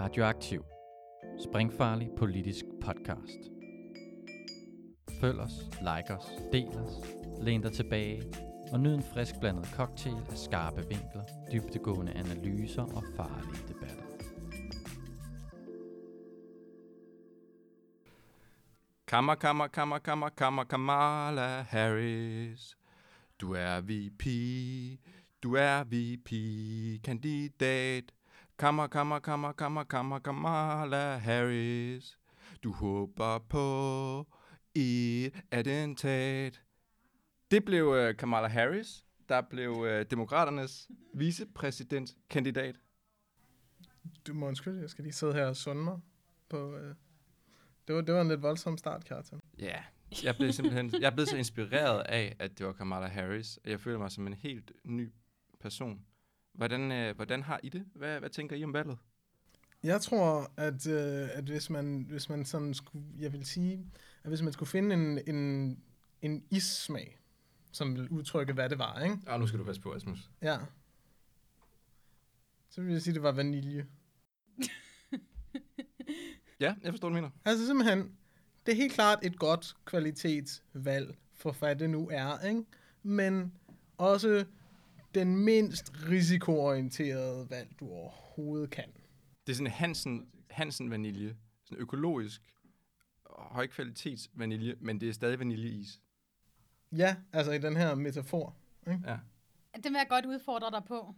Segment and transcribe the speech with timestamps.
[0.00, 0.64] Radioaktiv.
[1.38, 3.50] Springfarlig politisk podcast.
[5.20, 6.92] Følg os, like os, del os,
[7.42, 8.22] læn dig tilbage
[8.72, 14.04] og nyd en frisk blandet cocktail af skarpe vinkler, dybtegående analyser og farlige debatter.
[19.06, 22.78] Kammer, kammer, kammer, kammer, kammer, Kamala Harris.
[23.40, 24.26] Du er VP,
[25.42, 28.13] du er VP-kandidat.
[28.58, 32.18] Kammer, kammer, kammer, kammer, kammer, Kamala Harris.
[32.62, 34.26] Du håber på
[34.74, 36.62] et attentat.
[37.50, 42.76] Det blev uh, Kamala Harris, der blev uh, demokraternes vicepræsidentkandidat.
[44.26, 46.00] Du må undskylde, jeg skal lige sidde her og sunde mig
[46.48, 46.76] på...
[46.76, 46.94] Øh...
[47.88, 49.40] Det, var, det var en lidt voldsom start, Kjartan.
[49.58, 50.24] Ja, yeah.
[50.24, 53.58] jeg blev simpelthen jeg blev så inspireret af, at det var Kamala Harris.
[53.64, 55.12] Jeg føler mig som en helt ny
[55.60, 56.06] person.
[56.54, 57.84] Hvordan, øh, hvordan har I det?
[57.94, 58.98] Hvad, hvad tænker I om valget?
[59.82, 63.86] Jeg tror, at, øh, at hvis, man, hvis man sådan skulle, jeg vil sige,
[64.22, 65.78] at hvis man skulle finde en, en,
[66.22, 67.18] en issmag,
[67.72, 69.18] som vil udtrykke, hvad det var, ikke?
[69.26, 70.30] Ja, nu skal du passe på, Asmus.
[70.42, 70.58] Ja.
[72.70, 73.86] Så vil jeg sige, at det var vanilje.
[76.60, 77.30] ja, jeg forstår, hvad du mener.
[77.44, 78.16] Altså simpelthen,
[78.66, 82.64] det er helt klart et godt kvalitetsvalg for hvad det nu er, ikke?
[83.02, 83.52] Men
[83.98, 84.44] også
[85.14, 88.92] den mindst risikoorienterede valg, du overhovedet kan.
[89.46, 91.36] Det er sådan Hansen, Hansen vanilje.
[91.64, 92.42] Sådan økologisk,
[93.30, 96.00] højkvalitets vanilje, men det er stadig vaniljeis.
[96.92, 98.56] Ja, altså i den her metafor.
[98.86, 99.00] Ikke?
[99.06, 99.18] Ja.
[99.74, 101.14] Det vil jeg godt udfordre dig på.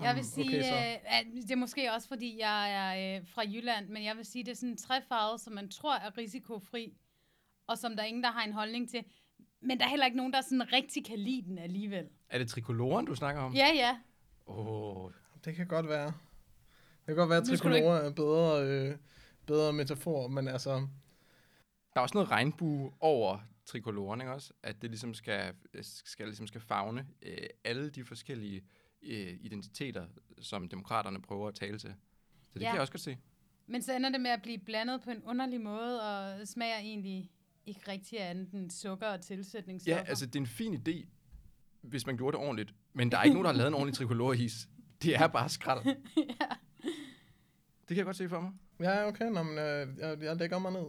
[0.00, 3.42] Jeg vil sige, okay, øh, at det er måske også, fordi jeg er øh, fra
[3.42, 6.96] Jylland, men jeg vil sige, det er sådan en træfarve, som man tror er risikofri,
[7.66, 9.04] og som der er ingen, der har en holdning til.
[9.60, 12.08] Men der er heller ikke nogen, der sådan rigtig kan lide den alligevel.
[12.28, 13.54] Er det trikoloren, du snakker om?
[13.54, 13.98] Ja, ja.
[14.46, 15.12] Åh, oh,
[15.44, 16.06] Det kan godt være.
[16.06, 18.96] Det kan godt være, at Nu skulle du trikolore er bedre, øh,
[19.46, 20.70] bedre metafor, men altså...
[21.94, 24.52] der er også noget regnbue over trikoloren, ikke også?
[24.62, 28.62] At det ligesom skal, skal, ligesom skal fagne øh, alle de forskellige
[29.02, 30.06] øh, identiteter,
[30.40, 31.94] som demokraterne prøver at tale til.
[32.48, 32.66] Så det Ja.
[32.66, 33.18] kan jeg også godt se.
[33.66, 37.30] Men så ender det med at blive blandet på en underlig måde, og smager egentlig
[37.66, 40.00] ikke rigtig af andet end sukker og tilsætningsstoffer.
[40.00, 41.06] Ja, altså det er en fin idé,
[41.82, 42.74] hvis man gjorde det ordentligt.
[42.92, 44.68] Men der er ikke nogen, der har lavet en ordentlig trikoloris.
[45.02, 45.84] Det er bare skrald.
[46.16, 46.46] ja.
[47.80, 48.52] Det kan jeg godt se for mig.
[48.80, 50.86] Ja, okay, nå, men øh, jeg, jeg lægger mig ned.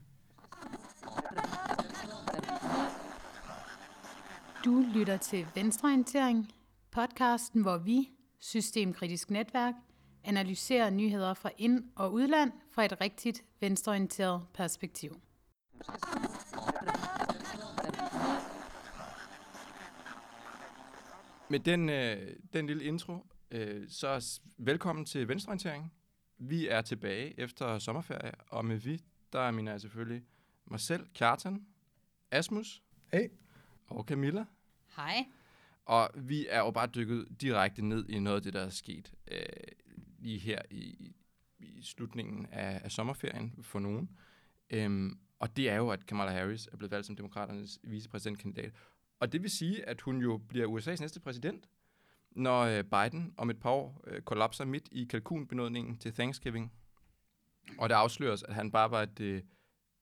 [4.66, 6.52] Du lytter til Venstreorientering,
[6.92, 8.09] podcasten, hvor vi,
[8.40, 9.74] Systemkritisk Netværk,
[10.24, 15.22] analyserer nyheder fra ind- og udland fra et rigtigt venstreorienteret perspektiv.
[21.50, 25.94] Med den, øh, den lille intro, øh, så velkommen til Venstreorientering.
[26.38, 29.02] Vi er tilbage efter sommerferie, og med vi,
[29.34, 30.24] der mener jeg selvfølgelig
[30.66, 31.66] mig selv, Kjartan,
[32.31, 33.30] Asmus Hey.
[33.88, 34.46] og Camilla.
[34.96, 35.25] Hej.
[35.85, 39.14] Og vi er jo bare dykket direkte ned i noget af det, der er sket
[39.31, 39.40] øh,
[40.19, 41.16] lige her i,
[41.59, 44.09] i slutningen af, af sommerferien for nogen.
[44.69, 48.74] Øhm, og det er jo, at Kamala Harris er blevet valgt som demokraternes vicepræsidentkandidat.
[49.19, 51.69] Og det vil sige, at hun jo bliver USA's næste præsident,
[52.31, 56.73] når øh, Biden om et par år øh, kollapser midt i kalkunbenådningen til Thanksgiving.
[57.78, 59.41] Og det afsløres, at han bare var et, øh,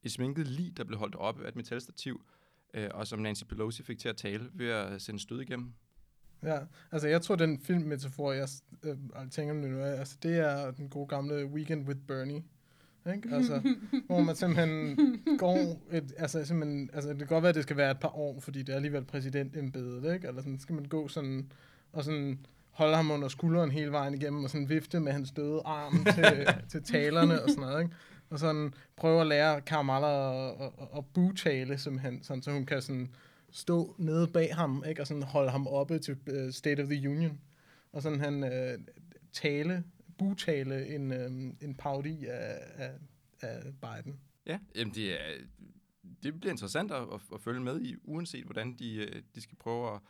[0.04, 2.22] et sminket lig, der blev holdt oppe af et metalstativ,
[2.92, 5.74] og som Nancy Pelosi fik til at tale ved at sende stød igennem.
[6.44, 6.60] Ja,
[6.92, 8.48] altså jeg tror, den filmmetafor, jeg
[8.84, 8.98] øh,
[9.32, 12.44] tænker nu, altså det er den gode gamle Weekend with Bernie.
[13.14, 13.30] Ikke?
[13.36, 13.62] Altså,
[14.06, 14.98] hvor man simpelthen
[15.38, 15.58] går
[15.92, 18.40] et, altså simpelthen, altså det kan godt være, at det skal være et par år,
[18.40, 20.28] fordi det er alligevel præsidentembedet, ikke?
[20.28, 21.52] Eller sådan, skal man gå sådan,
[21.94, 22.40] og sådan
[22.70, 26.48] holde ham under skulderen hele vejen igennem, og sådan vifte med hans døde arm til,
[26.70, 27.96] til talerne og sådan noget, ikke?
[28.30, 32.82] Og sådan prøve at lære Kamala at, at, at butale, simpelthen, sådan, så hun kan
[32.82, 33.10] sådan
[33.52, 35.02] stå nede bag ham, ikke?
[35.02, 37.40] Og sådan holde ham oppe til uh, State of the Union.
[37.94, 38.84] Og sådan han uh,
[39.34, 39.84] tale,
[40.18, 43.00] butale en, um, en parodi af, af,
[43.42, 44.20] af Biden.
[44.46, 45.38] Ja, jamen det, er,
[46.24, 49.58] det bliver interessant at, at, at følge med i, uanset hvordan de, øh, de skal
[49.58, 50.02] prøve at,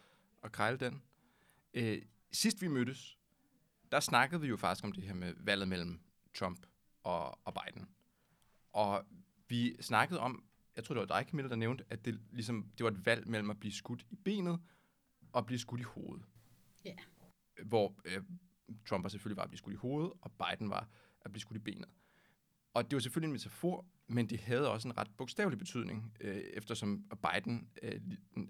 [0.44, 1.02] at krejle den.
[1.74, 3.18] Øh, sidst vi mødtes,
[3.92, 6.00] der snakkede vi jo faktisk om det her med valget mellem
[6.34, 6.66] Trump
[7.04, 7.88] og, og Biden.
[8.72, 9.06] Og
[9.48, 10.44] vi snakkede om,
[10.76, 13.28] jeg tror det var dig, Camilla, der nævnte, at det, ligesom, det var et valg
[13.28, 14.60] mellem at blive skudt i benet
[15.32, 16.26] og blive skudt i hovedet.
[16.86, 16.96] Ja.
[17.64, 18.22] Hvor øh,
[18.86, 20.90] Trump var selvfølgelig var at blive skudt i hovedet, og Biden var
[21.22, 21.90] at blive skudt i benet.
[22.74, 26.36] Og det var selvfølgelig en metafor, men det havde også en ret bogstavelig betydning, øh,
[26.36, 28.02] eftersom Biden øh,
[28.38, 28.46] øh,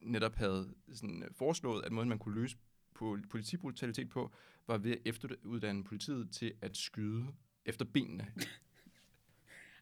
[0.00, 2.56] netop havde sådan, øh, foreslået, at måden, man kunne løse
[2.98, 4.32] po- politibrutalitet på,
[4.66, 7.26] var ved at efteruddanne politiet til at skyde
[7.64, 8.32] efter benene.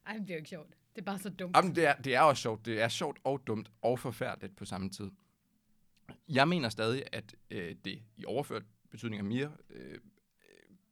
[0.07, 0.77] Ej, men det er jo ikke sjovt.
[0.95, 1.57] Det er bare så dumt.
[1.57, 2.67] Jamen, det, er, det er også sjovt.
[2.67, 5.11] Det er sjovt og dumt og forfærdeligt på samme tid.
[6.29, 9.99] Jeg mener stadig, at øh, det i overført betydning er mere øh,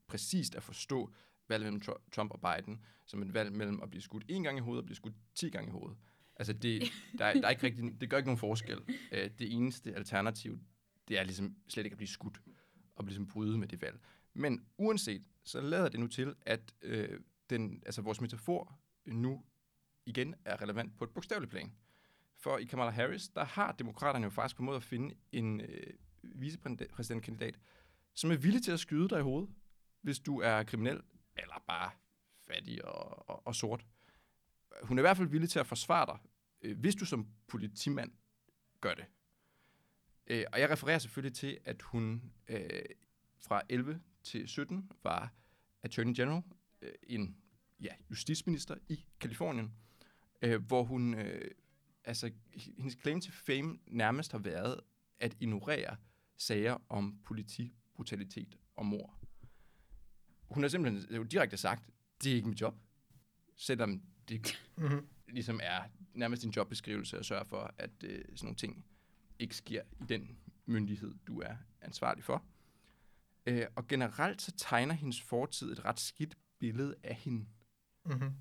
[0.07, 1.13] præcist at forstå
[1.49, 4.61] valget mellem Trump og Biden som et valg mellem at blive skudt en gang i
[4.61, 5.99] hovedet og blive skudt 10 gange i hovedet.
[6.37, 6.83] Altså, det,
[7.19, 8.79] der, er- der er ikke rigtig, det gør ikke nogen forskel.
[9.13, 10.59] Øh, det eneste alternativ,
[11.09, 12.41] det er ligesom slet ikke at blive skudt
[12.97, 14.01] og ligesom bryde med det valg.
[14.35, 19.45] Men uanset, så lader det nu til, at øh, den, altså vores metafor nu
[20.07, 21.73] igen er relevant på et bogstaveligt plan.
[22.37, 25.93] For i Kamala Harris, der har demokraterne jo faktisk på måde at finde en øh,
[26.23, 27.59] vicepræsidentkandidat,
[28.15, 29.51] som er villig til at skyde dig i hovedet,
[30.03, 31.03] hvis du er kriminel,
[31.37, 31.91] eller bare
[32.47, 33.87] fattig og, og, og sort.
[34.83, 36.19] Hun er i hvert fald villig til at forsvare dig,
[36.63, 38.13] øh, hvis du som politimand
[38.81, 39.05] gør det.
[40.27, 42.69] Øh, og jeg refererer selvfølgelig til, at hun øh,
[43.41, 45.33] fra 11 til 17 var
[45.83, 46.43] Attorney General,
[46.83, 47.37] øh, en
[47.81, 49.75] ja, justitsminister i Kalifornien,
[50.43, 51.51] øh, hvor hun, øh,
[52.05, 52.31] altså
[52.79, 54.81] hendes claim til fame nærmest har været
[55.21, 55.97] at ignorere
[56.37, 57.19] sager om
[57.99, 59.19] politibrutalitet og mor.
[60.51, 61.91] Hun har simpelthen jo direkte sagt,
[62.23, 62.75] det er ikke mit job,
[63.57, 65.07] selvom det Mhm.
[65.29, 65.83] ligesom er
[66.15, 68.87] nærmest din jobbeskrivelse at sørge for, at øh, sådan nogle ting
[69.39, 72.45] ikke sker i den myndighed, du er ansvarlig for.
[73.47, 77.47] Øh, og generelt så tegner hendes fortid et ret skidt billede af hende.
[78.07, 78.33] Mhm.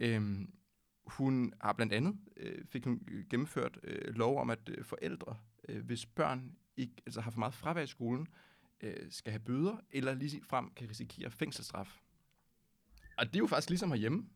[0.00, 0.54] Øhm,
[1.06, 5.36] hun har blandt andet øh, fik hun gennemført øh, lov om, at øh, forældre,
[5.68, 8.26] øh, hvis børn ikke altså har for meget fravær i skolen,
[8.84, 12.00] øh, skal have bøder, eller lige frem kan risikere fængselsstraf.
[13.18, 14.26] Og det er jo faktisk ligesom herhjemme,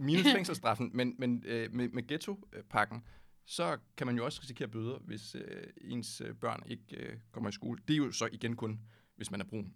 [0.00, 3.04] minus fængselsstraffen, men, men øh, med, med ghetto-pakken,
[3.44, 7.50] så kan man jo også risikere bøder, hvis øh, ens øh, børn ikke øh, kommer
[7.50, 7.80] i skole.
[7.88, 8.80] Det er jo så igen kun,
[9.16, 9.74] hvis man er brun.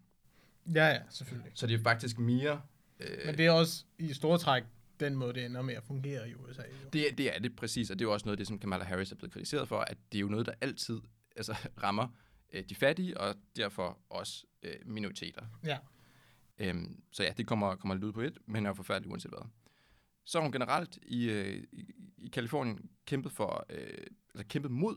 [0.75, 1.52] Ja, ja, selvfølgelig.
[1.55, 2.62] Så det er faktisk mere...
[3.00, 4.62] Øh, Men det er også i store træk
[5.00, 6.62] den måde, det ender med at fungere i USA.
[6.62, 6.88] Jo.
[6.93, 8.84] Det, det er det præcis, og det er jo også noget af det, som Kamala
[8.84, 11.00] Harris er blevet kritiseret for, at det er jo noget, der altid
[11.37, 12.08] altså, rammer
[12.52, 15.46] øh, de fattige, og derfor også øh, minoriteter.
[15.64, 15.78] Ja.
[16.58, 19.31] Øhm, så ja, det kommer, kommer lidt ud på et, men er jo forfærdeligt uanset
[19.31, 19.48] hvad.
[20.25, 24.96] Så har hun generelt i, øh, i, i Kalifornien kæmpet, for, øh, altså kæmpet mod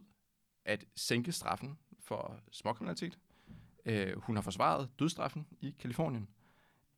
[0.65, 3.19] at sænke straffen for småkriminalitet.
[3.85, 6.29] Øh, hun har forsvaret dødsstraffen i Kalifornien.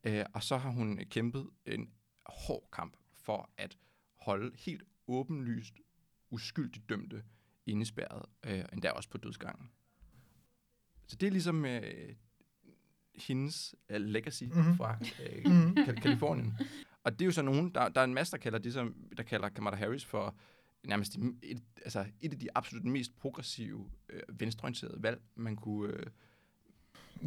[0.03, 1.89] Øh, og så har hun kæmpet en
[2.25, 3.77] hård kamp for at
[4.15, 5.74] holde helt åbenlyst
[6.30, 7.24] uskyldigt dømte
[7.65, 9.71] indespærret, øh, endda også på dødsgangen.
[11.12, 12.13] Så det er ligesom øh,
[13.16, 14.58] hendes øh, legacy Mhm.
[14.58, 14.78] mm-hmm.
[14.78, 15.78] fra øh, Mhm.
[15.78, 16.54] Kal- Kalifornien.
[17.04, 18.96] Og det er jo så nogen, der, der er en masse, der kalder det, som,
[19.18, 20.36] der kalder Kamala Harris for
[20.84, 25.94] nærmest de- et, altså et af de absolut mest progressive, øh, venstreorienterede valg, man kunne
[25.94, 26.06] øh,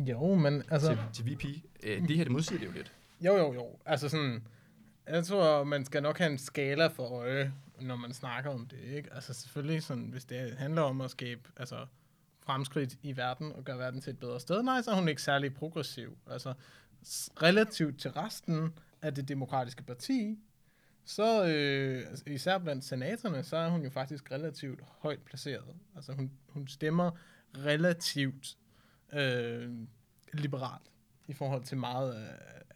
[0.08, 0.88] Jo, men altså...
[1.12, 1.44] til, til VP.
[1.82, 2.92] Øh, det her, det modsiger det jo lidt.
[3.20, 3.78] Jo, jo, jo.
[3.86, 4.46] Altså sådan...
[5.08, 8.78] Jeg tror, man skal nok have en skala for øje, når man snakker om det,
[8.80, 9.12] ikke?
[9.14, 11.86] Altså selvfølgelig, sådan, hvis det handler om at skabe altså,
[12.46, 15.22] fremskridt i verden og gøre verden til et bedre sted, nej, så er hun ikke
[15.22, 16.18] særlig progressiv.
[16.30, 16.54] Altså,
[17.42, 20.38] relativt til resten af det demokratiske parti,
[21.04, 25.74] så øh, altså, især blandt senatorerne, så er hun jo faktisk relativt højt placeret.
[25.96, 27.10] Altså hun, hun stemmer
[27.56, 28.56] relativt
[29.12, 29.70] øh,
[30.32, 30.90] liberalt
[31.26, 32.28] i forhold til meget øh,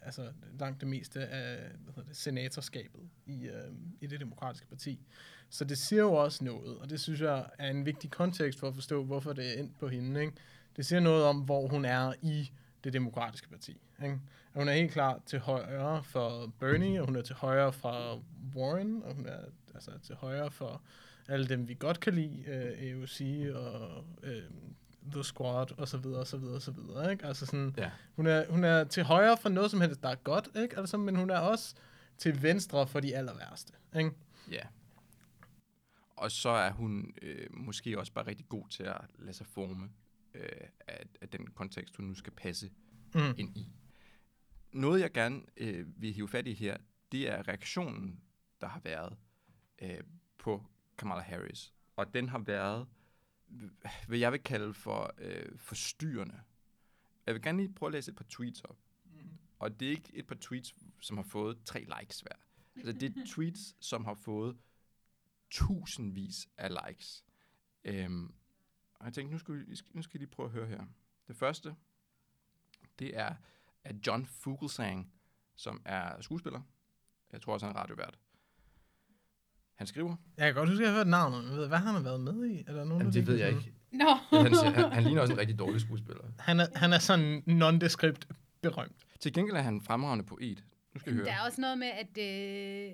[0.02, 5.06] altså langt det meste af hvad hedder det, senatorskabet i, øh, i det demokratiske parti.
[5.50, 8.68] Så det siger jo også noget, og det synes jeg er en vigtig kontekst for
[8.68, 10.20] at forstå, hvorfor det er endt på hende.
[10.20, 10.32] Ikke?
[10.76, 12.50] Det siger noget om, hvor hun er i
[12.84, 13.80] det demokratiske parti.
[14.02, 14.18] Ikke?
[14.52, 18.22] Og hun er helt klar til højre for Bernie, og hun er til højre for
[18.56, 19.38] Warren, og hun er
[19.74, 20.82] altså til højre for
[21.28, 23.20] alle dem, vi godt kan lide, øh, AOC
[23.54, 24.42] og øh,
[25.12, 27.26] The Squad, og så videre, og så videre, og så videre, ikke?
[27.26, 27.90] Altså sådan, Ja.
[28.16, 30.78] hun, er, hun er til højre for noget som helst, der er godt, ikke?
[30.78, 31.74] Altså, men hun er også
[32.18, 34.10] til venstre for de aller værste, ikke?
[34.52, 34.60] Ja.
[36.18, 39.90] Og så er hun øh, måske også bare rigtig god til at lade sig forme
[40.34, 40.48] øh,
[40.88, 42.70] af, af den kontekst, hun nu skal passe
[43.14, 43.20] Mm.
[43.38, 43.68] ind i.
[44.72, 46.76] Noget, jeg gerne øh, vil hive fat i her,
[47.12, 48.20] det er reaktionen,
[48.60, 49.16] der har været
[49.82, 50.00] øh,
[50.38, 50.66] på
[50.98, 51.74] Kamala Harris.
[51.96, 52.86] Og den har været,
[54.08, 56.40] hvad jeg vil kalde for øh, forstyrrende.
[57.26, 58.76] Jeg vil gerne lige prøve at læse et par tweets op.
[59.58, 62.36] Og det er ikke et par tweets, som har fået tre likes hver.
[62.76, 64.56] Altså, det er tweets, som har fået
[65.50, 67.24] tusindvis af likes.
[67.84, 68.34] Øhm,
[68.94, 70.80] og jeg tænkte, nu skal, vi, nu skal I lige prøve at høre her.
[71.28, 71.74] Det første,
[72.98, 73.34] det er
[73.84, 75.12] af John Fugelsang,
[75.56, 76.60] som er skuespiller.
[77.32, 78.18] Jeg tror også, han er radiovært.
[79.74, 81.78] Han skriver, Jeg kan godt huske, at jeg har hørt navnet, men jeg ved, hvad
[81.78, 82.64] har han været med i?
[82.66, 83.72] Er der nogen, Jamen, der det ved jeg ikke.
[83.92, 84.04] Nå.
[84.30, 86.24] Han, han, han ligner også en rigtig dårlig skuespiller.
[86.38, 88.28] Han er, han er sådan nondescript
[88.60, 89.06] berømt.
[89.20, 90.64] Til gengæld er han fremragende poet.
[90.94, 91.34] Nu skal vi Der høre.
[91.34, 92.92] er også noget med, at øh,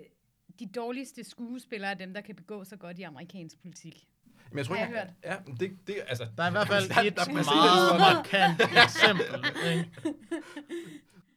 [0.59, 4.09] de dårligste skuespillere er dem, der kan begå sig godt i amerikansk politik.
[4.51, 6.67] Men jeg tror har ikke, jeg Ja, men det, det, altså, Der er i hvert
[6.67, 9.47] fald der, et der, er meget markant eksempel.
[9.73, 9.91] Ikke?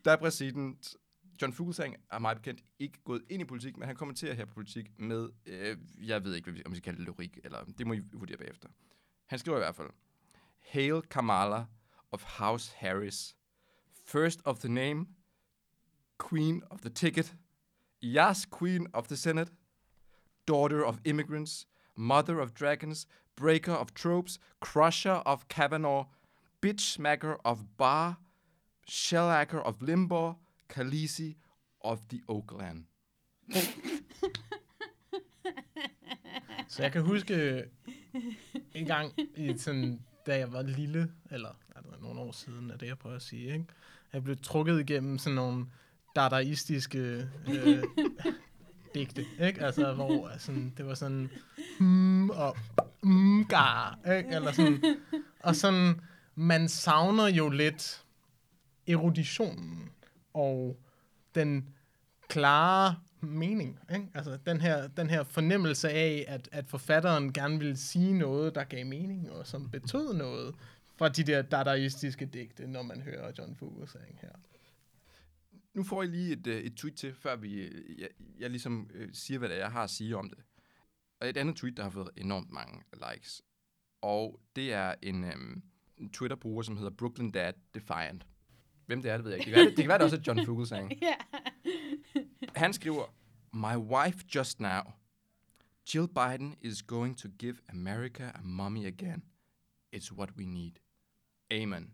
[0.06, 0.96] Der er præsident.
[1.42, 4.54] John Fuglsang er meget bekendt ikke gået ind i politik, men han kommenterer her på
[4.54, 7.94] politik med, øh, jeg ved ikke, om vi skal kalde det lyrik, eller det må
[7.94, 8.70] I vurdere bagefter.
[9.26, 9.90] Han skriver i hvert fald,
[10.60, 11.66] Hail Kamala
[12.12, 13.36] of House Harris,
[14.06, 15.08] first of the name,
[16.30, 17.36] queen of the ticket,
[18.02, 19.50] Yas, queen of the senate,
[20.46, 26.06] daughter of immigrants, mother of dragons, breaker of tropes, crusher of Kavanaugh,
[26.62, 28.18] bitch smacker of Bar,
[28.90, 30.36] shellacker of Limbaugh,
[30.70, 31.36] Khaleesi
[31.82, 32.86] of the Oakland.
[36.68, 37.64] Så jeg kan huske
[38.74, 42.78] en gang, i sådan, da jeg var lille, eller er det nogle år siden, er
[42.78, 43.66] det jeg prøver at sige, ikke?
[44.14, 45.66] Jeg blev trukket igennem sådan nogle
[46.18, 47.84] dadaistiske øh,
[48.96, 49.62] digte, ikke?
[49.62, 51.30] Altså, hvor sådan, det var sådan,
[51.80, 52.58] hmm, og
[53.04, 54.30] hmm, gar, ikke?
[54.30, 54.84] Eller sådan,
[55.40, 56.02] og sådan,
[56.36, 58.04] man savner jo lidt
[58.88, 59.90] eruditionen
[60.34, 60.80] og
[61.36, 61.70] den
[62.28, 63.80] klare mening.
[63.94, 64.08] Ikke?
[64.14, 68.64] Altså den her, den her fornemmelse af, at, at forfatteren gerne ville sige noget, der
[68.64, 70.56] gav mening, og som betød noget
[70.98, 74.30] fra de der dadaistiske digte, når man hører John Fuglsang her.
[75.78, 78.90] Nu får I lige et, øh, et tweet til, før vi, øh, jeg, jeg ligesom
[78.94, 80.40] øh, siger, hvad det er, jeg har at sige om det.
[81.20, 83.42] Og et andet tweet, der har fået enormt mange likes.
[84.02, 85.64] Og det er en, øhm,
[85.98, 88.28] en Twitter-bruger, som hedder Brooklyn Dad Defiant.
[88.86, 89.52] Hvem det er, det ved jeg ikke.
[89.52, 90.92] Det kan være, det, det kan være, det også er John Fuglsang.
[91.02, 91.16] Ja.
[92.56, 93.06] Han skriver,
[93.54, 94.82] My wife just now.
[95.94, 99.24] Jill Biden is going to give America a mommy again.
[99.96, 100.72] It's what we need.
[101.52, 101.94] Amen.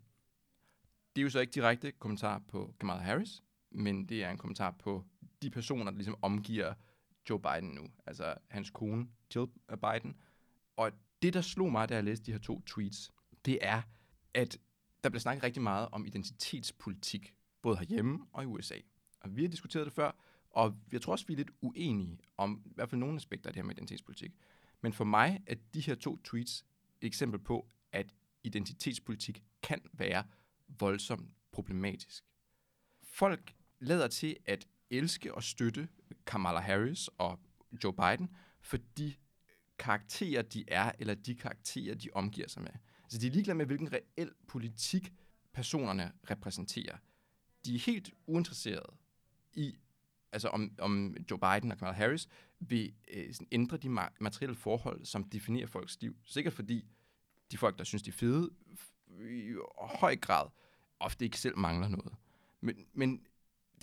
[1.16, 3.42] Det er jo så ikke direkte kommentar på Kamala Harris,
[3.74, 5.04] men det er en kommentar på
[5.42, 6.74] de personer, der ligesom omgiver
[7.30, 7.90] Joe Biden nu.
[8.06, 10.16] Altså hans kone, Jill Biden.
[10.76, 13.12] Og det, der slog mig, da jeg læste de her to tweets,
[13.44, 13.82] det er,
[14.34, 14.58] at
[15.04, 18.74] der bliver snakket rigtig meget om identitetspolitik, både herhjemme og i USA.
[19.20, 20.12] Og vi har diskuteret det før,
[20.50, 23.54] og jeg tror også, vi er lidt uenige om i hvert fald nogle aspekter af
[23.54, 24.32] det her med identitetspolitik.
[24.80, 26.64] Men for mig er de her to tweets
[27.00, 30.24] et eksempel på, at identitetspolitik kan være
[30.68, 32.24] voldsomt problematisk.
[33.02, 33.54] Folk
[33.84, 35.88] lader til at elske og støtte
[36.26, 37.40] Kamala Harris og
[37.84, 39.14] Joe Biden for de
[39.78, 42.70] karakterer, de er, eller de karakterer, de omgiver sig med.
[43.02, 45.12] Altså, de er ligeglade med, hvilken reel politik
[45.52, 46.96] personerne repræsenterer.
[47.64, 48.96] De er helt uinteresserede
[49.52, 49.78] i,
[50.32, 52.28] altså om, om Joe Biden og Kamala Harris
[52.60, 56.16] vil øh, sådan ændre de ma- materielle forhold, som definerer folks liv.
[56.24, 56.84] Sikkert fordi
[57.50, 58.50] de folk, der synes, de er fede,
[59.20, 60.48] i høj grad
[61.00, 62.14] ofte ikke selv mangler noget.
[62.60, 63.26] Men, men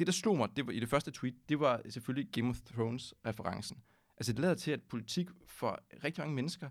[0.02, 2.60] det, der slog mig det var, i det første tweet, det var selvfølgelig Game of
[2.62, 3.78] Thrones-referencen.
[4.18, 6.70] Altså, det lader til, at politik for rigtig mange mennesker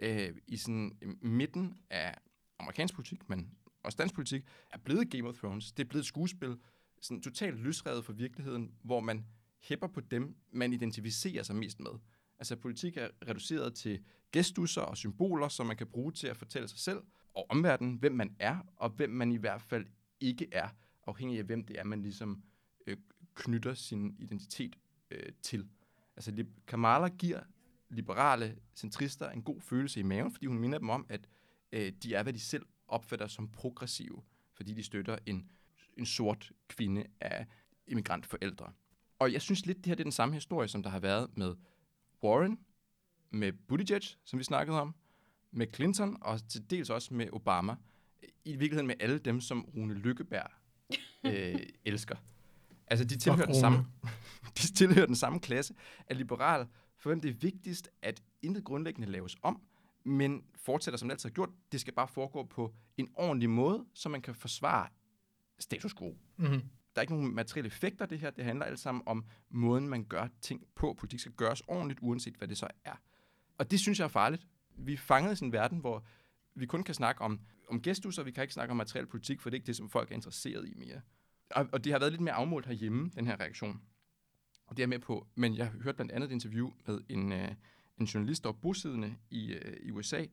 [0.00, 2.14] øh, i sådan øh, midten af
[2.58, 3.50] amerikansk politik, men
[3.82, 5.72] også dansk politik, er blevet Game of Thrones.
[5.72, 6.56] Det er blevet et skuespil,
[7.00, 9.26] sådan totalt løsrevet fra virkeligheden, hvor man
[9.58, 11.90] hæpper på dem, man identificerer sig mest med.
[12.38, 16.68] Altså, politik er reduceret til gestusser og symboler, som man kan bruge til at fortælle
[16.68, 17.02] sig selv
[17.34, 19.86] og omverdenen, hvem man er, og hvem man i hvert fald
[20.20, 20.68] ikke er,
[21.06, 22.42] afhængig af hvem det er, man ligesom
[22.86, 22.96] øh,
[23.34, 24.76] knytter sin identitet
[25.10, 25.68] øh, til.
[26.16, 27.40] Altså, Kamala giver
[27.88, 31.28] liberale centrister en god følelse i maven, fordi hun minder dem om, at
[31.72, 34.22] øh, de er, hvad de selv opfatter som progressive,
[34.54, 35.48] fordi de støtter en,
[35.96, 37.46] en sort kvinde af
[37.86, 38.72] immigrantforældre.
[39.18, 41.36] Og jeg synes lidt, det her det er den samme historie, som der har været
[41.36, 41.54] med
[42.22, 42.58] Warren,
[43.30, 44.94] med Buttigieg, som vi snakkede om,
[45.50, 47.76] med Clinton og til dels også med Obama.
[48.44, 50.50] I virkeligheden med alle dem, som Rune Lykkeberg
[51.26, 52.16] øh, elsker.
[52.86, 53.86] Altså, de tilhører, den samme,
[54.58, 55.74] de tilhører den samme klasse
[56.06, 56.66] af liberal,
[56.98, 59.62] for hvem det er vigtigst, at intet grundlæggende laves om,
[60.04, 61.48] men fortsætter som det altid har gjort.
[61.72, 64.88] Det skal bare foregå på en ordentlig måde, så man kan forsvare
[65.58, 66.16] status quo.
[66.36, 66.60] Mm-hmm.
[66.94, 68.30] Der er ikke nogen materielle effekter det her.
[68.30, 70.94] Det handler alt sammen om måden, man gør ting på.
[70.98, 72.94] Politik skal gøres ordentligt, uanset hvad det så er.
[73.58, 74.46] Og det synes jeg er farligt.
[74.78, 76.04] Vi er fanget i sådan en verden, hvor
[76.54, 79.40] vi kun kan snakke om, om gestus, og vi kan ikke snakke om materiel politik,
[79.40, 81.00] for det er ikke det, som folk er interesseret i mere.
[81.50, 83.80] Og, og det har været lidt mere afmålt herhjemme, den her reaktion.
[84.66, 85.26] Og det er med på.
[85.34, 87.54] Men jeg hørte blandt andet et interview med en, øh,
[87.98, 90.24] en journalist, der var bosiddende i, øh, i USA,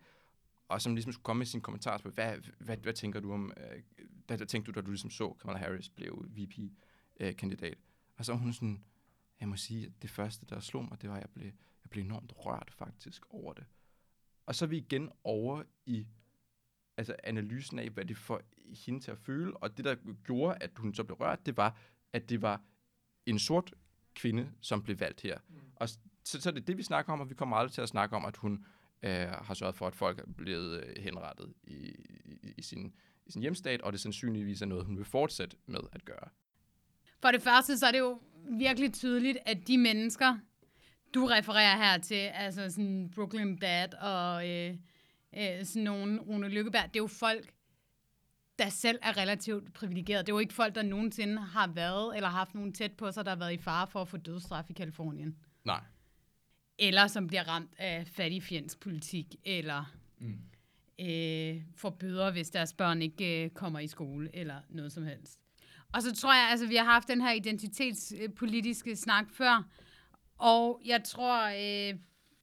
[0.68, 3.54] og som ligesom skulle komme med sin kommentar på, hvad, hvad, hvad tænker du om,
[3.58, 3.84] øh,
[4.26, 7.78] hvad, hvad tænkte du, da du ligesom så Kamala Harris blev VP-kandidat?
[7.78, 7.84] Øh,
[8.18, 8.84] og så var hun sådan,
[9.40, 11.46] jeg må sige, at det første, der slog mig, det var, at jeg blev,
[11.84, 13.66] jeg blev enormt rørt faktisk over det.
[14.46, 16.08] Og så er vi igen over i
[16.98, 18.42] altså analysen af, hvad det får
[18.86, 21.78] hende til at føle, og det, der gjorde, at hun så blev rørt, det var,
[22.14, 22.62] at det var
[23.26, 23.74] en sort
[24.16, 25.38] kvinde, som blev valgt her.
[25.50, 25.56] Mm.
[25.76, 27.90] Og så, så er det det, vi snakker om, og vi kommer aldrig til at
[27.90, 28.66] snakke om, at hun
[29.04, 31.74] øh, har sørget for, at folk er blevet øh, henrettet i,
[32.26, 32.94] i, i, sin,
[33.26, 36.30] i sin hjemstat, og det sandsynligvis er noget, hun vil fortsætte med at gøre.
[37.22, 40.38] For det første, så er det jo virkelig tydeligt, at de mennesker,
[41.14, 44.76] du refererer her til, altså sådan Brooklyn Dad og øh,
[45.38, 47.54] øh, sådan nogle Rune Lykkeberg, det er jo folk,
[48.60, 50.24] der selv er relativt privilegerede.
[50.24, 53.26] Det er jo ikke folk, der nogensinde har været eller haft nogen tæt på sig,
[53.26, 55.38] der har været i fare for at få dødsstraf i Kalifornien.
[55.66, 55.82] Nej.
[56.80, 60.40] Eller som bliver ramt af fattigfjends politik, eller mm.
[61.00, 65.40] øh, får bøder, hvis deres børn ikke øh, kommer i skole, eller noget som helst.
[65.94, 69.70] Og så tror jeg, altså vi har haft den her identitetspolitiske snak før,
[70.38, 72.00] og jeg tror, øh,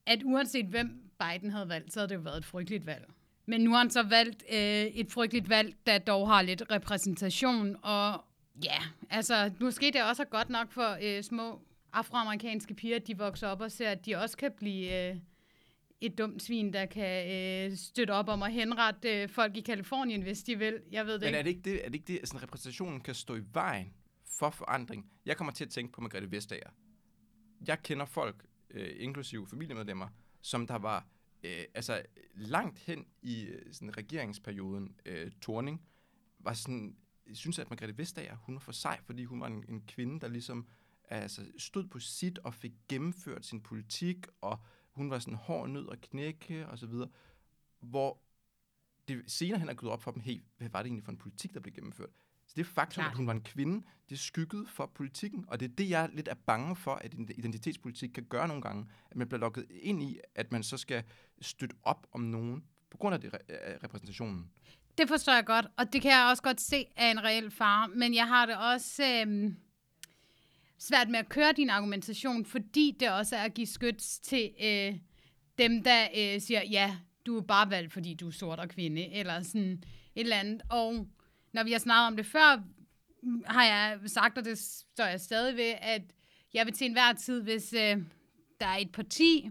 [0.06, 3.04] at uanset hvem Biden havde valgt, så havde det jo været et frygteligt valg.
[3.46, 7.76] Men nu har han så valgt øh, et frygteligt valg, der dog har lidt repræsentation,
[7.82, 8.24] og
[8.64, 8.78] ja,
[9.10, 11.60] altså måske det også er godt nok for øh, små
[11.92, 15.16] afroamerikanske piger, at de vokser op og ser, at de også kan blive øh,
[16.00, 17.30] et dumt svin, der kan
[17.70, 20.80] øh, støtte op om at henrette øh, folk i Kalifornien, hvis de vil.
[20.92, 23.00] Jeg ved det Men er det ikke det, er det, ikke det at sådan, repræsentationen
[23.00, 23.94] kan stå i vejen
[24.38, 25.10] for forandring?
[25.26, 26.70] Jeg kommer til at tænke på Margrethe Vestager.
[27.66, 30.08] Jeg kender folk, øh, inklusive familiemedlemmer,
[30.40, 31.06] som der var
[31.42, 32.02] øh, altså
[32.34, 35.82] langt hen i øh, sådan regeringsperioden, øh, Torning,
[36.38, 36.96] var sådan,
[37.32, 40.28] synes at Margrethe Vestager, hun var for sej, fordi hun var en, en kvinde, der
[40.28, 40.66] ligesom
[41.08, 44.58] altså, stod på sit og fik gennemført sin politik, og
[44.90, 47.08] hun var sådan hård nød og knække og så videre,
[47.80, 48.22] hvor
[49.08, 51.18] det senere hen er gået op for dem, hey, hvad var det egentlig for en
[51.18, 52.10] politik, der blev gennemført?
[52.50, 53.10] Så det faktum, Klart.
[53.12, 56.28] at hun var en kvinde, det skyggede for politikken, og det er det, jeg lidt
[56.28, 60.02] er bange for, at en identitetspolitik kan gøre nogle gange, at man bliver lukket ind
[60.02, 61.02] i, at man så skal
[61.40, 63.34] støtte op om nogen, på grund af det,
[63.84, 64.50] repræsentationen.
[64.98, 67.88] Det forstår jeg godt, og det kan jeg også godt se er en reel fare,
[67.88, 69.56] men jeg har det også øhm,
[70.78, 74.98] svært med at køre din argumentation, fordi det også er at give skyts til øh,
[75.58, 79.12] dem, der øh, siger, ja, du er bare valgt, fordi du er sort og kvinde,
[79.12, 79.82] eller sådan
[80.14, 80.62] et eller andet.
[80.70, 81.06] Og
[81.52, 82.62] når vi har snakket om det før,
[83.46, 86.02] har jeg sagt, og det står jeg stadig ved, at
[86.54, 87.96] jeg vil til enhver tid, hvis øh,
[88.60, 89.50] der er et parti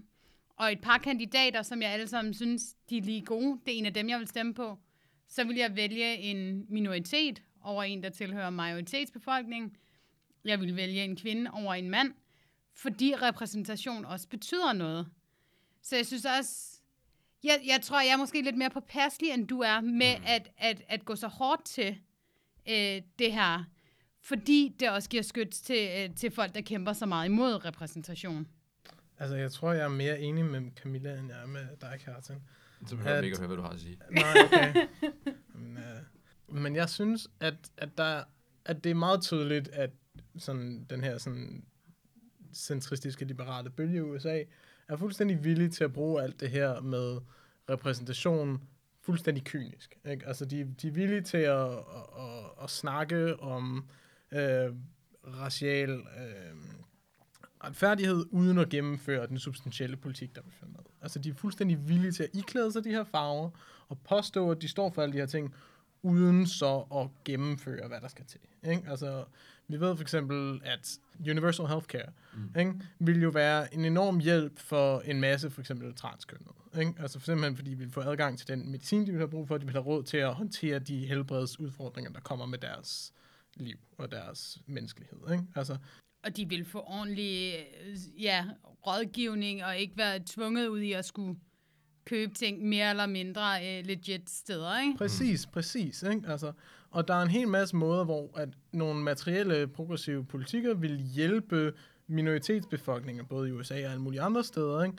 [0.55, 3.77] og et par kandidater, som jeg alle sammen synes, de er lige gode, det er
[3.77, 4.77] en af dem, jeg vil stemme på,
[5.27, 9.75] så vil jeg vælge en minoritet over en, der tilhører majoritetsbefolkningen.
[10.45, 12.13] Jeg vil vælge en kvinde over en mand,
[12.73, 15.07] fordi repræsentation også betyder noget.
[15.81, 16.68] Så jeg synes også,
[17.43, 20.23] jeg, jeg tror, jeg er måske lidt mere påpasselig, end du er, med mm.
[20.28, 21.97] at, at, at gå så hårdt til
[22.69, 23.63] øh, det her,
[24.21, 28.47] fordi det også giver skyts til, øh, til folk, der kæmper så meget imod repræsentation.
[29.19, 32.41] Altså, jeg tror, jeg er mere enig med Camilla, end jeg er med dig, Kjartan.
[32.88, 33.99] Så behøver vi vi ikke ikke at høre, hvad du har at sige.
[34.12, 34.88] Nej, okay.
[35.56, 38.23] men, øh, men jeg synes, at, at, der,
[38.65, 39.89] at det er meget tydeligt, at
[40.38, 41.65] sådan, den her sådan,
[42.54, 44.43] centristiske liberale bølge i USA
[44.89, 47.19] er fuldstændig villig til at bruge alt det her med
[47.69, 48.62] repræsentation
[49.02, 49.97] fuldstændig kynisk.
[50.06, 50.28] Ikke?
[50.28, 51.75] Altså, de, de er villige til at, at,
[52.17, 53.89] at, at snakke om
[54.32, 54.73] øh,
[55.28, 56.56] racial øh,
[57.63, 60.80] retfærdighed, uden at gennemføre den substantielle politik, der vil med.
[61.02, 63.49] Altså, de er fuldstændig villige til at iklæde sig de her farver,
[63.89, 65.56] og påstå, at de står for alle de her ting,
[66.02, 68.39] uden så at gennemføre, hvad der skal til.
[68.63, 68.84] Ikke?
[68.89, 69.25] Altså,
[69.69, 72.60] vi ved for eksempel, at universal healthcare mm.
[72.60, 76.53] ikke, vil jo være en enorm hjælp for en masse for eksempel transkønnede.
[76.79, 76.93] Ikke?
[76.99, 79.47] Altså for simpelthen fordi de vil få adgang til den medicin, de vil have brug
[79.47, 83.13] for, de vil have råd til at håndtere de helbredsudfordringer, der kommer med deres
[83.55, 85.17] liv og deres menneskelighed.
[85.32, 85.43] Ikke?
[85.55, 85.77] Altså,
[86.23, 87.53] Og de vil få ordentlig
[87.86, 88.45] øh, ja,
[88.88, 91.36] rådgivning, og ikke være tvunget ud i at skulle
[92.09, 94.97] købe ting mere eller mindre øh, legit steder, ikke?
[94.97, 96.03] Præcis, præcis.
[96.03, 96.21] Ikke?
[96.27, 96.51] Altså,
[96.91, 101.73] og der er en hel masse måder, hvor at nogle materielle progressive politikker vil hjælpe
[102.07, 104.97] minoritetsbefolkninger, både i USA og alle mulige andre steder, ikke?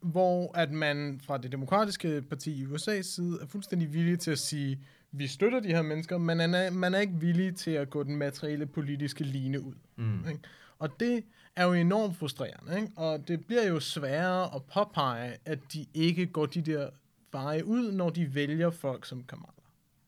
[0.00, 4.38] hvor at man fra det demokratiske parti i USA's side er fuldstændig villig til at
[4.38, 4.78] sige,
[5.12, 8.02] vi støtter de her mennesker, men man er, man er ikke villig til at gå
[8.02, 9.74] den materielle politiske line ud.
[9.96, 10.28] Mm.
[10.28, 10.40] Ikke?
[10.78, 11.24] Og det
[11.56, 12.92] er jo enormt frustrerende, ikke?
[12.96, 16.90] og det bliver jo sværere at påpege, at de ikke går de der
[17.32, 19.52] veje ud, når de vælger folk som Kamala.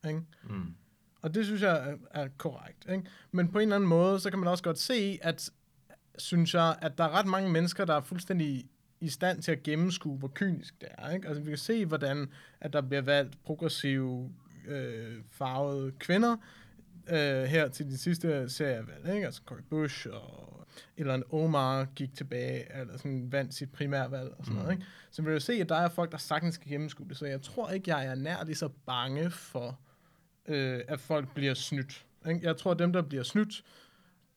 [0.08, 0.22] Ikke?
[0.44, 0.74] Mm.
[1.22, 2.86] Og det synes jeg er, er korrekt.
[2.90, 3.04] Ikke?
[3.32, 5.50] Men på en eller anden måde, så kan man også godt se, at
[6.18, 8.64] synes jeg, at der er ret mange mennesker, der er fuldstændig
[9.00, 11.10] i stand til at gennemskue, hvor kynisk det er.
[11.10, 11.28] Ikke?
[11.28, 14.30] Altså vi kan se, hvordan at der bliver valgt progressive
[14.68, 16.36] øh, farvede kvinder
[17.10, 19.14] øh, her til de sidste serievalg.
[19.14, 19.26] Ikke?
[19.26, 20.58] Altså Cory Bush og
[20.96, 24.62] eller en Omar gik tilbage, eller sådan vandt sit primærvalg og sådan mm.
[24.62, 24.72] noget.
[24.72, 24.86] Ikke?
[25.10, 27.16] Så vi vil jo se, at der er folk, der sagtens skal gennemskue det.
[27.16, 29.78] Så jeg tror ikke, jeg er nær lige så bange for,
[30.48, 32.06] øh, at folk bliver snydt.
[32.28, 32.40] Ikke?
[32.42, 33.64] Jeg tror, at dem, der bliver snydt,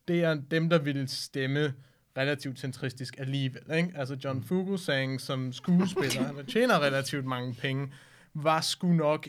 [0.08, 1.74] det er dem, der vil stemme
[2.18, 3.64] relativt centristisk alligevel.
[3.78, 3.92] Ikke?
[3.96, 7.94] Altså John Fugelsang som skuespiller, han tjener relativt mange penge,
[8.34, 9.28] var sgu nok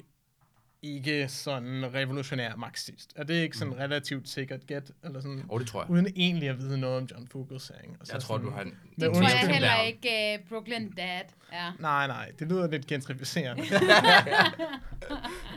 [0.82, 3.12] ikke sådan revolutionær marxist.
[3.16, 4.90] Er det ikke sådan relativt sikkert gæt?
[5.04, 5.90] Eller sådan, oh, det tror jeg.
[5.90, 7.96] uden egentlig at vide noget om John Fugelsang.
[8.00, 8.74] Og så Jeg tror, sådan, du har en...
[9.00, 11.20] Det tror jeg heller ikke uh, Brooklyn Dad
[11.52, 11.72] er.
[11.78, 13.62] Nej, nej, det lyder lidt gentrificerende.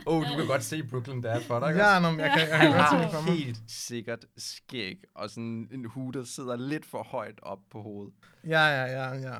[0.06, 2.48] Åh, oh, du kan godt se Brooklyn Dad for dig, ja, nå, men jeg kan,
[2.48, 3.44] jeg kan godt se det for mig.
[3.44, 8.14] helt sikkert skæg, og sådan en hue, der sidder lidt for højt op på hovedet.
[8.44, 9.34] Ja, ja, ja, ja.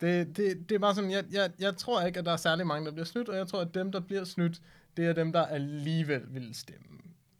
[0.00, 2.66] Det, det, det er bare sådan, jeg, jeg, jeg tror ikke, at der er særlig
[2.66, 4.60] mange, der bliver snydt, og jeg tror, at dem, der bliver snydt,
[4.98, 6.98] det er dem, der alligevel vil stemme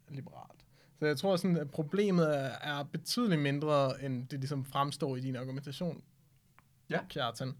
[0.08, 0.64] liberalt.
[0.98, 5.20] Så jeg tror sådan, at problemet er, er betydeligt mindre, end det ligesom fremstår i
[5.20, 6.02] din argumentation,
[6.90, 7.00] Ja.
[7.08, 7.56] Kjartan.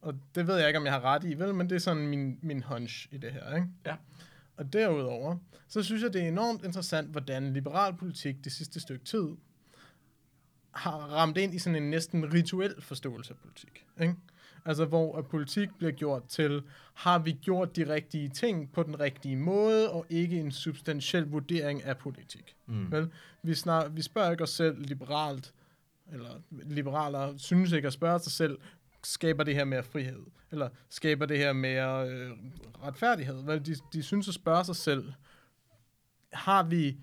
[0.00, 2.06] Og det ved jeg ikke, om jeg har ret i, vel, men det er sådan
[2.06, 3.68] min, min hunch i det her, ikke?
[3.86, 3.96] Ja.
[4.56, 5.36] Og derudover,
[5.68, 9.28] så synes jeg, det er enormt interessant, hvordan liberal politik det sidste stykke tid
[10.70, 13.86] har ramt ind i sådan en næsten rituel forståelse af politik.
[14.00, 14.14] Ikke?
[14.66, 16.62] Altså, hvor at politik bliver gjort til,
[16.94, 21.84] har vi gjort de rigtige ting på den rigtige måde, og ikke en substantiel vurdering
[21.84, 22.56] af politik.
[22.66, 22.92] Mm.
[22.92, 23.10] Vel?
[23.42, 25.54] Vi, snar, vi spørger ikke os selv liberalt,
[26.12, 28.58] eller liberaler synes ikke at spørge sig selv,
[29.04, 30.22] skaber det her mere frihed?
[30.50, 32.30] Eller skaber det her mere øh,
[32.84, 33.42] retfærdighed?
[33.42, 35.12] Vel, de, de synes at spørge sig selv,
[36.32, 36.96] har vi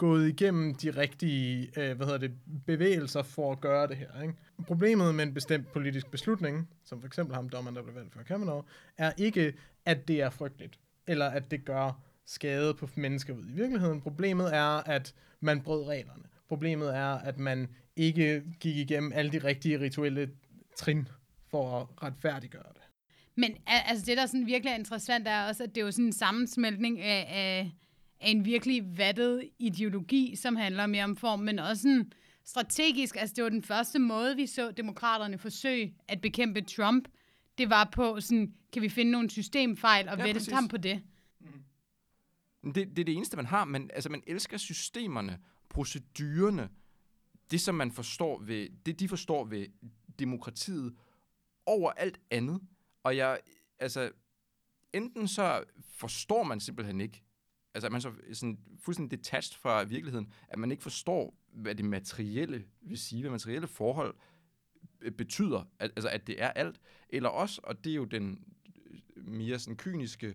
[0.00, 2.32] gået igennem de rigtige øh, hvad hedder det,
[2.66, 4.22] bevægelser for at gøre det her.
[4.22, 4.34] Ikke?
[4.66, 8.22] Problemet med en bestemt politisk beslutning, som for eksempel ham dommeren, der blev valgt for
[8.22, 8.64] Kavanaugh,
[8.98, 13.52] er ikke, at det er frygteligt, eller at det gør skade på mennesker ud i
[13.52, 14.00] virkeligheden.
[14.00, 16.22] Problemet er, at man brød reglerne.
[16.48, 20.30] Problemet er, at man ikke gik igennem alle de rigtige rituelle
[20.76, 21.08] trin
[21.50, 22.82] for at retfærdiggøre det.
[23.34, 26.04] Men altså, det, der sådan virkelig er interessant, er også, at det er jo sådan
[26.04, 27.72] en sammensmeltning af, af,
[28.20, 32.12] af en virkelig vattet ideologi, som handler mere om form, men også sådan
[32.44, 33.16] strategisk.
[33.16, 37.08] Altså, det var den første måde, vi så demokraterne forsøge at bekæmpe Trump.
[37.58, 40.52] Det var på sådan, kan vi finde nogle systemfejl og Ja, vælte præcis.
[40.52, 41.02] ham på det?
[42.64, 46.68] Det, det er det eneste, man har, men altså, man elsker systemerne, procedurerne,
[47.50, 49.66] det som man forstår ved, det de forstår ved
[50.18, 50.94] demokratiet
[51.66, 52.60] over alt andet.
[53.02, 53.38] Og jeg,
[53.78, 54.10] altså,
[54.92, 57.22] enten så forstår man simpelthen ikke,
[57.74, 61.84] altså at man så sådan fuldstændig detached fra virkeligheden, at man ikke forstår, hvad det
[61.84, 64.14] materielle vil sige, hvad materielle forhold
[65.00, 68.44] øh, betyder, at, altså at det er alt, eller også, og det er jo den
[69.16, 70.34] øh, mere sådan kyniske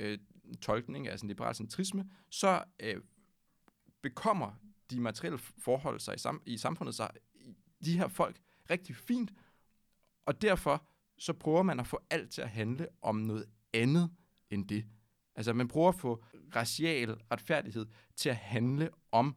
[0.00, 0.18] øh,
[0.60, 3.00] tolkning af sådan liberal centrisme, så øh,
[4.02, 4.52] bekommer
[4.90, 7.10] de materielle forhold sig i, sam- i samfundet sig,
[7.84, 8.40] de her folk,
[8.70, 9.32] rigtig fint,
[10.26, 10.86] og derfor
[11.18, 14.10] så prøver man at få alt til at handle om noget andet
[14.50, 14.86] end det.
[15.34, 16.24] Altså man prøver at få
[16.56, 17.86] racial retfærdighed
[18.16, 19.36] til at handle om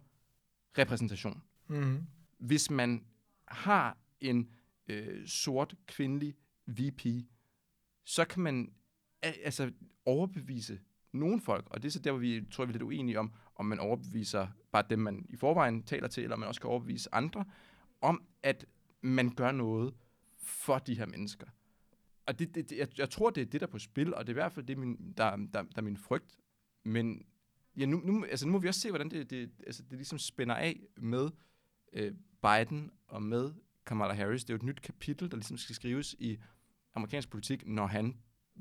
[0.78, 1.43] repræsentation.
[1.67, 2.08] Mm-hmm.
[2.38, 3.06] Hvis man
[3.47, 4.49] har en
[4.88, 6.36] øh, sort kvindelig
[6.67, 7.06] VP,
[8.04, 8.73] så kan man
[9.21, 9.71] al- altså
[10.06, 10.80] overbevise
[11.12, 13.34] nogle folk, og det er så der, hvor vi tror, vi er lidt uenige om,
[13.56, 17.10] om man overbeviser bare dem, man i forvejen taler til, eller man også kan overbevise
[17.13, 17.45] andre,
[18.01, 18.65] om at
[19.01, 19.93] man gør noget
[20.38, 21.47] for de her mennesker.
[22.25, 24.28] Og det, det, det, jeg, jeg tror, det er det, der er på spil, og
[24.28, 26.38] det er i hvert fald det, min, der, der, der er min frygt.
[26.85, 27.25] Men
[27.77, 30.19] ja, nu, nu, altså, nu må vi også se, hvordan det, det, altså, det ligesom
[30.19, 31.29] spænder af med
[31.93, 33.53] øh, Biden og med
[33.85, 34.43] Kamala Harris.
[34.43, 36.37] Det er jo et nyt kapitel, der ligesom skal skrives i
[36.95, 38.17] amerikansk politik, når han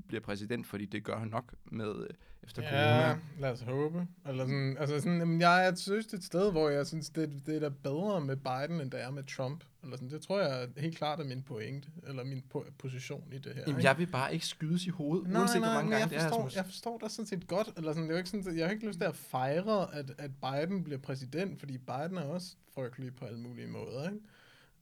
[0.09, 2.09] bliver præsident, fordi det gør han nok med øh,
[2.43, 3.21] efter Ja, corona.
[3.39, 4.07] lad os håbe.
[4.29, 7.11] Eller sådan, altså sådan, jamen, jeg er synes, det er et sted, hvor jeg synes,
[7.11, 9.65] det, det er da bedre med Biden, end det er med Trump.
[9.83, 13.39] Eller sådan, det tror jeg helt klart er min pointe, eller min po- position i
[13.39, 13.63] det her.
[13.67, 13.89] Jamen, ikke?
[13.89, 16.17] jeg vil bare ikke skydes i hovedet, Nej, uanset nej, hvor mange gange jeg det
[16.17, 16.57] er, forstår, Rasmus.
[16.57, 17.69] jeg forstår det sådan set godt.
[17.77, 20.13] Eller sådan, det er jo ikke sådan, jeg har ikke lyst til at fejre, at,
[20.19, 24.05] at Biden bliver præsident, fordi Biden er også frygtelig på alle mulige måder.
[24.11, 24.21] Ikke?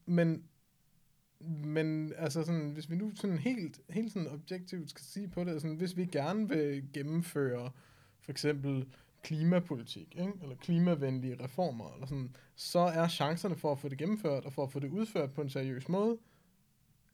[0.05, 0.43] Men,
[1.47, 5.61] men altså sådan, hvis vi nu sådan helt, helt sådan objektivt skal sige på det,
[5.61, 7.71] sådan, hvis vi gerne vil gennemføre
[8.21, 8.85] for eksempel
[9.23, 10.33] klimapolitik, ikke?
[10.41, 14.63] eller klimavenlige reformer, eller sådan, så er chancerne for at få det gennemført, og for
[14.63, 16.17] at få det udført på en seriøs måde,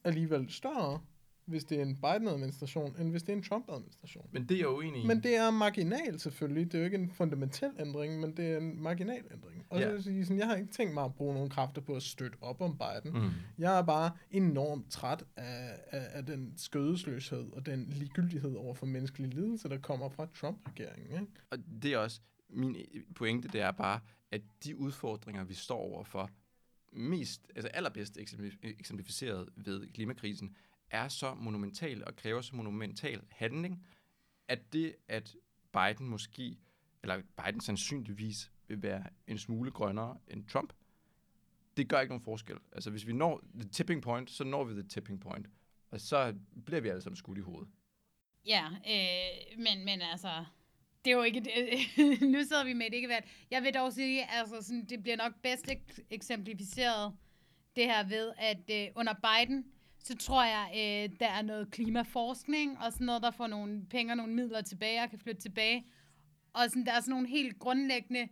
[0.04, 1.02] alligevel større,
[1.50, 4.30] hvis det er en Biden-administration, end hvis det er en Trump-administration.
[4.32, 5.08] Men det er jeg uenig i.
[5.08, 6.66] Men det er marginal selvfølgelig.
[6.66, 9.66] Det er jo ikke en fundamental ændring, men det er en marginal ændring.
[9.70, 9.84] Og Ja.
[9.84, 11.96] så vil jeg sige, sådan, jeg har ikke tænkt mig at bruge nogle kræfter på
[11.96, 13.22] at støtte op om Biden.
[13.22, 13.30] Mm.
[13.58, 18.86] Jeg er bare enormt træt af, af, af den skødesløshed og den ligegyldighed over for
[18.86, 21.12] menneskelig lidelse, der kommer fra Trump-regeringen.
[21.22, 21.34] Ikke?
[21.52, 22.76] Og det er også, min
[23.16, 24.00] pointe, det er bare,
[24.32, 26.30] at de udfordringer, vi står overfor,
[26.94, 30.56] mest, altså allerbedst eksemplif- eksemplificeret ved klimakrisen,
[30.92, 33.86] er så monumental og kræver så monumental handling,
[34.48, 35.36] at det, at
[35.74, 36.58] Biden måske,
[37.04, 40.74] eller Biden sandsynligvis vil være en smule grønnere end Trump,
[41.78, 42.58] det gør ikke nogen forskel.
[42.72, 45.48] Altså, hvis vi når the tipping point, så når vi the tipping point.
[45.92, 47.70] Og så bliver vi alle sammen skudt i hovedet.
[48.46, 50.46] Ja, øh, men, men altså,
[51.06, 51.54] det er jo ikke, det,
[52.34, 55.34] nu sidder vi med et ikke Jeg vil dog sige, altså sådan, det bliver nok
[55.44, 55.70] bedst
[56.10, 57.18] eksemplificeret
[57.76, 59.66] det her ved, at øh, under Biden,
[60.04, 64.14] så tror jeg, øh, der er noget klimaforskning, og sådan noget, der får nogle penge
[64.14, 65.86] og nogle midler tilbage, og kan flytte tilbage.
[66.54, 68.28] Og sådan, der er sådan nogle helt grundlæggende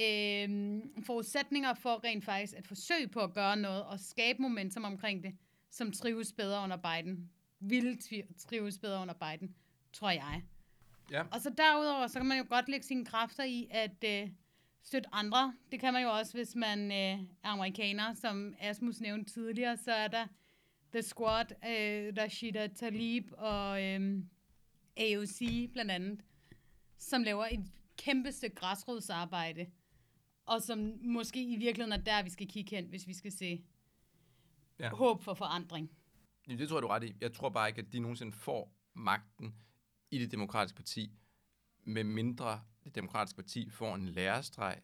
[0.00, 5.22] øh, forudsætninger for rent faktisk at forsøge på at gøre noget, og skabe momentum omkring
[5.22, 5.36] det,
[5.70, 7.30] som trives bedre under Biden.
[7.60, 7.98] Vil
[8.38, 9.54] trives bedre under Biden,
[9.92, 10.42] tror jeg.
[11.10, 11.22] Ja.
[11.30, 14.30] Og så derudover, så kan man jo godt lægge sine kræfter i at øh,
[14.82, 15.54] støtte andre.
[15.72, 19.92] Det kan man jo også, hvis man øh, er amerikaner, som Asmus nævnte tidligere, så
[19.92, 20.26] er der
[20.92, 24.22] The Squad, øh, Rashida Talib og øh,
[24.96, 26.20] AOC blandt andet,
[26.98, 29.66] som laver et kæmpe stykke græsrodsarbejde,
[30.46, 33.64] og som måske i virkeligheden er der, vi skal kigge hen, hvis vi skal se
[34.78, 34.90] ja.
[34.90, 35.90] håb for forandring.
[36.48, 37.14] Ja, det tror jeg, du er ret i.
[37.20, 39.54] Jeg tror bare ikke, at de nogensinde får magten
[40.10, 41.12] i det demokratiske parti,
[41.84, 44.80] med mindre det demokratiske parti får en lærestreg,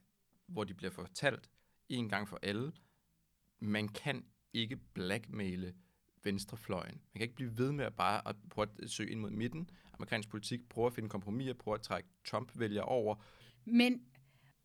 [0.46, 1.50] hvor de bliver fortalt
[1.88, 2.72] en gang for alle,
[3.58, 5.74] man kan ikke blackmaile
[6.26, 6.94] venstrefløjen.
[6.94, 9.70] Man kan ikke blive ved med at bare at prøve at søge ind mod midten.
[9.94, 13.14] Amerikansk politik prøver at finde kompromiser, prøver at trække Trump-vælger over.
[13.64, 14.02] Men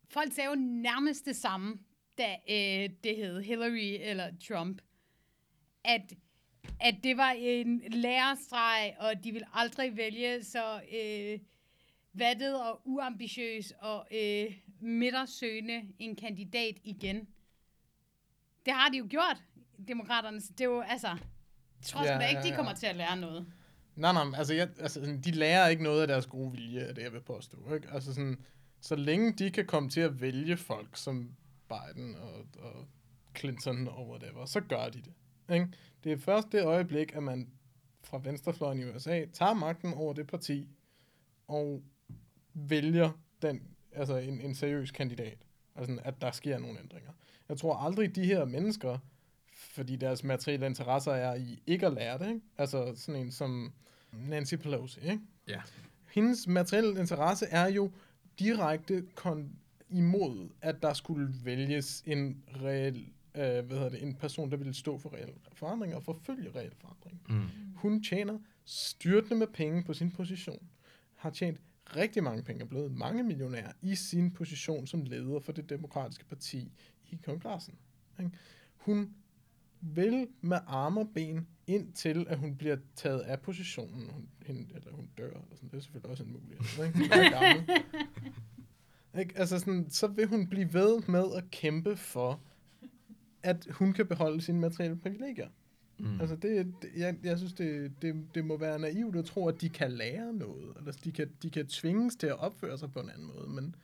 [0.08, 1.78] folk sagde jo nærmest det samme,
[2.18, 4.82] da øh, det hed Hillary eller Trump.
[5.84, 6.12] At,
[6.80, 11.38] at det var en lærerstreg, og de ville aldrig vælge så øh,
[12.12, 17.28] vattet og uambitiøs og øh, midtersøgende en kandidat igen.
[18.66, 19.42] Det har de jo gjort,
[19.88, 20.40] demokraterne.
[20.40, 21.18] Det er jo, altså,
[21.82, 23.46] jeg tror ja, ikke, de kommer til at lære noget.
[23.96, 27.02] Nej, nej, altså, jeg, altså, de lærer ikke noget af deres gode vilje, er det,
[27.02, 27.74] jeg vil påstå.
[27.74, 27.88] Ikke?
[27.92, 28.38] Altså, sådan,
[28.80, 31.30] så længe de kan komme til at vælge folk som
[31.68, 32.86] Biden og, og
[33.38, 35.12] Clinton og whatever, så gør de det.
[35.54, 35.68] Ikke?
[36.04, 37.50] Det er først det øjeblik, at man
[38.04, 40.68] fra venstrefløjen i USA tager magten over det parti
[41.48, 41.82] og
[42.54, 43.10] vælger
[43.42, 45.38] den, altså en, en seriøs kandidat.
[45.76, 47.10] Altså, at der sker nogle ændringer.
[47.48, 48.98] Jeg tror aldrig, de her mennesker,
[49.62, 52.40] fordi deres materielle interesser er i ikke at lære det, ikke?
[52.58, 53.72] altså sådan en som
[54.12, 55.20] Nancy Pelosi, ikke?
[55.48, 55.60] Ja.
[56.10, 57.90] Hendes materielle interesse er jo
[58.38, 59.56] direkte kon-
[59.92, 64.74] imod, at der skulle vælges en reel, øh, hvad hedder det, en person, der ville
[64.74, 67.22] stå for reel forandring og forfølge reel forandring.
[67.28, 67.42] Mm.
[67.76, 70.68] Hun tjener styrtende med penge på sin position,
[71.16, 71.60] har tjent
[71.96, 76.24] rigtig mange penge, er blevet mange millionærer i sin position som leder for det demokratiske
[76.24, 76.72] parti
[77.10, 77.74] i kongressen.
[78.18, 78.30] Ikke?
[78.76, 79.14] Hun
[79.82, 84.66] vil med arme og ben ind til, at hun bliver taget af positionen, hun, hende,
[84.74, 85.68] eller hun dør, eller sådan.
[85.68, 86.84] det er selvfølgelig også en mulighed.
[86.86, 86.98] Ikke?
[86.98, 87.84] Hun er gammel.
[89.20, 89.38] ikke?
[89.38, 92.40] Altså sådan, så vil hun blive ved med at kæmpe for,
[93.42, 95.48] at hun kan beholde sine materielle privilegier.
[95.98, 96.20] Mm.
[96.20, 99.60] Altså det, det jeg, jeg synes, det, det, det må være naivt at tro, at
[99.60, 100.76] de kan lære noget.
[100.78, 103.48] Eller de kan, de kan tvinges til at opføre sig på en anden måde.
[103.48, 103.74] Men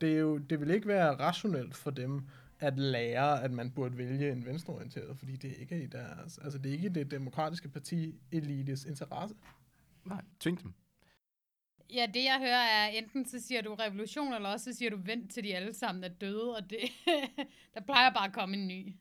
[0.00, 2.22] det, er jo, det vil ikke være rationelt for dem
[2.64, 6.58] at lære, at man burde vælge en venstreorienteret, fordi det ikke er i deres, altså
[6.58, 9.36] det er ikke det demokratiske parti elites interesse.
[10.04, 10.72] Nej, tving dem.
[11.94, 14.98] Ja, det jeg hører er, enten så siger du revolution, eller også så siger du
[15.04, 16.78] vent til de alle sammen er døde, og det,
[17.74, 18.96] der plejer bare at komme en ny.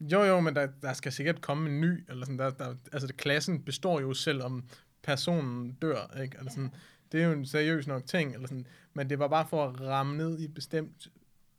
[0.00, 3.06] Jo, jo, men der, der skal sikkert komme en ny, eller sådan, der, der, altså
[3.06, 4.64] det, klassen består jo selv om
[5.02, 6.36] personen dør, ikke?
[6.38, 6.74] Eller sådan,
[7.12, 9.80] det er jo en seriøs nok ting, eller sådan, men det var bare for at
[9.80, 11.08] ramme ned i et bestemt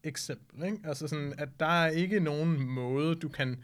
[0.04, 0.80] eksempel, ikke?
[0.84, 3.64] Altså sådan, at der er ikke nogen måde, du kan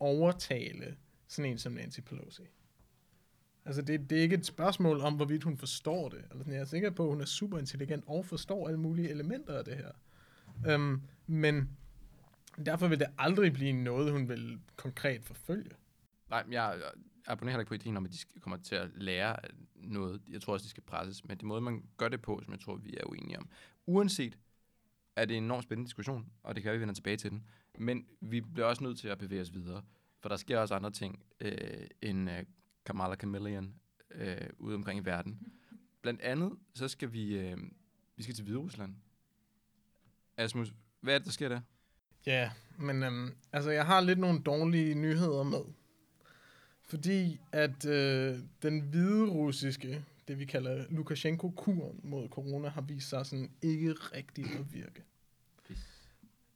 [0.00, 0.96] overtale
[1.28, 2.42] sådan en som Nancy Pelosi.
[3.64, 6.24] Altså, det, det er ikke et spørgsmål om, hvorvidt hun forstår det.
[6.30, 9.58] Altså, jeg er sikker på, at hun er super intelligent og forstår alle mulige elementer
[9.58, 9.90] af det her.
[10.74, 11.70] Um, men
[12.66, 15.70] derfor vil det aldrig blive noget, hun vil konkret forfølge.
[16.30, 16.80] Nej, jeg
[17.26, 19.36] abonnerer heller ikke på ideen om, at de kommer til at lære
[19.74, 20.22] noget.
[20.30, 21.24] Jeg tror også, de skal presses.
[21.24, 23.48] Men det måde, man gør det på, som jeg tror, vi er uenige om.
[23.86, 24.38] Uanset,
[25.16, 27.44] er det en enormt spændende diskussion, og det kan være, vi vender tilbage til den.
[27.78, 29.82] Men vi bliver også nødt til at bevæge os videre.
[30.20, 32.44] For der sker også andre ting øh, end øh,
[32.86, 33.74] Kamala Chameleon
[34.10, 35.40] øh, ude omkring i verden.
[36.02, 37.58] Blandt andet, så skal vi, øh,
[38.16, 38.94] vi skal til Hvide Rusland.
[40.36, 41.60] Asmus, hvad er det, der sker der?
[42.26, 45.60] Ja, men øhm, altså, jeg har lidt nogle dårlige nyheder med.
[46.82, 53.26] Fordi at øh, den hvide russiske, det vi kalder Lukashenko-kuren mod corona, har vist sig
[53.26, 55.02] sådan ikke rigtigt at virke.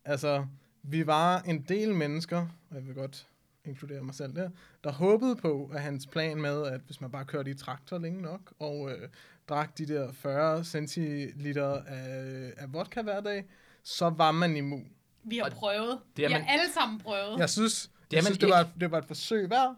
[0.04, 0.46] Altså,
[0.83, 2.38] vi var en del mennesker,
[2.70, 3.28] og jeg vil godt
[3.64, 4.50] inkludere mig selv der,
[4.85, 8.22] der håbede på, at hans plan med, at hvis man bare kørte i traktor længe
[8.22, 9.09] nok, og øh,
[9.48, 13.44] drak de der 40 centiliter af, af vodka hver dag,
[13.83, 14.92] så var man immun.
[15.24, 15.98] Vi har Og prøvet.
[16.16, 17.38] det er vi har man- alle sammen prøvet.
[17.38, 19.76] Jeg synes, Det er jeg man synes det, var, det var et forsøg værd,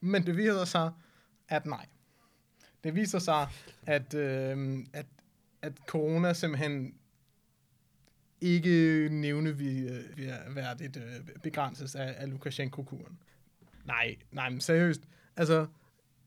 [0.00, 0.92] men det viser sig,
[1.48, 1.86] at nej.
[2.84, 3.48] Det viser sig,
[3.86, 5.06] at, øh, at,
[5.62, 6.94] at corona simpelthen
[8.40, 13.18] ikke nævneværdigt øh, øh begrænses af, af Lukashenko-kuren.
[13.84, 15.00] Nej, nej, men seriøst.
[15.36, 15.66] Altså,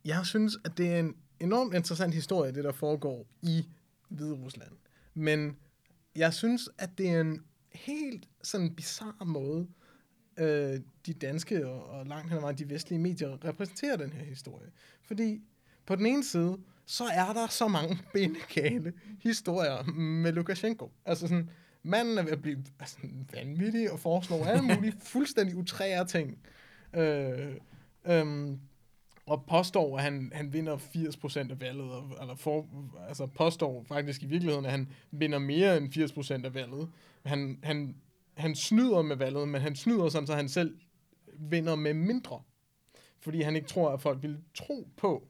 [0.05, 3.65] jeg synes, at det er en enormt interessant historie, det der foregår i
[4.09, 4.71] Hvide Rusland.
[5.13, 5.57] Men
[6.15, 9.67] jeg synes, at det er en helt sådan bizarre måde,
[10.37, 14.23] øh, de danske og, og langt hen ad vejen de vestlige medier repræsenterer den her
[14.23, 14.71] historie.
[15.01, 15.41] Fordi
[15.85, 18.93] på den ene side, så er der så mange benegale
[19.23, 20.91] historier med Lukashenko.
[21.05, 21.49] Altså sådan,
[21.83, 22.97] manden er ved at blive altså,
[23.33, 26.37] vanvittig og foreslår alle mulige fuldstændig utrære ting.
[26.93, 27.55] Øh,
[28.05, 28.59] øhm,
[29.25, 32.65] og påstår, at han, han vinder 80% af valget, og- eller for,
[33.07, 35.89] altså påstår faktisk i virkeligheden, at han vinder mere end
[36.41, 36.89] 80% af valget.
[37.25, 37.95] Han, han,
[38.37, 40.77] han snyder med valget, men han snyder sådan, så han selv
[41.39, 42.41] vinder med mindre.
[43.21, 45.27] Fordi han ikke tror, at folk vil tro på,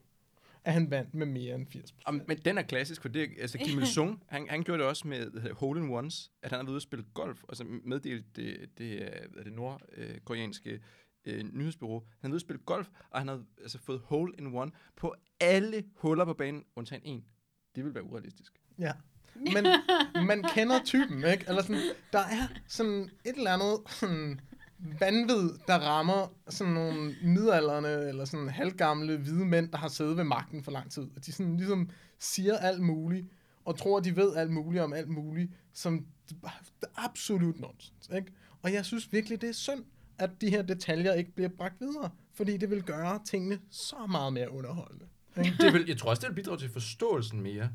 [0.66, 2.02] at han vandt med mere end 80%.
[2.06, 5.08] Om, men den er klassisk, for det, altså Kim Il-sung, han, han gjorde det også
[5.08, 8.26] med hole in ones, at han havde været ude og spille golf, og så meddelte
[8.36, 9.02] det, det,
[9.38, 10.80] øh, det nordkoreanske
[11.26, 12.00] øh, nyhedsbureau.
[12.00, 15.84] Han havde ude spille golf, og han havde altså fået hole in one på alle
[15.96, 17.26] huller på banen, undtagen en.
[17.76, 18.54] Det ville være urealistisk.
[18.80, 18.92] Ja.
[19.36, 19.66] Men
[20.28, 21.46] man kender typen, ikke?
[21.48, 21.82] Eller sådan,
[22.14, 24.42] der er sådan et eller andet sådan
[24.78, 30.24] vanvid, der rammer sådan nogle midalderne eller sådan halvgamle hvide mænd, der har siddet ved
[30.24, 31.04] magten for lang tid.
[31.16, 33.28] Og de sådan ligesom siger alt muligt,
[33.66, 36.06] og tror, de ved alt muligt om alt muligt, som
[36.44, 36.50] er
[36.96, 38.32] absolut nonsens, ikke?
[38.62, 39.84] Og jeg synes virkelig, det er synd,
[40.18, 44.34] at de her detaljer ikke bliver bragt videre, fordi det vil gøre tingene så meget
[44.34, 45.06] mere underholdende.
[45.38, 45.58] Ikke?
[45.60, 47.70] Det vil, jeg tror også, det vil bidrage til forståelsen mere.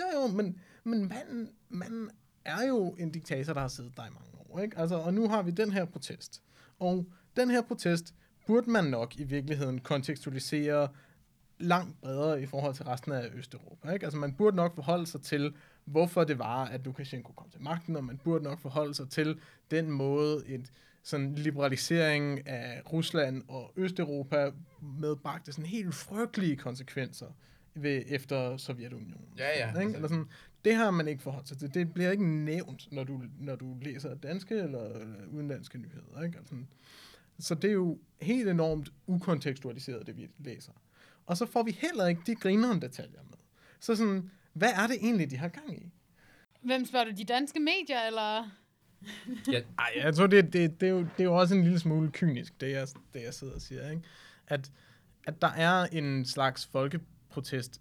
[0.00, 2.10] Jo, jo, men, men manden, manden
[2.44, 4.60] er jo en diktator, der har siddet der i mange år.
[4.60, 4.78] Ikke?
[4.78, 6.42] Altså, og nu har vi den her protest.
[6.78, 8.14] Og den her protest
[8.46, 10.88] burde man nok i virkeligheden kontekstualisere
[11.58, 13.90] langt bredere i forhold til resten af Østeuropa.
[13.90, 14.04] Ikke?
[14.04, 17.96] Altså man burde nok forholde sig til, hvorfor det var, at Lukashenko kom til magten,
[17.96, 23.72] og man burde nok forholde sig til den måde, et sådan liberalisering af Rusland og
[23.76, 24.50] Østeuropa
[24.82, 27.26] medbragte sådan helt frygtelige konsekvenser
[27.74, 29.34] ved, efter Sovjetunionen.
[29.38, 29.80] Ja, ja.
[29.80, 29.94] Ikke?
[29.94, 30.28] Eller sådan,
[30.64, 31.74] det har man ikke forholdt sig til.
[31.74, 36.22] Det bliver ikke nævnt, når du, når du læser danske eller, eller udenlandske nyheder.
[36.22, 36.38] Ikke?
[36.38, 36.54] Altså,
[37.38, 40.72] så det er jo helt enormt ukontekstualiseret, det vi læser.
[41.26, 43.38] Og så får vi heller ikke de grineren detaljer med.
[43.80, 45.90] Så sådan, hvad er det egentlig, de har gang i?
[46.62, 47.10] Hvem spørger du?
[47.16, 48.50] De danske medier, eller?
[49.52, 51.78] Ja, Ej, jeg tror, det, det, det, er jo, det er jo også en lille
[51.78, 53.90] smule kynisk, det jeg, det jeg sidder og siger.
[53.90, 54.02] Ikke?
[54.46, 54.70] At,
[55.26, 57.80] at der er en slags folkeprotest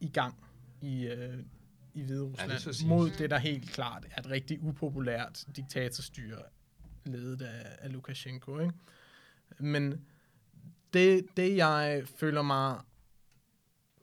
[0.00, 0.34] i gang
[0.82, 1.38] i, øh,
[1.94, 6.42] i Hvide Rusland Ja, det mod det, der helt klart er et rigtig upopulært diktatorstyre,
[7.04, 8.58] ledet af, af Lukashenko.
[8.58, 8.72] Ikke?
[9.58, 10.04] Men
[10.92, 12.80] det, det, jeg føler mig...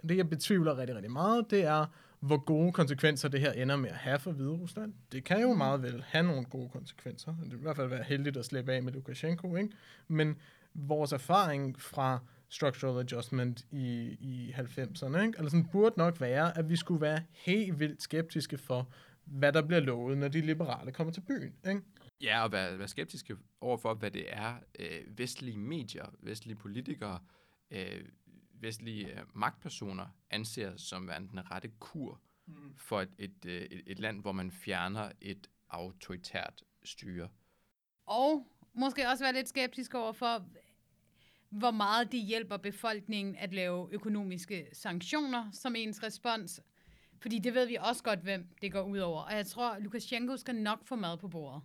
[0.10, 1.86] Det, jeg betvivler rigtig, rigtig meget, det er,
[2.19, 4.93] hvor gode konsekvenser det her ender med at have for Hvide Rusland.
[5.12, 7.36] Det kan jo meget vel have nogle gode konsekvenser.
[7.43, 9.69] Det vil i hvert fald være heldigt at slippe af med Lukashenko, ikke?
[10.08, 10.36] Men
[10.73, 15.38] vores erfaring fra structural adjustment i, i 90'erne, ikke?
[15.38, 18.91] Eller sådan, burde nok være, at vi skulle være helt vildt skeptiske for,
[19.25, 21.55] hvad der bliver lovet, når de liberale kommer til byen.
[21.67, 21.81] Ikke?
[22.21, 27.19] Ja, og være, være skeptiske overfor, hvad det er, øh, vestlige medier, vestlige politikere,
[27.71, 28.01] øh,
[28.53, 32.75] vestlige øh, magtpersoner anser som værende den rette kur mm.
[32.77, 37.29] for et, et, øh, et, et land, hvor man fjerner et autoritært styre.
[38.05, 40.45] Og måske også være lidt skeptisk over for,
[41.49, 46.62] hvor meget det hjælper befolkningen at lave økonomiske sanktioner som ens respons.
[47.19, 49.21] Fordi det ved vi også godt, hvem det går ud over.
[49.21, 51.62] Og jeg tror, Lukashenko skal nok få mad på bordet.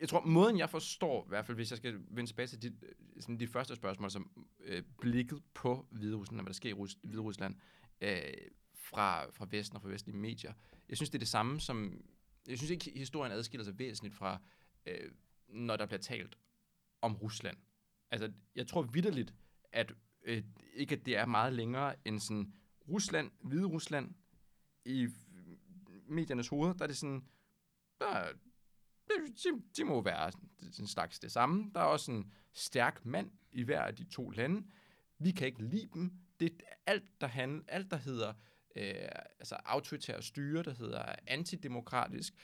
[0.00, 2.72] Jeg tror, måden jeg forstår, i hvert fald hvis jeg skal vende tilbage til dit,
[2.82, 6.72] øh, sådan dit første spørgsmål, som øh, blikket på Hvide Rusland, hvad der sker i
[6.72, 7.54] Rus- Hvide Rusland,
[8.00, 8.20] øh,
[8.74, 10.52] fra, fra Vesten og fra vestlige medier.
[10.88, 12.04] Jeg synes, det er det samme som...
[12.48, 14.40] Jeg synes ikke, historien adskiller sig væsentligt fra,
[14.86, 15.10] øh,
[15.48, 16.38] når der bliver talt
[17.02, 17.56] om Rusland.
[18.14, 19.34] Altså, jeg tror vidderligt,
[19.72, 19.92] at
[20.24, 20.42] øh,
[20.74, 22.52] ikke at det er meget længere end sådan
[22.88, 24.14] Rusland, Hvide Rusland,
[24.84, 25.08] i
[26.08, 27.24] mediernes hoveder, der er det sådan,
[28.00, 28.28] der,
[29.08, 30.32] det- de, de må være
[30.78, 31.70] en slags det samme.
[31.74, 34.66] Der er også en stærk mand i hver af de to lande.
[35.18, 36.12] Vi kan ikke lide dem.
[36.40, 38.28] Det er alt, der, handler, alt, der hedder
[38.76, 39.08] øh,
[39.38, 42.34] altså autoritære styre, der hedder antidemokratisk,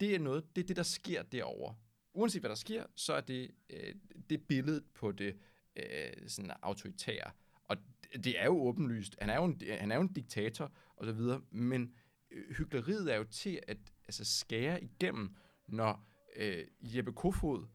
[0.00, 1.76] det er noget, det er det, der sker derovre.
[2.18, 3.94] Uanset hvad der sker, så er det øh,
[4.30, 5.36] det billede på det
[5.76, 7.30] øh, sådan autoritære.
[7.64, 7.76] Og
[8.24, 9.16] det, er jo åbenlyst.
[9.20, 11.94] Han er jo en, han er jo en diktator, og så videre, men
[12.30, 15.36] øh, hyggeleriet er jo til at altså, skære igennem,
[15.68, 17.66] når øh, Jeppe Kofod,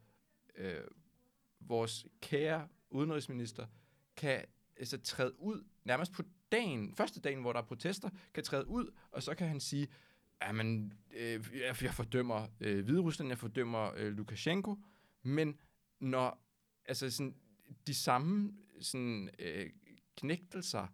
[0.56, 0.80] øh,
[1.60, 3.66] vores kære udenrigsminister,
[4.16, 4.44] kan
[4.76, 6.22] altså, træde ud nærmest på
[6.52, 9.88] dagen, første dagen, hvor der er protester, kan træde ud, og så kan han sige,
[10.46, 14.76] jamen, øh, jeg, jeg fordømmer øh, Hvide Rusland, jeg fordømmer øh, Lukashenko,
[15.22, 15.58] men
[16.00, 16.44] når
[16.84, 17.34] altså sådan,
[17.86, 19.70] de samme sådan, øh,
[20.16, 20.86] knægtelser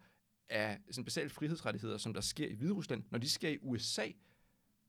[0.49, 4.07] af sådan basale frihedsrettigheder, som der sker i Hvide Rusland, når de sker i USA,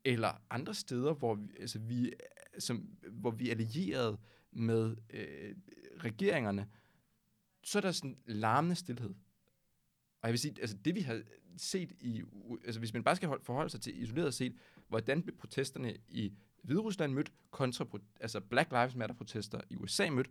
[0.04, 2.14] eller andre steder, hvor vi, altså vi,
[2.60, 2.78] som,
[3.12, 4.20] hvor vi er allieret
[4.52, 5.56] med øh,
[5.98, 6.70] regeringerne,
[7.64, 9.10] så er der sådan larmende stillhed.
[10.22, 11.22] Og jeg vil sige, altså det vi har
[11.58, 12.24] set i,
[12.66, 14.56] altså hvis man bare skal forholde sig til isoleret set,
[14.88, 16.34] hvordan blev protesterne i
[16.64, 17.86] Hvide Rusland mødt kontra
[18.20, 20.30] altså Black Lives Matter protester i USA mødt,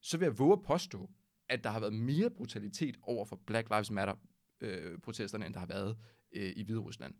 [0.00, 1.10] så vil jeg våge at påstå,
[1.48, 4.14] at der har været mere brutalitet over for Black Lives Matter
[4.60, 5.98] øh, protesterne, end der har været
[6.32, 7.14] øh, i Hvide Rusland.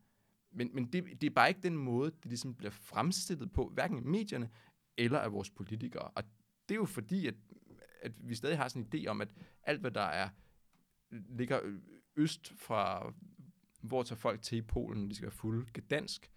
[0.50, 3.98] Men, men det, det er bare ikke den måde, det ligesom bliver fremstillet på, hverken
[3.98, 4.50] i medierne
[4.96, 6.10] eller af vores politikere.
[6.14, 6.22] Og
[6.68, 7.34] det er jo fordi, at,
[8.02, 9.28] at vi stadig har sådan en idé om, at
[9.62, 10.28] alt, hvad der er
[11.10, 11.78] ligger øh,
[12.18, 13.12] øst fra,
[13.80, 16.30] hvor tager folk til i Polen, de skal fulde dansk,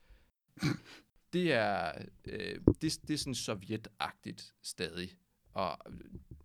[1.33, 1.91] det er,
[2.27, 5.09] øh, det, det er sådan sovjetagtigt stadig,
[5.53, 5.77] og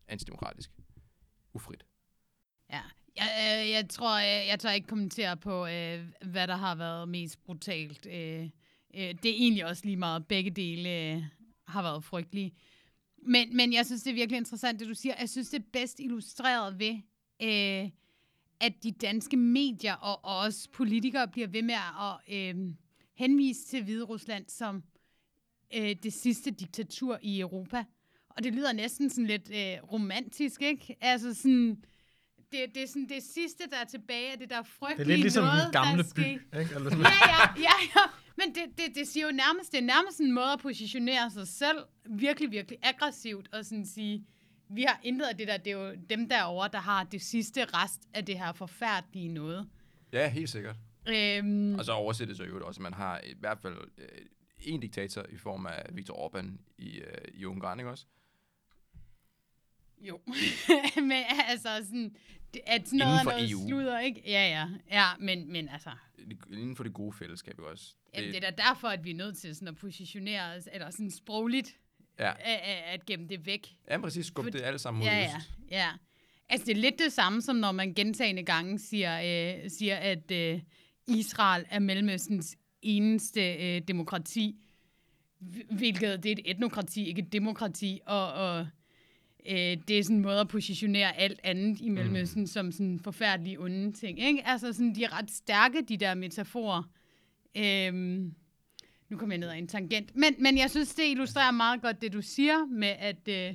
[0.08, 0.70] antidemokratisk.
[1.54, 1.84] Ufrit.
[2.70, 2.80] Ja,
[3.16, 6.74] jeg, øh, jeg tror, jeg, øh, jeg tør ikke kommentere på, øh, hvad der har
[6.74, 8.06] været mest brutalt.
[8.06, 8.42] Øh,
[8.94, 10.26] øh, det er egentlig også lige meget.
[10.26, 11.22] Begge dele øh,
[11.66, 12.54] har været frygtelige.
[13.22, 15.14] Men, men jeg synes, det er virkelig interessant, det du siger.
[15.18, 16.94] Jeg synes, det er bedst illustreret ved,
[17.42, 17.90] øh,
[18.60, 22.54] at de danske medier og, og også politikere bliver ved med at øh,
[23.14, 24.82] henvise til Hvide Rusland som
[25.74, 27.84] øh, det sidste diktatur i Europa.
[28.28, 30.96] Og det lyder næsten sådan lidt øh, romantisk, ikke?
[31.00, 31.84] Altså sådan
[32.52, 35.16] det, det er sådan det sidste, der er tilbage af det der frygtelige Det er
[35.16, 36.74] lidt ligesom noget, den gamle by, ikke?
[36.74, 36.98] Eller sådan.
[36.98, 38.02] Ja, ja, ja, ja.
[38.36, 41.48] Men det, det, det siger jo nærmest, det er nærmest en måde at positionere sig
[41.48, 41.78] selv
[42.10, 44.24] virkelig, virkelig aggressivt og sådan sige,
[44.68, 47.64] vi har intet af det der, det er jo dem derovre, der har det sidste
[47.64, 49.68] rest af det her forfærdelige noget.
[50.12, 50.76] Ja, helt sikkert.
[51.08, 54.08] Øhm, og så oversætter det så jo også, at man har i hvert fald øh,
[54.58, 56.46] en diktator i form af Viktor Orbán
[56.78, 58.06] i, øh, i Ungarn, ikke også?
[60.00, 60.20] Jo,
[61.10, 62.16] men altså sådan,
[62.66, 63.68] at sådan noget noget EU.
[63.68, 64.22] sludder, ikke?
[64.26, 65.90] Ja, ja, ja, men, men altså...
[66.50, 67.94] Inden for det gode fællesskab, også?
[68.14, 70.68] Det, ja, det er da derfor, at vi er nødt til sådan at positionere os,
[70.72, 71.78] eller sådan sprogligt,
[72.18, 72.32] ja.
[72.40, 73.76] at, at gemme det væk.
[73.90, 74.26] Ja, præcis.
[74.26, 75.40] Skubbe det alt sammen mod ja, ja,
[75.70, 75.88] ja.
[76.48, 79.20] Altså, det er lidt det samme, som når man gentagende gange siger,
[79.54, 80.60] øh, siger at øh,
[81.08, 84.56] Israel er Mellemøstens eneste øh, demokrati,
[85.70, 88.66] hvilket det er et etnokrati, ikke et demokrati, og, og
[89.46, 92.46] øh, det er sådan en måde at positionere alt andet i Mellemøsten mm.
[92.46, 94.20] som sådan forfærdelige onde ting.
[94.20, 94.46] Ikke?
[94.46, 96.82] Altså sådan, de er ret stærke, de der metaforer.
[97.56, 98.34] Øhm,
[99.08, 100.16] nu kommer jeg ned ad en tangent.
[100.16, 103.54] Men, men jeg synes, det illustrerer meget godt det, du siger med, at, øh,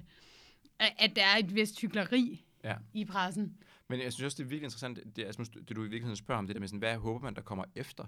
[0.80, 2.76] at der er et vist hyggeleri ja.
[2.94, 3.58] i pressen.
[3.90, 6.40] Men jeg synes også, det er virkelig interessant, det, altså, det du i virkeligheden spørger
[6.40, 8.06] om, det der med sådan, hvad håber man, der kommer efter?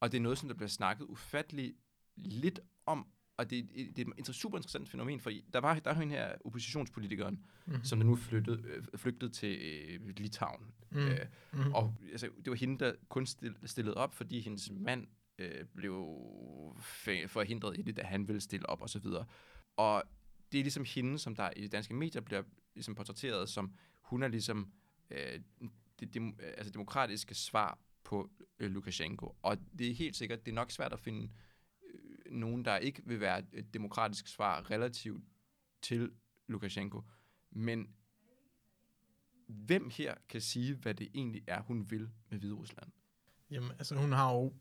[0.00, 1.74] Og det er noget, som der bliver snakket ufattelig
[2.16, 3.06] lidt om,
[3.36, 6.34] og det, det er et super interessant fænomen, for der var der er en her
[6.44, 7.84] oppositionspolitikeren, mm.
[7.84, 10.66] som der nu flyttede, øh, flygtede til øh, Litauen.
[10.90, 10.98] Mm.
[10.98, 11.18] Øh,
[11.52, 11.72] mm.
[11.72, 13.26] Og altså, det var hende, der kun
[13.64, 15.06] stillede op, fordi hendes mand
[15.38, 16.16] øh, blev
[17.26, 19.26] forhindret i det, da han ville stille op, og så videre.
[19.76, 20.02] Og
[20.52, 22.42] det er ligesom hende, som der i danske medier bliver
[22.74, 24.72] ligesom portrætteret som, hun er ligesom
[25.10, 25.40] øh,
[26.00, 29.36] det, dem, altså demokratiske svar på øh, Lukashenko.
[29.42, 31.30] Og det er helt sikkert, det er nok svært at finde
[31.82, 35.24] øh, nogen, der ikke vil være et demokratisk svar relativt
[35.82, 36.12] til
[36.46, 37.02] Lukashenko.
[37.50, 37.94] Men
[39.46, 42.92] hvem her kan sige, hvad det egentlig er, hun vil med Hvide Rusland?
[43.50, 44.54] Jamen, altså hun har jo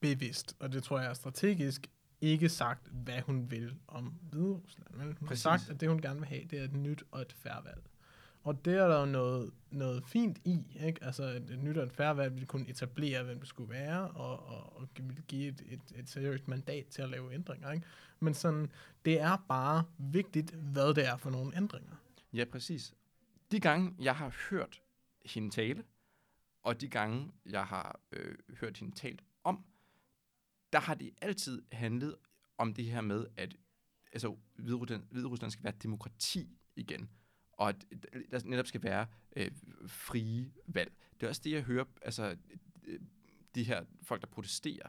[0.00, 1.90] bevidst, og det tror jeg er strategisk,
[2.20, 4.94] ikke sagt, hvad hun vil om Hvide Rusland.
[4.94, 5.44] Men hun Præcis.
[5.44, 7.82] har sagt, at det hun gerne vil have, det er et nyt og et færvalg.
[8.42, 11.04] Og det er der jo noget, noget fint i, ikke?
[11.04, 14.10] Altså et, et nyt og et færre valg ville kunne etablere, hvem det skulle være,
[14.10, 17.86] og, og, og ville give et, et, et seriøst mandat til at lave ændringer, ikke?
[18.20, 18.70] Men sådan,
[19.04, 21.96] det er bare vigtigt, hvad det er for nogle ændringer.
[22.32, 22.94] Ja, præcis.
[23.52, 24.82] De gange, jeg har hørt
[25.24, 25.84] hende tale,
[26.62, 29.24] og de gange, jeg har øh, hørt hende talt
[30.72, 32.16] der har det altid handlet
[32.58, 33.56] om det her med, at
[34.12, 37.10] altså, Hviderusland, Hvide skal være demokrati igen
[37.60, 37.84] og at
[38.30, 39.06] der netop skal være
[39.36, 39.50] øh,
[39.86, 40.92] frie valg.
[41.14, 42.36] Det er også det, jeg hører, altså
[43.54, 44.88] de her folk, der protesterer,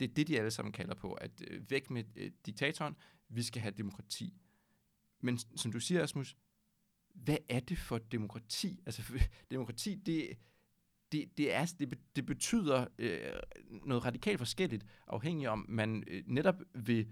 [0.00, 2.96] det er det, de alle sammen kalder på, at øh, væk med øh, diktatoren,
[3.28, 4.34] vi skal have demokrati.
[5.20, 6.36] Men som du siger, Asmus,
[7.14, 8.80] hvad er det for demokrati?
[8.86, 9.02] Altså,
[9.50, 10.38] demokrati, det,
[11.12, 13.20] det, det, er, det, det betyder øh,
[13.84, 17.06] noget radikalt forskelligt, afhængig om man øh, netop vil øh,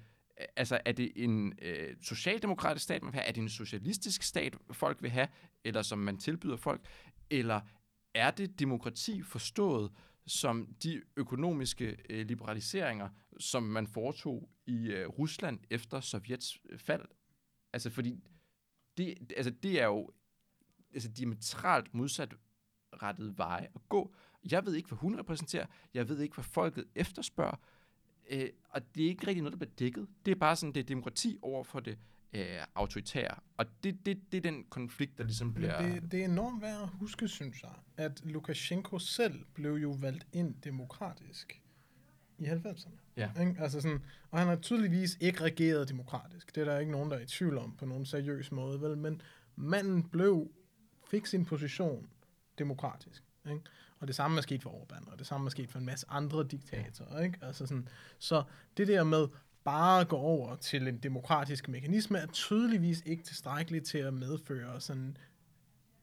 [0.57, 3.29] Altså, er det en øh, socialdemokratisk stat, man vil have?
[3.29, 5.29] Er det en socialistisk stat, folk vil have?
[5.65, 6.89] Eller som man tilbyder folk?
[7.31, 7.61] Eller
[8.15, 9.93] er det demokrati forstået
[10.27, 17.05] som de økonomiske øh, liberaliseringer, som man foretog i øh, Rusland efter Sovjets øh, fald?
[17.73, 18.21] Altså, fordi
[18.97, 20.11] det, altså, det er jo
[20.95, 22.35] altså, diametralt modsat
[23.03, 24.15] rettet veje at gå.
[24.51, 25.67] Jeg ved ikke, hvad hun repræsenterer.
[25.95, 27.57] Jeg ved ikke, hvad folket efterspørger.
[28.31, 30.07] Øh, og det er ikke rigtig noget, der bliver dækket.
[30.25, 31.99] Det er bare sådan, det er demokrati over for det
[32.33, 33.35] øh, autoritære.
[33.57, 35.83] Og det, det, det er den konflikt, der ligesom bliver...
[35.83, 40.27] Det, det er enormt værd at huske, synes jeg, at Lukashenko selv blev jo valgt
[40.33, 41.63] ind demokratisk
[42.39, 42.99] i 90'erne.
[43.17, 43.31] Ja.
[43.41, 43.55] Ikke?
[43.59, 46.55] Altså sådan, og han har tydeligvis ikke regeret demokratisk.
[46.55, 48.99] Det er der ikke nogen, der er i tvivl om på nogen seriøs måde, vel?
[48.99, 49.23] Men
[49.57, 50.51] manden blev,
[51.11, 52.09] fik sin position
[52.59, 53.25] demokratisk.
[53.51, 53.61] Ikke?
[54.01, 56.07] Og det samme er sket for Orbán, og det samme er sket for en masse
[56.09, 57.21] andre diktatorer.
[57.23, 57.39] Ikke?
[57.43, 57.89] Altså sådan,
[58.19, 58.43] så
[58.77, 59.27] det der med
[59.65, 64.81] bare at gå over til en demokratisk mekanisme, er tydeligvis ikke tilstrækkeligt til at medføre
[64.81, 65.17] sådan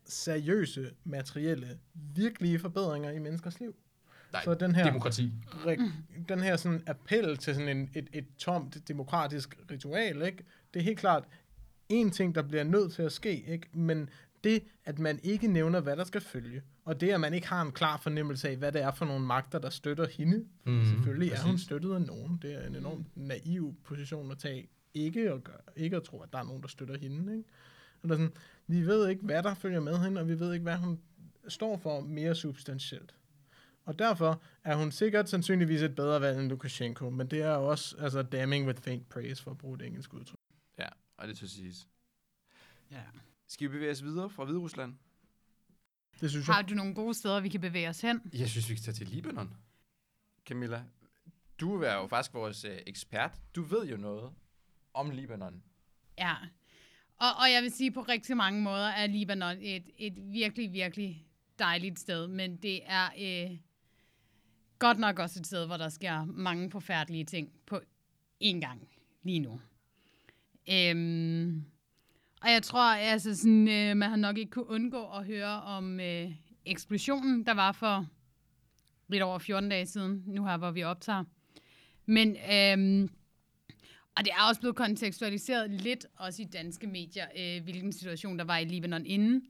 [0.05, 3.75] seriøse, materielle, virkelige forbedringer i menneskers liv.
[4.33, 5.31] Nej, Så den her, demokrati.
[5.47, 5.91] re-
[6.29, 10.43] den her sådan appel til sådan en, et, et tomt demokratisk ritual, ikke?
[10.73, 11.23] det er helt klart
[11.89, 13.67] en ting, der bliver nødt til at ske, ikke?
[13.73, 14.09] men
[14.43, 17.61] det, at man ikke nævner, hvad der skal følge, og det, at man ikke har
[17.61, 20.45] en klar fornemmelse af, hvad det er for nogle magter, der støtter hende.
[20.65, 21.65] Mhm, Selvfølgelig er hun præcis.
[21.65, 22.39] støttet af nogen.
[22.41, 24.67] Det er en enormt naiv position at tage.
[24.93, 27.37] Ikke at, gøre, ikke at tro, at der er nogen, der støtter hende.
[27.37, 27.49] Ikke?
[28.03, 28.33] Eller sådan,
[28.67, 30.99] vi ved ikke, hvad der følger med hende, og vi ved ikke, hvad hun
[31.47, 33.15] står for mere substantielt.
[33.85, 37.69] Og derfor er hun sikkert sandsynligvis et bedre valg end Lukashenko, men det er jo
[37.69, 40.37] også altså, damning with faint praise, for at bruge et engelsk udtryk.
[40.79, 41.87] Ja, og det skal siges.
[42.91, 43.01] Ja.
[43.47, 44.93] Skal vi bevæge os videre fra Hviderusland?
[46.21, 46.69] Det synes Har jeg.
[46.69, 48.21] du nogle gode steder, vi kan bevæge os hen?
[48.33, 49.53] Jeg synes, vi skal tage til Libanon.
[50.45, 50.83] Camilla,
[51.59, 53.31] du er jo faktisk vores øh, ekspert.
[53.55, 54.31] Du ved jo noget
[54.93, 55.63] om Libanon.
[56.17, 56.35] Ja.
[57.17, 61.25] Og, og jeg vil sige, på rigtig mange måder er Libanon et, et virkelig, virkelig
[61.59, 63.57] dejligt sted, men det er øh,
[64.79, 67.81] godt nok også et sted, hvor der sker mange forfærdelige ting på
[68.43, 68.87] én gang
[69.23, 69.61] lige nu.
[70.71, 71.65] Øhm,
[72.43, 75.99] og jeg tror, altså sådan, øh, man har nok ikke kunne undgå at høre om
[75.99, 76.31] øh,
[76.65, 78.07] eksplosionen, der var for
[79.07, 81.23] lidt over 14 dage siden, nu her, hvor vi optager.
[82.05, 83.09] Men øh,
[84.15, 88.45] og det er også blevet kontekstualiseret lidt, også i danske medier, øh, hvilken situation der
[88.45, 89.41] var i Libanon inden.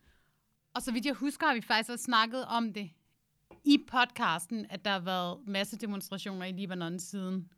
[0.75, 2.89] Og så vidt jeg husker, har vi faktisk også snakket om det
[3.65, 7.49] i podcasten, at der har været masse demonstrationer i Libanon siden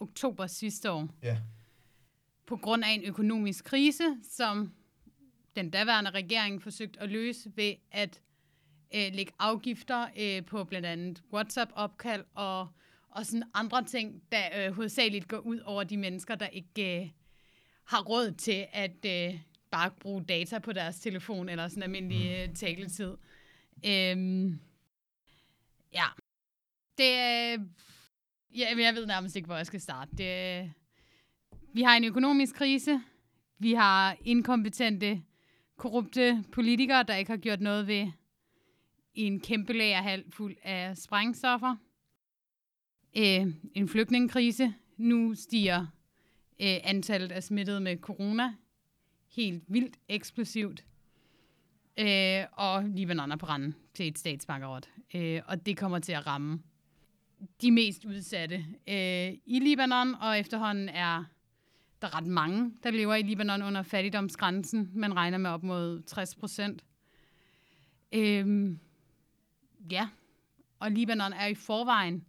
[0.00, 1.08] oktober sidste år.
[1.22, 1.38] Ja.
[2.46, 4.72] På grund af en økonomisk krise, som
[5.56, 8.20] den daværende regering forsøgte at løse ved at
[8.94, 12.68] øh, lægge afgifter øh, på blandt andet WhatsApp-opkald og
[13.16, 17.10] og sådan andre ting, der øh, hovedsageligt går ud over de mennesker, der ikke øh,
[17.84, 19.40] har råd til at øh,
[19.70, 23.16] bare bruge data på deres telefon eller sådan almindelig øh, taletid.
[23.86, 24.60] Øhm,
[25.92, 26.06] ja.
[26.98, 27.66] Det øh,
[28.58, 30.10] ja, jeg ved nærmest ikke, hvor jeg skal starte.
[30.16, 30.70] Det, øh,
[31.76, 33.00] vi har en økonomisk krise.
[33.58, 35.22] Vi har inkompetente,
[35.76, 38.08] korrupte politikere, der ikke har gjort noget ved
[39.14, 41.76] en kæmpe lagerhal fuld af sprængstoffer
[43.16, 44.74] øh, en flygtningekrise.
[44.96, 45.80] Nu stiger
[46.60, 48.54] øh, antallet af smittede med corona
[49.28, 50.84] helt vildt eksplosivt.
[51.98, 54.88] Øh, og Libanon er på randen til et statsbankerot.
[55.14, 56.62] Øh, og det kommer til at ramme
[57.62, 58.56] de mest udsatte
[58.88, 61.24] øh, i Libanon, og efterhånden er
[62.02, 64.90] der ret mange, der lever i Libanon under fattigdomsgrænsen.
[64.94, 66.84] Man regner med op mod 60 procent.
[68.12, 68.78] Øhm,
[69.90, 70.08] ja,
[70.78, 72.24] og Libanon er i forvejen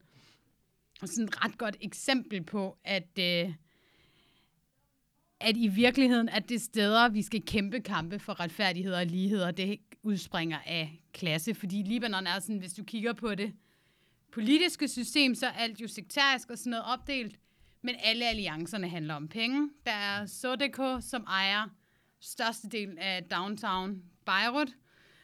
[1.06, 3.54] sådan et ret godt eksempel på, at, øh,
[5.40, 9.58] at i virkeligheden, at det steder, vi skal kæmpe kampe for retfærdighed og lighed, og
[9.58, 11.54] det udspringer af klasse.
[11.54, 13.54] Fordi Libanon er sådan, hvis du kigger på det
[14.32, 17.40] politiske system, så er alt jo sektarisk og sådan noget opdelt.
[17.82, 19.70] Men alle alliancerne handler om penge.
[19.86, 21.68] Der er Sodeco, som ejer
[22.20, 24.70] størstedelen af downtown Beirut,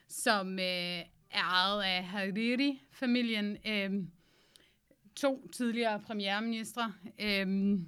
[0.08, 1.00] som øh,
[1.30, 3.58] er ejet af Hariri-familien.
[3.68, 3.92] Øh,
[5.16, 7.80] to tidligere premierministre, øh,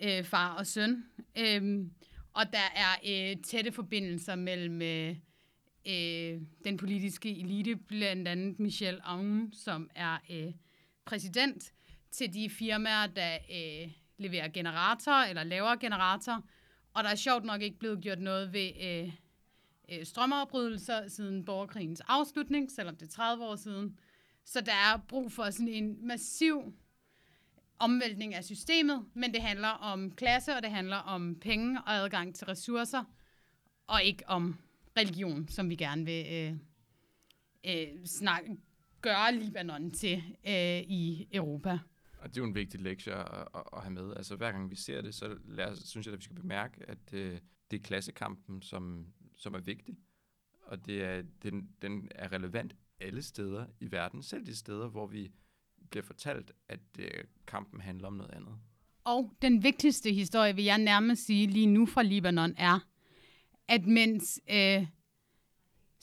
[0.00, 1.04] øh, far og søn.
[1.38, 1.86] Øh,
[2.32, 5.16] og der er øh, tætte forbindelser mellem øh,
[5.88, 10.52] øh, den politiske elite, blandt andet Michel Aoun, som er øh,
[11.04, 11.72] præsident,
[12.12, 16.40] til de firmaer, der øh, leverer generatorer eller laver generatorer.
[16.94, 19.12] Og der er sjovt nok ikke blevet gjort noget ved øh,
[19.88, 23.98] øh, strømafbrydelser siden borgerkrigens afslutning, selvom det er 30 år siden.
[24.44, 26.74] Så der er brug for sådan en massiv
[27.78, 32.34] omvæltning af systemet, men det handler om klasse, og det handler om penge og adgang
[32.34, 33.04] til ressourcer,
[33.86, 34.56] og ikke om
[34.96, 36.54] religion, som vi gerne vil øh,
[37.66, 38.56] øh, snakke,
[39.00, 41.78] gøre Libanon til øh, i Europa.
[42.22, 44.14] Og det er jo en vigtig lektie at, at, at have med.
[44.16, 46.84] Altså hver gang vi ser det, så lad os, synes jeg, at vi skal bemærke,
[46.88, 47.38] at øh,
[47.70, 49.06] det er klassekampen, som,
[49.36, 49.98] som er vigtig.
[50.62, 55.06] Og det er, den, den er relevant alle steder i verden, selv de steder, hvor
[55.06, 55.32] vi
[55.90, 58.58] bliver fortalt, at øh, kampen handler om noget andet.
[59.04, 62.88] Og den vigtigste historie, vil jeg nærmest sige lige nu fra Libanon, er,
[63.68, 64.86] at mens øh,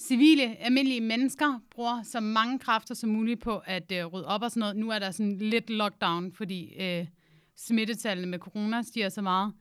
[0.02, 4.52] civile, almindelige mennesker bruger så mange kræfter som muligt på at øh, rydde op og
[4.52, 7.08] sådan noget, nu er der sådan lidt lockdown, fordi øh,
[7.56, 9.54] smittetallene med corona stiger så meget,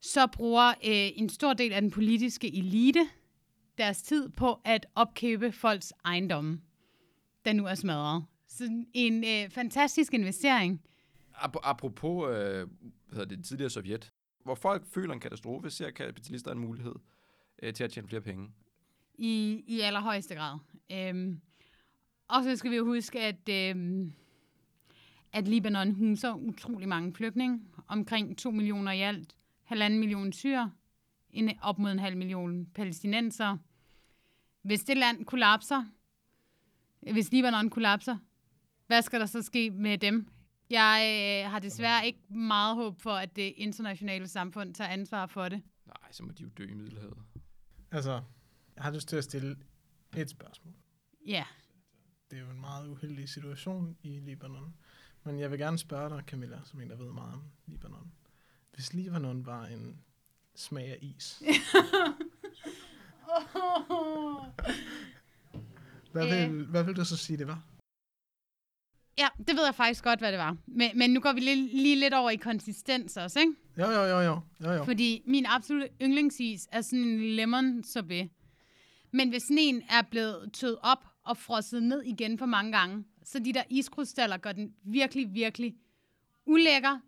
[0.00, 3.08] så bruger øh, en stor del af den politiske elite
[3.78, 6.60] deres tid på at opkøbe folks ejendomme,
[7.44, 8.24] der nu er smadret.
[8.48, 10.82] Så en øh, fantastisk investering.
[11.34, 12.66] Ap- apropos øh, hvad
[13.10, 14.12] hedder det, tidligere Sovjet,
[14.44, 16.94] hvor folk føler en katastrofe, ser kapitalister en mulighed
[17.62, 18.48] øh, til at tjene flere penge.
[19.14, 20.58] I, i allerhøjeste grad.
[20.92, 21.40] Øhm,
[22.28, 24.12] og så skal vi jo huske, at, øhm,
[25.32, 27.60] at Libanon huser utrolig mange flygtninge.
[27.88, 29.36] Omkring 2 millioner i alt.
[29.62, 30.72] Halvanden million syre.
[31.30, 33.56] En, op mod en halv million palæstinenser.
[34.62, 35.84] Hvis det land kollapser,
[37.12, 38.16] hvis Libanon kollapser,
[38.86, 40.28] hvad skal der så ske med dem?
[40.70, 45.48] Jeg øh, har desværre ikke meget håb for, at det internationale samfund tager ansvar for
[45.48, 45.62] det.
[45.86, 47.18] Nej, så må de jo dø i Middelhavet.
[47.90, 48.22] Altså,
[48.76, 49.56] jeg har lyst til at stille
[50.16, 50.74] et spørgsmål.
[51.26, 51.44] Ja,
[52.30, 54.74] Det er jo en meget uheldig situation i Libanon.
[55.24, 58.12] Men jeg vil gerne spørge dig, Camilla, som en, der ved meget om Libanon.
[58.74, 60.00] Hvis Libanon var en
[60.54, 61.42] smag af is,
[66.12, 66.52] hvad Øh.
[66.52, 67.62] vil, hvad vil du så sige, det var?
[69.18, 70.56] Ja, det ved jeg faktisk godt, hvad det var.
[70.66, 73.52] Men, men nu går vi lige, lige lidt over i konsistens også, ikke?
[73.78, 74.40] Jo, jo, jo, jo.
[74.64, 74.84] jo, jo.
[74.84, 78.30] Fordi min absolutte yndlingsis er sådan en lemon sorbet.
[79.12, 83.04] Men hvis sådan en er blevet tøet op og frosset ned igen for mange gange,
[83.24, 85.76] så de der iskrystaller gør den virkelig, virkelig
[86.46, 86.98] ulækker.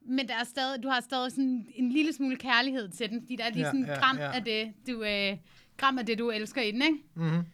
[0.00, 3.36] Men der er stadig, du har stadig sådan en lille smule kærlighed til den, fordi
[3.36, 4.32] der er lige Ja, sådan en ja, gram, ja.
[4.34, 5.36] af det, du, øh,
[5.76, 6.98] gram af det, du elsker i den, ikke?
[7.14, 7.44] Mm-hmm.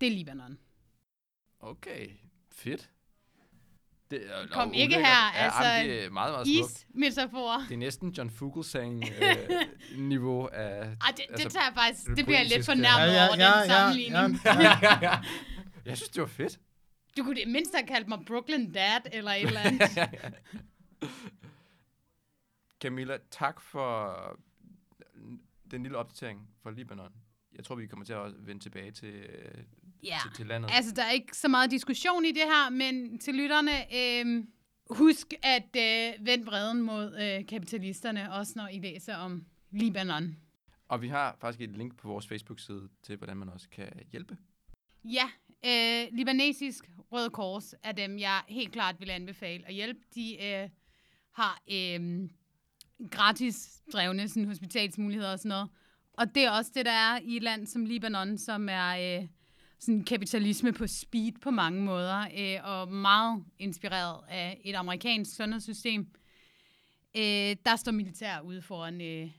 [0.00, 0.58] Det er Libanon.
[1.60, 2.08] Okay,
[2.52, 2.90] fedt.
[4.12, 5.02] Det, er- Kom og ikke her,
[5.34, 6.70] ja, altså, jamen, det er meget, meget smukt.
[6.72, 7.58] Is-metaforer.
[7.68, 10.80] Det er næsten John Fugelsang-niveau af...
[10.80, 10.86] Ej,
[11.16, 13.28] det, Altså, det tager jeg faktisk, det det bliver jeg lidt poetiske- fornærmet Ja, ja,
[13.28, 14.40] over, ja, den ja, sammenligning.
[15.02, 15.18] ja.
[15.84, 16.58] jeg synes, det var fedt.
[17.16, 19.82] Du kunne det mindst have kaldt mig Brooklyn Dad, eller et eller andet.
[22.82, 24.16] Camilla, tak for
[25.70, 27.12] den lille opdatering fra Libanon.
[27.56, 29.14] Jeg tror, vi kommer til at vende tilbage til,
[30.02, 30.18] ja.
[30.22, 30.70] til, til landet.
[30.72, 34.44] Altså, der er ikke så meget diskussion i det her, men til lytterne, øh,
[34.90, 40.36] husk at øh, vende vreden mod øh, kapitalisterne, også når I læser om Libanon.
[40.88, 44.36] Og vi har faktisk et link på vores Facebook-side til, hvordan man også kan hjælpe.
[45.04, 45.30] Ja,
[45.66, 50.00] øh, libanesisk Røde Kors er dem, jeg helt klart vil anbefale at hjælpe.
[50.14, 50.68] De øh,
[51.32, 52.28] har øh,
[53.10, 55.68] gratis drevne sådan, hospitalsmuligheder og sådan noget.
[56.12, 59.28] Og det er også det, der er i et land som Libanon, som er øh,
[59.82, 66.00] sådan kapitalisme på speed på mange måder, øh, og meget inspireret af et amerikansk sundhedssystem.
[67.16, 69.30] Øh, der står militær ude foran øh,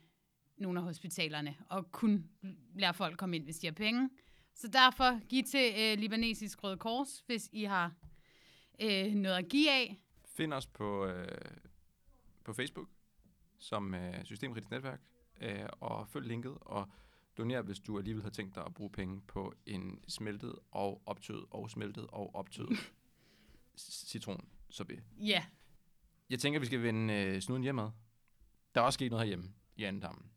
[0.58, 2.30] nogle af hospitalerne, og kun
[2.76, 4.10] lader folk komme ind, hvis de har penge.
[4.56, 7.94] Så derfor giv til øh, Libanesisk Røde Kors, hvis I har
[8.82, 10.02] øh, noget at give af.
[10.26, 11.28] Find os på, øh,
[12.46, 12.88] på Facebook
[13.58, 15.02] som øh, Systemkritisk Netværk,
[15.42, 16.90] øh, og følg linket, og
[17.38, 21.46] doner, hvis du alligevel har tænkt dig at bruge penge på en smeltet og optøet
[21.52, 22.94] og smeltet og optøet
[24.10, 25.04] citron sorbet.
[25.18, 25.46] Ja,
[26.30, 27.90] Jeg tænker, vi skal vende øh, snuden hjemad.
[28.76, 30.32] Der er også sket noget herhjemme i Andammen.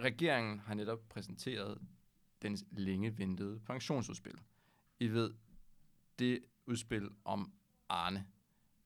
[0.00, 1.80] Regeringen har netop præsenteret
[2.42, 4.40] dens længe ventede pensionsudspil.
[5.00, 5.34] I ved,
[6.18, 7.52] det udspil om
[7.88, 8.26] Arne,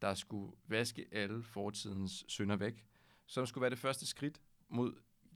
[0.03, 2.85] der skulle vaske alle fortidens synder væk,
[3.27, 4.95] som skulle være det første skridt mod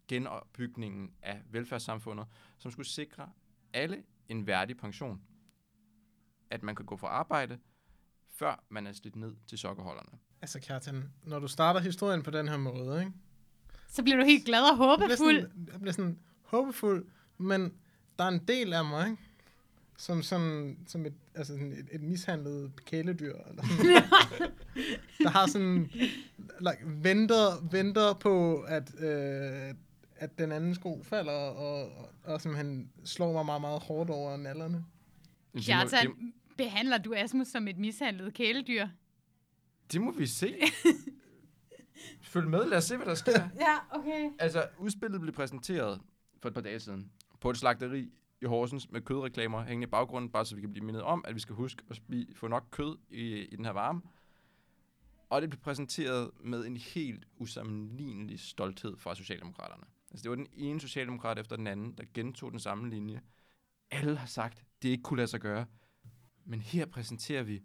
[0.09, 2.27] genopbygningen af velfærdssamfundet,
[2.59, 3.31] som skulle sikre
[3.73, 5.21] alle en værdig pension.
[6.51, 7.59] At man kan gå fra arbejde,
[8.29, 10.19] før man er slidt ned til sokkerholderne.
[10.43, 13.13] Altså, Kjartan, når du starter historien på den her måde, ikke?
[13.89, 15.41] så bliver du helt glad og Jeg bliver håbefuld.
[15.43, 17.07] sådan, jeg bliver sådan håbefuld,
[17.39, 17.73] men
[18.19, 19.23] der er en del af mig, ikke?
[19.99, 23.35] Som, sådan, som et, altså sådan et, et mishandlet kæledyr.
[23.49, 24.03] Eller sådan.
[25.25, 25.91] der har sådan,
[26.61, 29.75] like, venter, venter på, at, øh,
[30.19, 34.37] at den anden sko falder, og, og, og simpelthen slår mig meget, meget hårdt over
[34.37, 34.75] nallerne.
[34.77, 34.85] Det
[35.55, 38.87] må- det- Kjartan, behandler du Asmus som et mishandlet kæledyr?
[39.93, 40.55] Det må vi se.
[42.23, 43.49] Følg med, lad os se, hvad der sker.
[43.61, 44.31] Ja, okay.
[44.39, 46.01] Altså, udspillet blev præsenteret
[46.43, 47.11] for et par dage siden
[47.41, 48.11] på et slagteri
[48.43, 51.35] i Horsens med kødreklamer hængende i baggrunden, bare så vi kan blive mindet om, at
[51.35, 54.01] vi skal huske at spi- få nok kød i, i den her varme.
[55.31, 59.85] Og det blev præsenteret med en helt usammenlignelig stolthed fra Socialdemokraterne.
[60.17, 63.21] Altså, det var den ene socialdemokrat efter den anden, der gentog den samme linje.
[63.91, 65.67] Alle har sagt, det ikke kunne lade sig gøre.
[66.45, 67.63] Men her præsenterer vi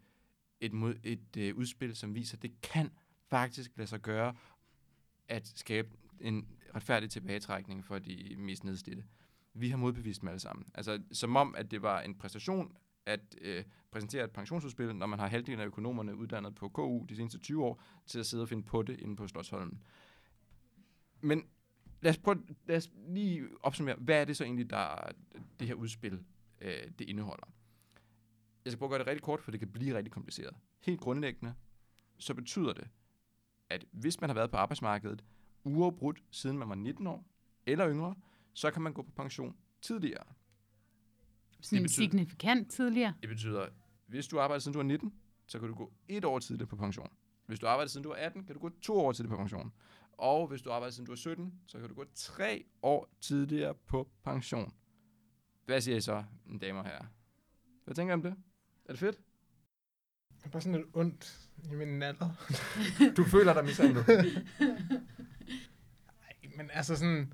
[0.59, 2.91] et, mod, et øh, udspil, som viser, at det kan
[3.29, 4.35] faktisk lade sig gøre
[5.27, 5.89] at skabe
[6.19, 9.03] en retfærdig tilbagetrækning for de mest nedslidte.
[9.53, 10.65] Vi har modbevist dem alle sammen.
[10.73, 15.19] Altså, som om, at det var en præstation at øh, præsentere et pensionsudspil, når man
[15.19, 18.49] har halvdelen af økonomerne uddannet på KU de seneste 20 år, til at sidde og
[18.49, 19.83] finde på det inde på Slottsholmen.
[21.21, 21.45] Men
[22.01, 25.11] lad os, prøve, lad os lige opsummere, hvad er det så egentlig, der
[25.59, 26.23] det her udspil
[26.61, 27.47] øh, det indeholder?
[28.65, 30.55] Jeg skal prøve at gøre det rigtig kort, for det kan blive rigtig kompliceret.
[30.79, 31.53] Helt grundlæggende,
[32.17, 32.87] så betyder det,
[33.69, 35.23] at hvis man har været på arbejdsmarkedet
[35.63, 37.25] uafbrudt siden man var 19 år
[37.65, 38.15] eller yngre,
[38.53, 40.23] så kan man gå på pension tidligere.
[41.61, 43.13] Sådan betyder- signifikant tidligere.
[43.21, 43.67] Det betyder,
[44.07, 45.13] hvis du arbejder siden du var 19,
[45.47, 47.07] så kan du gå et år tidligere på pension.
[47.45, 49.71] Hvis du arbejder siden du var 18, kan du gå to år tidligere på pension.
[50.12, 53.74] Og hvis du arbejder siden du var 17, så kan du gå tre år tidligere
[53.74, 54.74] på pension.
[55.66, 57.05] Hvad siger I så, mine damer og herrer?
[57.84, 58.36] Hvad tænker I om det?
[58.86, 59.18] Er det fedt?
[60.38, 62.30] Det er bare sådan lidt ondt i min natter.
[63.18, 64.05] Du føler dig mishandlet.
[66.28, 67.34] Ej, men altså sådan...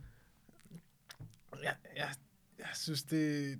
[1.63, 2.09] Jeg, jeg,
[2.59, 3.59] jeg synes, det,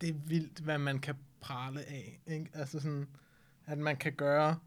[0.00, 2.20] det er vildt, hvad man kan prale af.
[2.26, 2.50] Ikke?
[2.54, 3.08] Altså sådan,
[3.66, 4.58] at man kan gøre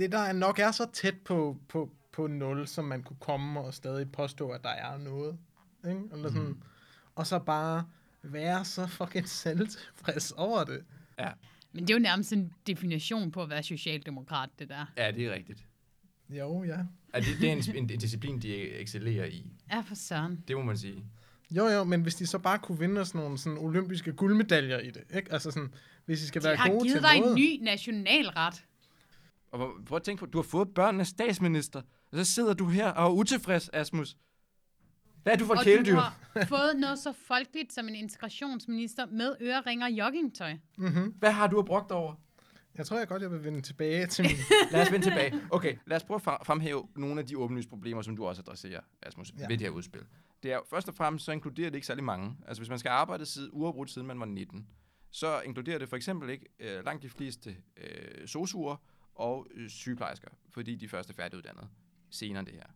[0.00, 3.74] det, der nok er så tæt på, på, på nul, som man kunne komme og
[3.74, 5.38] stadig påstå, at der er noget.
[5.88, 6.00] Ikke?
[6.12, 6.62] Eller sådan, mm-hmm.
[7.14, 7.84] Og så bare
[8.22, 10.84] være så fucking selvtilfreds over det.
[11.18, 11.30] ja.
[11.72, 14.86] Men det er jo nærmest en definition på at være socialdemokrat, det der.
[14.96, 15.64] ja, det er rigtigt.
[16.30, 16.76] Jo, ja.
[17.14, 19.46] Ja, det, det er en, en disciplin, de excellerer i.
[19.72, 20.44] Ja, for søren.
[20.48, 21.04] Det må man sige.
[21.50, 24.90] Jo, jo, men hvis de så bare kunne vinde sådan nogle sådan olympiske guldmedaljer i
[24.90, 25.32] det, ikke?
[25.32, 25.74] Altså sådan,
[26.04, 27.32] hvis de skal De være har gode givet til dig noget.
[27.32, 28.64] en ny nationalret.
[29.50, 31.82] Og prøv at tænke på, du har fået børnenes statsminister,
[32.12, 34.16] og så sidder du her og er utilfreds, Asmus.
[35.22, 35.94] Hvad er du for Og kæledyr?
[35.94, 40.56] du har fået noget så folkeligt som en integrationsminister med øreringer og joggingtøj.
[40.78, 41.14] Mm-hmm.
[41.18, 42.14] Hvad har du at brugt over?
[42.78, 44.36] Jeg tror jeg godt, jeg vil vende tilbage til min...
[44.72, 45.40] Lad os vende tilbage.
[45.50, 48.80] Okay, lad os prøve at fremhæve nogle af de åbenlyse problemer, som du også adresserer,
[49.02, 49.46] Asmus, ja.
[49.48, 50.02] Ved det her udspil.
[50.42, 52.36] Det er først og fremmest, så inkluderer det ikke særlig mange.
[52.46, 54.66] Altså, hvis man skal arbejde side, uafbrudt siden man var 19,
[55.10, 58.76] så inkluderer det for eksempel ikke øh, langt de fleste øh, sosuer
[59.14, 61.68] og øh, sygeplejersker, fordi de først er færdiguddannet
[62.10, 62.66] senere det her.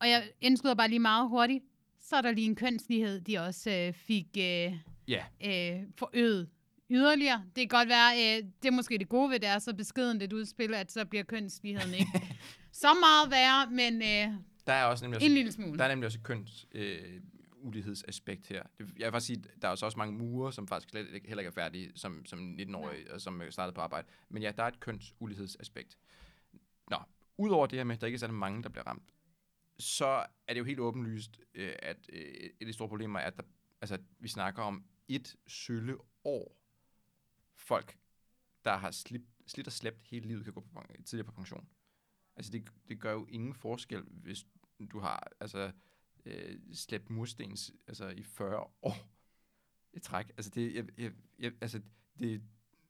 [0.00, 1.64] Og jeg indskyder bare lige meget hurtigt.
[2.00, 4.72] Så er der lige en kønslighed, de også øh, fik øh,
[5.08, 6.48] Ja, øh, forøget
[6.90, 7.44] yderligere.
[7.56, 10.22] Det kan godt være, øh, det er måske det gode ved, det er så beskedent
[10.22, 12.22] et udspil, at så bliver kønsligheden ikke
[12.72, 15.78] så meget værre, men øh, der er også nemlig også en lille smule.
[15.78, 17.20] Der er nemlig også køns øh,
[17.62, 18.62] ulighedsaspekt her.
[18.78, 21.48] Jeg vil faktisk sige, der er også mange murer, som faktisk slet ikke, heller ikke
[21.48, 24.08] er færdige som, som 19-årige, og som er startet på arbejde.
[24.28, 25.98] Men ja, der er et køns ulighedsaspekt.
[26.90, 26.96] Nå,
[27.38, 29.12] udover det her med, at der ikke er særlig mange, der bliver ramt,
[29.78, 33.26] så er det jo helt åbenlyst, øh, at øh, et af de store problemer er,
[33.26, 33.42] at der,
[33.80, 36.56] altså, vi snakker om et sølle år
[37.54, 37.98] folk,
[38.64, 41.68] der har slidt, slidt og slæbt hele livet, kan gå på, tidligere på pension.
[42.36, 44.46] Altså, det, det gør jo ingen forskel, hvis
[44.92, 45.72] du har altså,
[46.24, 48.96] øh, slæbt murstens altså, i 40 år
[49.92, 50.26] i træk.
[50.28, 51.78] Altså, det, jeg, jeg, jeg, altså,
[52.18, 52.42] det,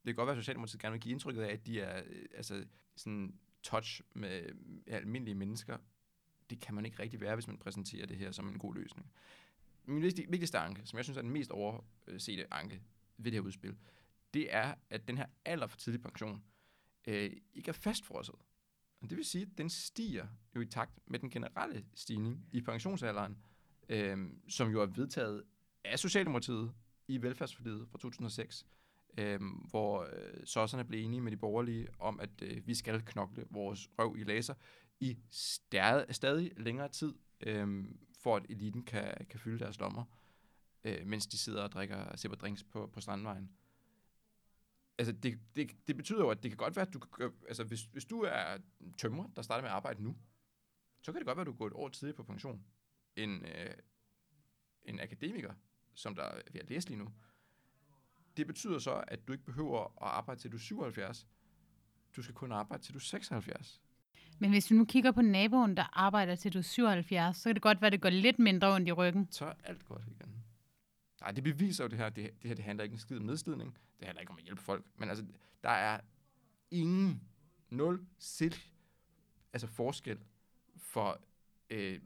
[0.05, 2.25] det kan godt være, at Socialdemokratiet gerne vil give indtrykket af, at de er øh,
[2.35, 2.65] altså,
[2.97, 4.43] sådan touch med
[4.87, 5.79] ja, almindelige mennesker.
[6.51, 9.13] Det kan man ikke rigtig være, hvis man præsenterer det her som en god løsning.
[9.85, 12.83] Min vigtigste, vigtigste anke, som jeg synes er den mest oversete anke
[13.17, 13.77] ved det her udspil,
[14.35, 16.45] det er, at den her alder for tidlig pension
[17.07, 18.35] øh, ikke er fastfrosset.
[19.09, 20.27] Det vil sige, at den stiger
[20.57, 23.39] jo i takt med den generelle stigning i pensionsalderen,
[23.89, 25.43] øh, som jo er vedtaget
[25.85, 26.73] af Socialdemokratiet
[27.09, 28.67] i velfærdsforliget fra 2006,
[29.19, 29.41] øh,
[29.71, 33.91] hvor øh, sosserne blev enige med de borgerlige om, at øh, vi skal knokle vores
[33.99, 34.55] røv i laser
[35.01, 37.85] i stadig, stadig længere tid, øh,
[38.19, 40.05] for at eliten kan, kan fylde deres lommer,
[40.85, 43.51] øh, mens de sidder og drikker sipper drinks på, på strandvejen
[44.99, 47.65] altså det, det, det betyder jo, at det kan godt være, at du kan, altså
[47.65, 48.59] hvis, hvis du er
[48.99, 50.17] tømrer, der starter med at arbejde nu,
[51.03, 52.65] så kan det godt være, at du går et år tidligere på pension
[53.17, 53.75] end øh,
[54.83, 55.55] en akademiker,
[55.95, 57.09] som der er ved at læse lige nu.
[58.37, 61.27] Det betyder så, at du ikke behøver at arbejde til du er 77.
[62.17, 63.81] Du skal kun arbejde til du er 76.
[64.39, 67.55] Men hvis du nu kigger på naboen, der arbejder til du er 77, så kan
[67.55, 69.29] det godt være, at det går lidt mindre ondt i ryggen.
[69.31, 70.42] Så er alt godt igen.
[71.23, 72.09] Nej, det beviser jo det her.
[72.09, 73.79] Det, det her det handler ikke en skid om nedslidning.
[73.99, 74.85] Det handler ikke om at hjælpe folk.
[74.97, 75.27] Men altså,
[75.63, 76.01] der er
[76.71, 77.23] ingen
[77.71, 78.71] nul silk,
[79.53, 80.19] altså forskel
[80.77, 81.21] for
[81.71, 82.01] øh,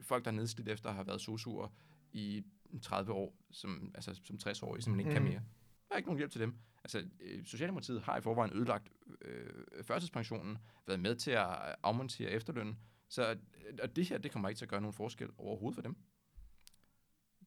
[0.00, 1.68] folk, der er nedslidt efter at have været sosuer
[2.12, 2.44] i
[2.82, 5.14] 30 år, som, altså som 60 år, som ikke mm.
[5.14, 5.42] kan mere.
[5.88, 6.54] Der er ikke nogen hjælp til dem.
[6.84, 8.88] Altså, øh, Socialdemokratiet har i forvejen ødelagt
[9.20, 12.78] øh, førtidspensionen, været med til at afmontere efterlønnen,
[13.08, 15.82] så øh, og det her, det kommer ikke til at gøre nogen forskel overhovedet for
[15.82, 15.96] dem.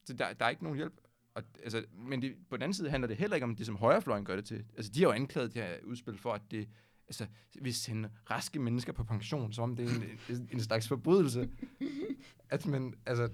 [0.04, 0.94] Så der, der er ikke nogen hjælp.
[1.34, 3.76] Og, altså, men det, på den anden side handler det heller ikke om det, som
[3.76, 4.64] højrefløjen gør det til.
[4.76, 6.68] Altså, de har jo anklaget det her udspil for, at det
[7.08, 7.26] altså,
[7.60, 11.48] vil sende raske mennesker på pension, som om det er en, en, en slags forbrydelse.
[12.50, 13.28] At man, altså,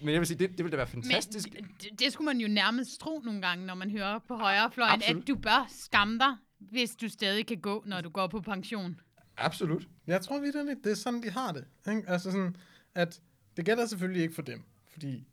[0.00, 1.48] men jeg vil sige, det, det ville da være fantastisk.
[1.54, 4.94] Men det, det skulle man jo nærmest tro nogle gange, når man hører på højrefløjen,
[4.94, 5.22] Absolut.
[5.22, 9.00] at du bør skamme dig, hvis du stadig kan gå, når du går på pension.
[9.36, 9.88] Absolut.
[10.06, 11.64] Jeg tror videre, det er sådan, de har det.
[11.90, 12.02] Ikke?
[12.06, 12.56] Altså sådan,
[12.94, 13.20] at
[13.56, 15.26] det gælder selvfølgelig ikke for dem, fordi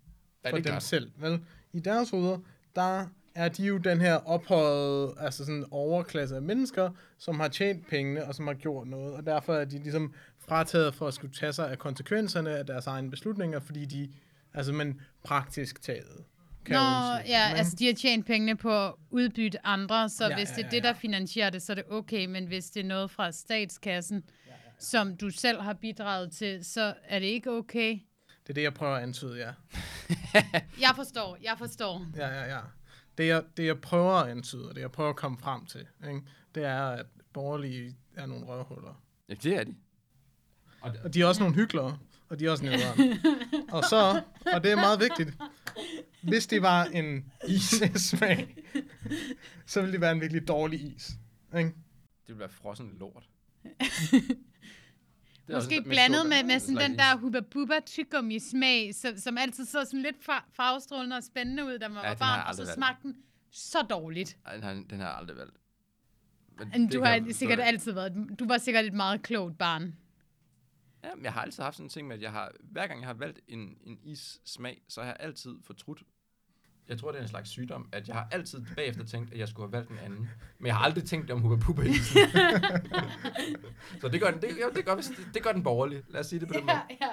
[0.44, 0.84] Ja, for dem klart.
[0.84, 1.12] selv.
[1.18, 1.40] Vel?
[1.74, 2.38] I deres hoveder,
[2.76, 7.88] der er de jo den her ophøjede, altså sådan overklasse af mennesker, som har tjent
[7.88, 11.34] pengene, og som har gjort noget, og derfor er de ligesom frataget for at skulle
[11.34, 14.10] tage sig af konsekvenserne af deres egne beslutninger, fordi de,
[14.54, 16.24] altså men praktisk taget,
[16.66, 17.58] kan Nå, ja, ikke?
[17.58, 20.62] altså de har tjent pengene på at udbytte andre, så Ja, ja, hvis ja, det
[20.62, 20.96] er ja, det, der ja.
[20.96, 24.58] finansierer det, så er det okay, men hvis det er noget fra statskassen, ja, ja,
[24.66, 24.72] ja.
[24.80, 28.00] som du selv har bidraget til, så er det ikke okay.
[28.48, 29.54] Det er det, jeg prøver at antyde, ja.
[30.86, 32.06] Jeg forstår, jeg forstår.
[32.16, 32.60] Ja, ja, ja.
[33.18, 35.88] Det jeg, det, jeg prøver at antyde, og det jeg prøver at komme frem til,
[36.08, 36.22] ikke?
[36.56, 39.04] det er, at borgerlige er nogle røvhuller.
[39.30, 39.76] Ja, det er de.
[40.82, 41.98] Og de er også nogle hyklere,
[42.30, 43.20] og de er også nederen.
[43.76, 44.22] og så,
[44.54, 45.38] og det er meget vigtigt,
[46.22, 48.56] hvis det var en is-smag,
[49.66, 51.12] så ville det være en virkelig dårlig is.
[51.58, 51.70] Ikke?
[52.28, 53.30] Det vil være frossen lort.
[55.48, 56.98] Det er Måske blandet med, med sådan den is.
[56.98, 61.66] der hubba bubba tyggegummi smag, som, som altid så sådan lidt far, farvestrålende og spændende
[61.66, 63.18] ud, da man Ja, var barn, og så smagte den
[63.52, 64.38] så dårligt.
[64.54, 65.58] Den har, den har aldrig valgt.
[66.72, 69.96] Men du har sikkert altid været, du var sikkert et meget klogt barn.
[71.04, 73.08] Ja, jeg har altid haft sådan en ting med, at jeg har, hver gang jeg
[73.08, 76.04] har valgt en, en is-smag, så har jeg altid fortrudt.
[76.90, 79.48] Jeg tror, det er en slags sygdom, at jeg har altid bagefter tænkt, at jeg
[79.48, 80.30] skulle have valgt en anden.
[80.60, 81.84] Men jeg har aldrig tænkt om Hubba Bubba
[84.02, 86.04] så det gør, den, det, jo, det, gør, det, det gør den borgerlige.
[86.10, 86.78] Lad os sige det på den måde.
[87.02, 87.10] ja.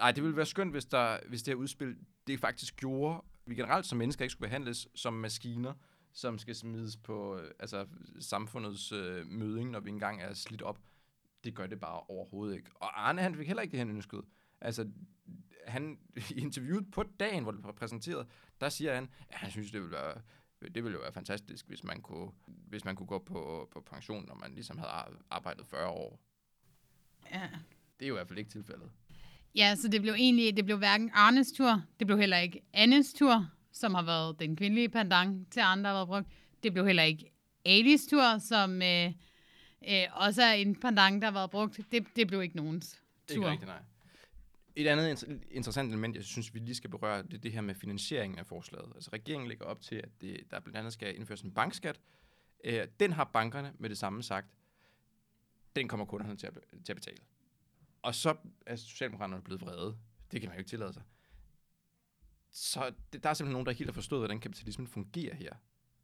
[0.00, 1.96] Nej, det ville være skønt, hvis, der, hvis det her udspil,
[2.26, 5.72] det faktisk gjorde, vi generelt som mennesker ikke skulle behandles som maskiner,
[6.12, 7.86] som skal smides på øh, altså,
[8.20, 10.78] samfundets øh, møding, når vi engang er slidt op.
[11.44, 12.70] Det gør det bare overhovedet ikke.
[12.74, 14.22] Og Arne, han fik heller ikke det, han ønskede.
[14.60, 14.88] Altså,
[15.66, 15.98] han,
[16.44, 18.26] interviewet på dagen, hvor det blev præsenteret,
[18.60, 20.14] der siger han, at han synes, det ville være,
[20.74, 24.26] det ville jo være fantastisk, hvis man kunne, hvis man kunne gå på, på pension,
[24.26, 26.20] når man ligesom havde ar- arbejdet 40 år.
[27.32, 27.48] ja.
[27.98, 28.90] Det er jo i hvert fald ikke tilfældet.
[29.54, 33.12] Ja, så det blev egentlig, det blev hverken Arnes tur, det blev heller ikke Annes
[33.12, 36.36] tur, som har været den kvindelige pendant til andre, der har været brugt.
[36.62, 37.32] Det blev heller ikke
[37.64, 39.12] Alis tur, som øh,
[39.88, 41.80] øh, også er en pendant, der har været brugt.
[41.92, 43.42] Det, det blev ikke nogens Det er tur.
[43.44, 43.82] ikke rigtigt, nej.
[44.76, 47.60] Et andet inter- interessant element, jeg synes, vi lige skal berøre, det er det her
[47.60, 48.92] med finansieringen af forslaget.
[48.94, 52.00] Altså regeringen lægger op til, at det, der blandt andet skal indføres en bankskat.
[52.64, 54.46] Øh, den har bankerne med det samme sagt,
[55.76, 57.18] den kommer kunderne til at, til at betale.
[58.02, 59.98] Og så er Socialdemokraterne blevet vrede.
[60.32, 61.02] Det kan man jo ikke tillade sig.
[62.50, 65.52] Så det, der er simpelthen nogen, der helt har forstået, hvordan kapitalismen fungerer her.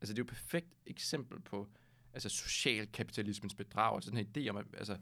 [0.00, 1.68] Altså det er jo et perfekt eksempel på
[2.12, 3.94] altså, social kapitalismens bedrag.
[3.94, 4.98] Altså den her idé om, at altså,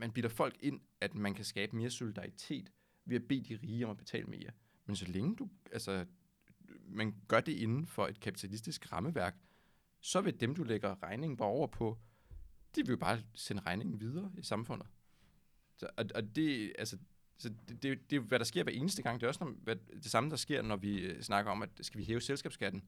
[0.00, 2.72] man bilder folk ind, at man kan skabe mere solidaritet
[3.04, 4.50] ved at bede de rige om at betale mere.
[4.86, 6.06] Men så længe du, altså,
[6.84, 9.36] man gør det inden for et kapitalistisk rammeværk,
[10.00, 11.98] så vil dem, du lægger regningen bare over på,
[12.76, 14.86] de vil jo bare sende regningen videre i samfundet.
[15.76, 16.98] Så, og, og det, altså,
[17.38, 19.20] så det, det, det, er hvad der sker hver eneste gang.
[19.20, 21.70] Det er også når, hvad, det samme, der sker, når vi øh, snakker om, at
[21.80, 22.82] skal vi hæve selskabsskatten.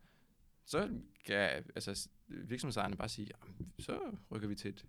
[0.64, 3.30] Så kan altså, virksomhedsejerne bare sige,
[3.78, 4.86] så rykker vi til et,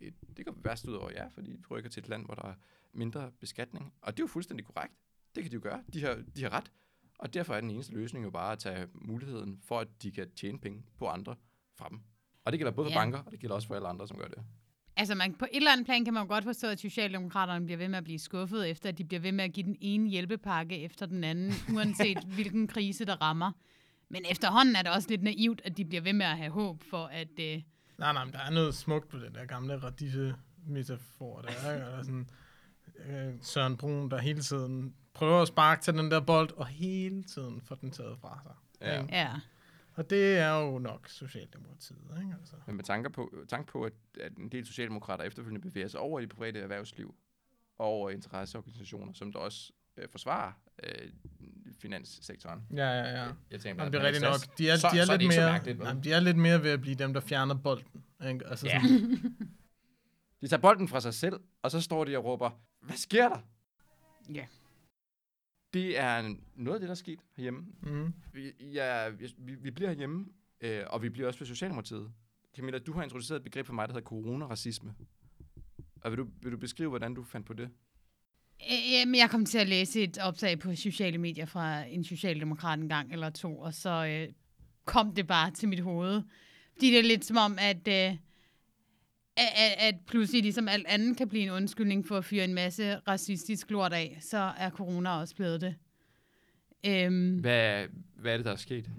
[0.00, 2.48] et det går værst ud over jer, fordi vi rykker til et land, hvor der
[2.48, 2.54] er
[2.92, 3.92] mindre beskatning.
[4.02, 4.94] Og det er jo fuldstændig korrekt.
[5.34, 5.82] Det kan de jo gøre.
[5.92, 6.70] De har, de har ret.
[7.18, 10.30] Og derfor er den eneste løsning jo bare at tage muligheden for, at de kan
[10.30, 11.36] tjene penge på andre
[11.78, 12.00] fra dem.
[12.44, 12.98] Og det gælder både for Ja.
[12.98, 14.38] banker, og det gælder også for alle andre, som gør det.
[14.96, 17.78] Altså man, på et eller andet plan kan man jo godt forstå, at Socialdemokraterne bliver
[17.78, 20.08] ved med at blive skuffet, efter at de bliver ved med at give den ene
[20.10, 23.52] hjælpepakke efter den anden, uanset hvilken krise der rammer.
[24.08, 26.82] Men efterhånden er det også lidt naivt, at de bliver ved med at have håb
[26.82, 27.40] for, at...
[27.40, 27.62] Øh,
[28.00, 31.86] Nej, nej, men der er noget smukt på den der gamle radisse-metafor, der er, ikke?
[31.86, 32.28] Eller sådan,
[33.06, 37.22] øh, Søren Brun, der hele tiden prøver at sparke til den der bold, og hele
[37.22, 38.54] tiden får den taget fra sig.
[38.80, 39.02] Ja.
[39.02, 39.14] Ikke?
[39.14, 39.30] ja.
[39.94, 42.34] Og det er jo nok Socialdemokratiet, ikke?
[42.38, 42.56] Altså.
[42.66, 46.20] Men med tanker på, tanke på at, at en del socialdemokrater efterfølgende bevæger sig over
[46.20, 47.14] i det private erhvervsliv,
[47.78, 51.10] og over interesseorganisationer, som der også øh, forsvarer øh,
[51.80, 52.62] finanssektoren.
[52.76, 53.32] Ja, ja, ja.
[53.50, 54.58] Jeg tænker, Jamen, det er rigtigt nok.
[54.58, 56.62] De er, så, de er så det lidt mere, mærkeligt, jamen, de er lidt mere
[56.62, 58.04] ved at blive dem, der fjerner bolden.
[58.28, 58.46] Ikke?
[58.46, 58.80] Altså Ja.
[58.82, 59.36] sådan,
[60.40, 63.38] De tager bolden fra sig selv, og så står de og råber, hvad sker der?
[64.34, 64.46] Ja.
[65.74, 67.66] Det er noget af det, der er sket herhjemme.
[67.82, 68.14] Mm.
[68.32, 70.26] Vi, ja, vi, vi bliver herhjemme,
[70.60, 72.12] øh, og vi bliver også ved Socialdemokratiet.
[72.56, 74.94] Camilla, du har introduceret et begreb for mig, der hedder coronaracisme.
[76.00, 77.70] Og vil du, vil du beskrive, hvordan du fandt på det?
[78.70, 82.78] Øh, Jamen, jeg kom til at læse et opslag på sociale medier fra en socialdemokrat
[82.78, 84.28] en gang eller to, og så øh,
[84.84, 86.22] kom det bare til mit hoved.
[86.72, 88.16] Fordi det er lidt som om, at, øh,
[89.36, 92.96] at, at pludselig ligesom alt andet kan blive en undskyldning for at fyre en masse
[92.96, 95.74] racistisk lort af, så er corona også blevet det.
[96.86, 97.86] Øhm, Hvad,
[98.16, 98.90] hvad er det, der er sket?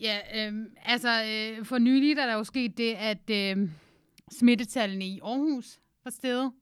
[0.00, 3.68] Ja, øhm, altså øh, for nylig er der jo sket det, at øh,
[4.32, 6.52] smittetallene i Aarhus var steget.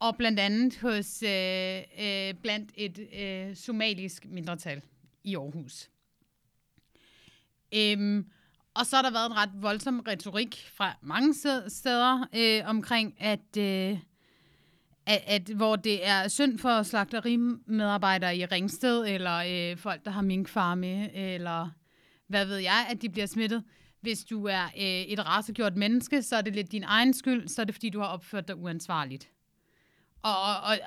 [0.00, 4.82] Og blandt andet hos øh, øh, blandt et øh, somalisk mindretal
[5.24, 5.90] i Aarhus.
[7.74, 8.26] Øhm,
[8.74, 11.34] og så har der været en ret voldsom retorik fra mange
[11.68, 13.98] steder øh, omkring, at, øh,
[15.06, 20.22] at, at hvor det er synd for slagterimedarbejdere i Ringsted, eller øh, folk, der har
[20.22, 21.70] minkfarme, eller
[22.26, 23.64] hvad ved jeg, at de bliver smittet.
[24.00, 27.60] Hvis du er øh, et rasegjort menneske, så er det lidt din egen skyld, så
[27.60, 29.30] er det fordi, du har opført dig uansvarligt.
[30.22, 30.78] Og, og, og,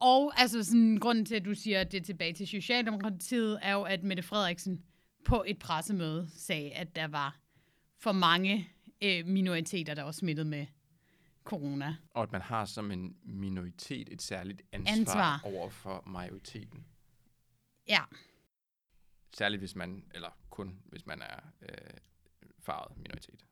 [0.00, 3.72] og altså sådan, grunden til, at du siger, at det er tilbage til Socialdemokratiet, er
[3.72, 4.84] jo, at Mette Frederiksen
[5.24, 7.40] på et pressemøde sagde, at der var
[7.98, 8.68] for mange
[9.02, 10.66] øh, minoriteter, der var smittet med
[11.44, 11.96] corona.
[12.14, 15.34] Og at man har som en minoritet et særligt ansvar, Ansvar.
[15.34, 15.50] ansvar.
[15.50, 16.86] over for majoriteten.
[17.88, 18.00] Ja,
[19.32, 21.90] Særligt hvis man, eller kun hvis man er øh,
[22.58, 23.46] farvet minoritet.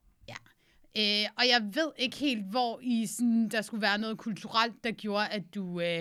[0.99, 4.91] Øh, og jeg ved ikke helt, hvor i sådan, der skulle være noget kulturelt, der
[4.93, 5.99] gjorde, at du øh,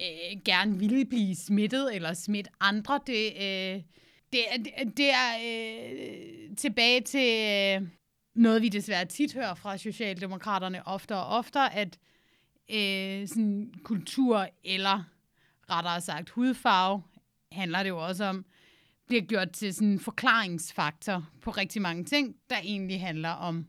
[0.00, 3.00] øh, gerne ville blive smittet eller smitte andre.
[3.06, 3.82] Det, øh,
[4.32, 7.38] det, er- det, det er øh, tilbage til
[7.82, 7.88] øh,
[8.34, 11.98] noget, vi desværre tit hører fra Socialdemokraterne oftere og oftere, at
[12.70, 15.04] øh, sådan kultur eller
[15.70, 17.02] rettere sagt hudfarve,
[17.52, 18.44] handler det jo også om,
[19.06, 23.66] bliver gjort til sådan en forklaringsfaktor på rigtig mange ting, der egentlig handler om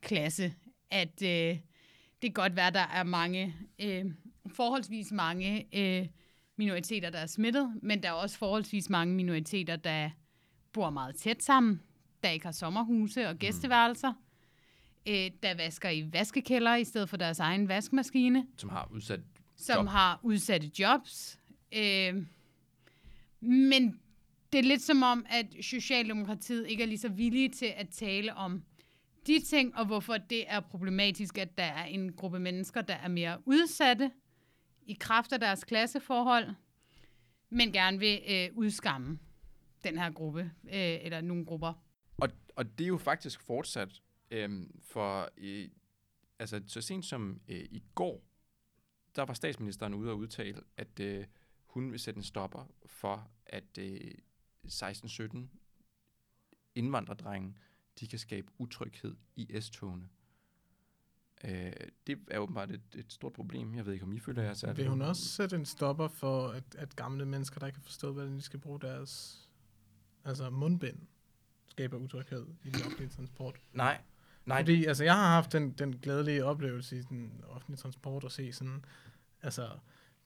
[0.00, 0.54] klasse,
[0.90, 1.60] at øh, det
[2.22, 4.04] kan godt være, der er mange, øh,
[4.46, 6.06] forholdsvis mange øh,
[6.56, 10.10] minoriteter, der er smittet, men der er også forholdsvis mange minoriteter, der
[10.72, 11.82] bor meget tæt sammen,
[12.22, 14.12] der ikke har sommerhuse og gæsteværelser,
[15.08, 19.20] øh, der vasker i vaskekælder i stedet for deres egen vaskemaskine, Som har udsat
[19.56, 19.88] som Job.
[19.88, 21.38] har udsatte jobs.
[21.72, 22.22] Øh,
[23.40, 24.00] men
[24.52, 28.34] det er lidt som om, at Socialdemokratiet ikke er lige så villige til at tale
[28.34, 28.62] om
[29.28, 33.08] de ting, og hvorfor det er problematisk, at der er en gruppe mennesker, der er
[33.08, 34.10] mere udsatte
[34.82, 36.54] i kraft af deres klasseforhold,
[37.50, 39.18] men gerne vil øh, udskamme
[39.84, 41.72] den her gruppe, øh, eller nogle grupper.
[42.16, 45.68] Og, og det er jo faktisk fortsat, øh, for øh,
[46.38, 48.22] altså, så sent som øh, i går,
[49.16, 51.24] der var statsministeren ude og udtale, at øh,
[51.66, 54.10] hun vil sætte en stopper for, at øh,
[54.66, 55.38] 16-17
[56.74, 57.54] indvandrerdrenge,
[58.00, 60.08] de kan skabe utryghed i S-togene.
[61.44, 61.72] Øh,
[62.06, 63.74] det er åbenbart et, et stort problem.
[63.74, 64.78] Jeg ved ikke, om I føler jer særligt.
[64.78, 68.14] Vil hun også sætte en stopper for, at, at gamle mennesker, der ikke har forstået,
[68.14, 69.42] hvordan de skal bruge deres
[70.24, 70.98] altså mundbind,
[71.68, 73.60] skaber utryghed i den offentlige transport?
[73.72, 74.00] Nej,
[74.46, 74.60] nej.
[74.60, 78.52] Fordi altså, jeg har haft den, den glædelige oplevelse i den offentlige transport at se
[78.52, 78.84] sådan,
[79.42, 79.68] altså,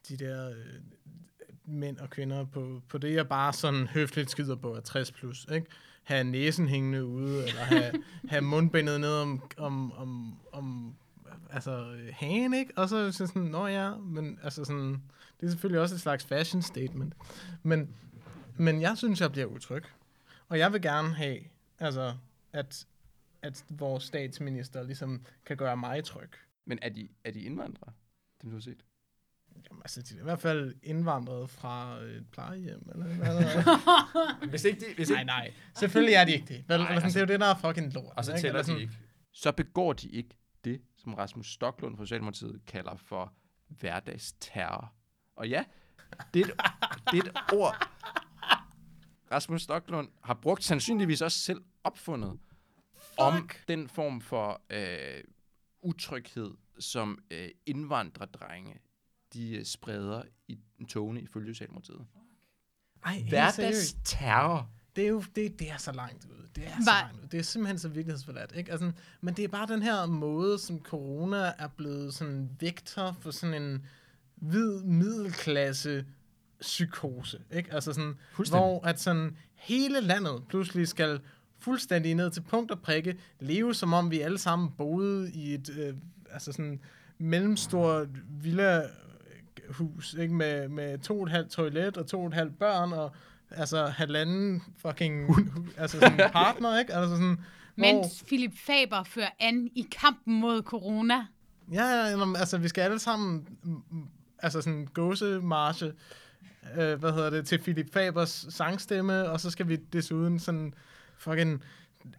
[0.09, 0.81] de der øh,
[1.65, 5.47] mænd og kvinder på, på det, jeg bare sådan høfligt skider på, er 60 plus,
[5.53, 5.67] ikke?
[6.03, 7.93] Have næsen hængende ude, eller have,
[8.29, 10.95] have mundbindet ned om, om, om, om
[11.51, 12.73] altså, hagen, ikke?
[12.77, 15.03] Og så er det sådan, nå ja, men altså sådan,
[15.41, 17.15] det er selvfølgelig også et slags fashion statement.
[17.63, 17.95] Men,
[18.57, 19.85] men jeg synes, jeg bliver utryg.
[20.49, 21.39] Og jeg vil gerne have,
[21.79, 22.15] altså,
[22.53, 22.87] at,
[23.43, 26.31] at vores statsminister ligesom kan gøre mig tryg.
[26.65, 27.93] Men er de, er de indvandrere,
[28.43, 28.85] dem du har set?
[29.71, 34.47] Jamen, altså, de er i hvert fald indvandret fra et plejehjem, eller hvad der er.
[34.49, 35.53] Hvis ikke de, hvis Nej, nej.
[35.79, 36.65] Selvfølgelig er de ikke det.
[36.69, 38.13] Vel, Nej, altså, altså- det er jo det, der er fucking lort.
[38.17, 38.41] Og så ikke?
[38.41, 38.93] tæller de ikke.
[39.33, 43.33] Så begår de ikke det, som Rasmus Stoklund fra Socialdemokratiet kalder for
[43.69, 44.93] hverdagsterror.
[45.37, 45.65] Og ja,
[46.35, 46.53] det er et,
[47.13, 47.89] det er et ord,
[49.33, 52.39] Rasmus Stoklund har brugt, sandsynligvis også selv opfundet,
[53.19, 55.25] om den form for øh,
[55.83, 58.79] utryghed, som øh, indvandrerdrenge,
[59.35, 60.59] de øh, spreder i
[60.89, 62.07] togene ifølge Socialdemokratiet.
[63.05, 63.57] Ej, helt seriøst.
[63.57, 64.71] Hverdagsterror.
[64.97, 66.47] Det er jo det, det er så langt ud.
[66.57, 67.29] Det er så Hva- langt ud.
[67.29, 68.53] Det er simpelthen så virkelighedsforladt.
[68.57, 68.73] Ikke?
[68.73, 73.17] Altså, men det er bare den her måde, som corona er blevet sådan en vektor
[73.21, 73.87] for sådan en
[74.35, 76.07] hvid middelklasse
[76.61, 77.41] psykose.
[77.53, 77.73] Ikke?
[77.75, 78.15] Altså sådan,
[78.51, 81.21] hvor at sådan hele landet pludselig skal
[81.59, 85.71] fuldstændig ned til punkt og prikke, leve som om vi alle sammen boede i et,
[85.79, 85.95] øh,
[86.31, 86.81] altså sådan
[87.19, 88.07] mellemstor
[88.43, 88.83] villa
[89.69, 90.35] hus, ikke?
[90.35, 93.13] Med, med to og et halvt toilet og to og et halvt børn og
[93.51, 95.29] altså halvanden fucking
[95.79, 96.95] altså sådan partner, ikke?
[96.95, 97.39] Altså sådan,
[97.75, 101.27] hvor, Mens Philip Faber fører an i kampen mod corona.
[101.73, 104.09] ja, ja, altså vi skal alle sammen mm, mm,
[104.39, 105.93] altså sådan gåsemarche,
[106.77, 110.75] øh, hvad hedder det, til Philip Fabers sangstemme, og så skal vi desuden sådan
[111.19, 111.63] fucking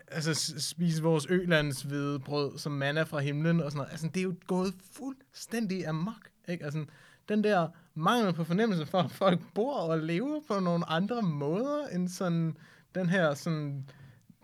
[0.08, 1.88] altså spise vores ølands
[2.26, 3.92] brød som manna fra himlen og sådan noget.
[3.92, 6.66] Altså, det er jo gået fuldstændig amok, ikke?
[6.66, 6.86] Altså,
[7.30, 11.88] den der mangel på fornemmelse for, at folk bor og lever på nogle andre måder,
[11.88, 12.58] end sådan
[12.96, 13.90] den her sådan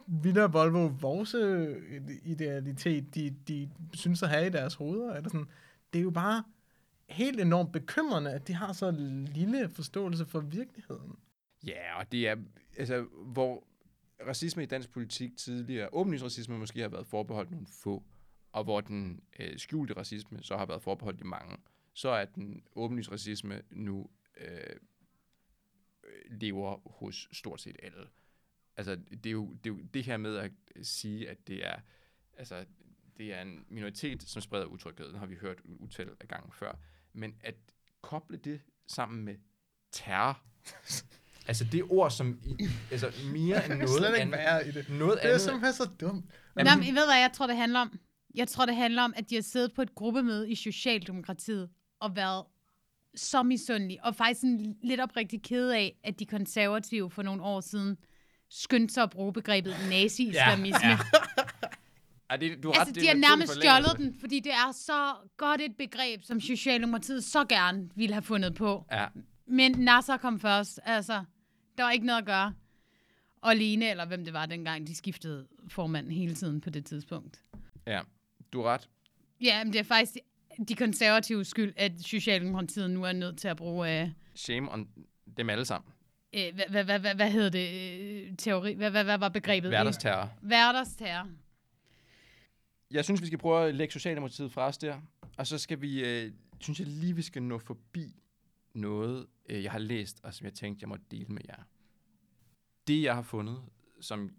[0.08, 1.76] Villa Volvo Vorse
[2.24, 5.14] idealitet, de, de synes at have i deres hoveder.
[5.14, 5.48] Eller sådan.
[5.94, 6.44] Det er jo bare
[7.10, 8.92] helt enormt bekymrende, at de har så
[9.36, 11.16] lille forståelse for virkeligheden.
[11.68, 12.36] Ja, og det er,
[12.78, 13.64] altså, hvor
[14.28, 18.04] racisme i dansk politik tidligere, åbenlyst racisme måske har været forbeholdt nogle få,
[18.52, 21.58] og hvor den øh, skjulte racisme så har været forbeholdt de mange,
[22.00, 24.76] så er den åbenlyst racisme nu øh,
[26.30, 28.08] lever hos stort set alle.
[28.78, 31.76] Altså, det er, jo, det er jo det her med at sige, at det er,
[32.38, 32.66] altså,
[33.18, 35.08] det er en minoritet, som spreder utryghed.
[35.08, 36.76] Den har vi hørt utal af gange før.
[37.14, 37.56] Men at
[38.02, 39.36] koble det sammen med
[39.92, 40.44] terror,
[41.50, 44.90] altså det ord, som i, altså mere end noget slet ikke andet, være i det.
[44.90, 46.26] noget Det er andet, simpelthen så dumt.
[46.56, 48.00] Nå, men I ved, hvad jeg tror, det handler om?
[48.36, 51.70] Jeg tror, det handler om, at de har siddet på et gruppemøde i Socialdemokratiet
[52.00, 52.46] og været
[53.16, 57.62] så misundelige, og faktisk sådan lidt oprigtigt kede af, at de konservative for nogle år
[57.62, 57.98] siden
[58.50, 60.88] skyndte sig at bruge begrebet nazi-islamisme.
[60.90, 60.98] Ja,
[62.32, 62.38] ja.
[62.38, 65.78] Det, du har Altså, de har nærmest stjålet den, fordi det er så godt et
[65.78, 68.86] begreb, som Socialdemokratiet så gerne ville have fundet på.
[68.92, 69.06] Ja,
[69.46, 70.80] Men Nasser kom først.
[70.84, 71.24] Altså,
[71.78, 72.54] der var ikke noget at gøre.
[73.42, 77.42] Og Lene, eller hvem det var dengang, de skiftede formand hele tiden på det tidspunkt.
[77.88, 78.02] ja,
[78.54, 78.90] du har ret.
[79.42, 80.18] Ja, men det er faktisk
[80.68, 84.02] de, konservative skyld, at Socialdemokratiet nu er nødt til at bruge...
[84.02, 84.90] Øh, Shame on
[85.38, 85.92] dem alle sammen.
[86.34, 87.92] øh, hvad, hvad, hvad, hvad, hed det?
[88.30, 88.74] Øh, teori?
[88.74, 89.72] Hvad, hvad, hvad var begrebet?
[89.72, 90.32] Hverdagsterror.
[90.42, 91.28] Hverdagsterror.
[92.92, 95.02] Jeg synes, vi skal prøve at lægge Socialdemokratiet fra os der.
[95.38, 98.16] Og så skal vi, øh, synes jeg lige, vi skal nå forbi
[98.74, 101.64] noget, øh, jeg har læst, og som jeg tænkte, jeg måtte dele med jer.
[102.88, 103.62] Det, jeg har fundet,
[104.02, 104.32] som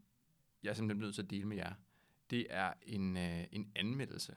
[0.62, 1.72] jeg er simpelthen nødt til at dele med jer,
[2.30, 4.34] det er en, øh, en anmeldelse.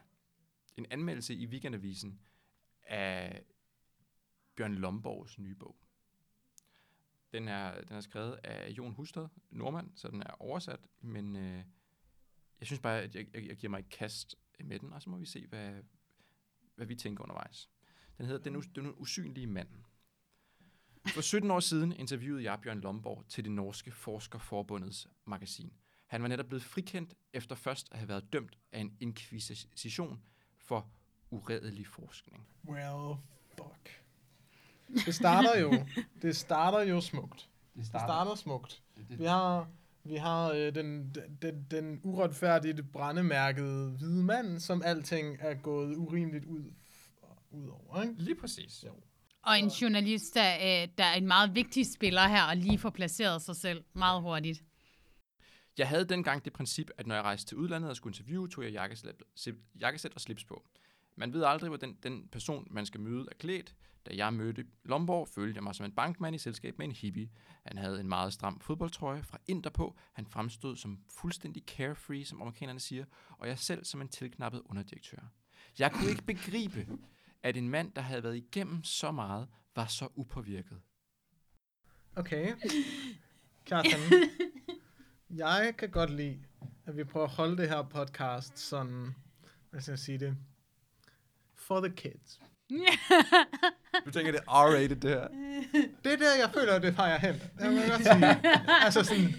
[0.78, 2.20] En anmeldelse i Weekendavisen
[2.84, 3.44] af
[4.56, 5.76] Bjørn Lomborgs nye bog.
[7.32, 11.64] Den er, den er skrevet af Jon Hustad, nordmand, så den er oversat, men øh,
[12.60, 15.10] jeg synes bare, at jeg, jeg, jeg giver mig et kast med den, og så
[15.10, 15.74] må vi se, hvad,
[16.76, 17.70] hvad vi tænker undervejs.
[18.18, 19.70] Den hedder Den, us- den usynlige mand.
[21.08, 25.74] For 17 år siden interviewede jeg Bjørn Lomborg til det norske Forskerforbundets magasin.
[26.08, 30.24] Han var netop blevet frikendt efter først at have været dømt af en inkvisition
[30.74, 30.86] for
[31.32, 32.48] uredelig forskning.
[32.68, 33.16] Well,
[33.58, 34.02] fuck.
[35.06, 35.74] Det starter jo,
[36.22, 37.50] det starter jo smukt.
[37.76, 38.82] Det Det starter smukt.
[39.10, 39.68] Vi har,
[40.04, 46.46] vi har øh, den, den, den uretfærdigt brændemærkede hvide mand, som alting er gået urimeligt
[46.46, 46.64] ud,
[47.52, 48.02] ud over.
[48.02, 48.16] Ikke?
[48.18, 48.84] Lige præcis.
[48.88, 48.94] Jo.
[49.42, 52.90] Og en journalist, der, øh, der er en meget vigtig spiller her, og lige får
[52.90, 54.64] placeret sig selv meget hurtigt.
[55.78, 58.64] Jeg havde dengang det princip, at når jeg rejste til udlandet og skulle interviewe, tog
[58.64, 60.66] jeg jakkesæt, sip- jakkesæt og slips på.
[61.16, 63.76] Man ved aldrig, hvordan den person, man skal møde, er klædt.
[64.06, 67.30] Da jeg mødte Lomborg, følte jeg mig som en bankmand i selskab med en hippie.
[67.66, 69.98] Han havde en meget stram fodboldtrøje fra Inter på.
[70.14, 75.18] Han fremstod som fuldstændig carefree, som amerikanerne siger, og jeg selv som en tilknappet underdirektør.
[75.80, 76.88] Jeg kunne ikke begribe,
[77.44, 80.82] at en mand, der havde været igennem så meget, var så upåvirket.
[82.16, 82.54] Okay.
[83.66, 84.00] Kjartan,
[85.38, 86.40] jeg kan godt lide,
[86.86, 89.16] at vi prøver at holde det her podcast sådan,
[89.72, 90.38] hvad skal jeg sige det,
[91.56, 92.40] for the kids.
[94.06, 95.28] Du tænker, det er R-rated, det her?
[96.04, 97.42] Det er der, jeg føler, det har jeg hen.
[97.60, 98.42] Jeg godt sige.
[98.86, 99.36] altså sådan,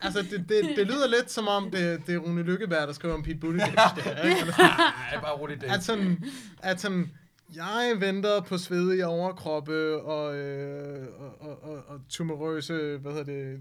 [0.00, 3.14] altså det, det, det lyder lidt som om, det, det er Rune Lykkeberg, der skriver
[3.14, 3.74] om Pete Buttigieg.
[3.74, 5.66] Nej, bare roligt det.
[5.66, 6.24] at sådan,
[6.62, 7.10] at sådan,
[7.54, 13.60] jeg venter på svedige overkroppe og, øh, og, og, og, og tumorøse, hvad hedder det,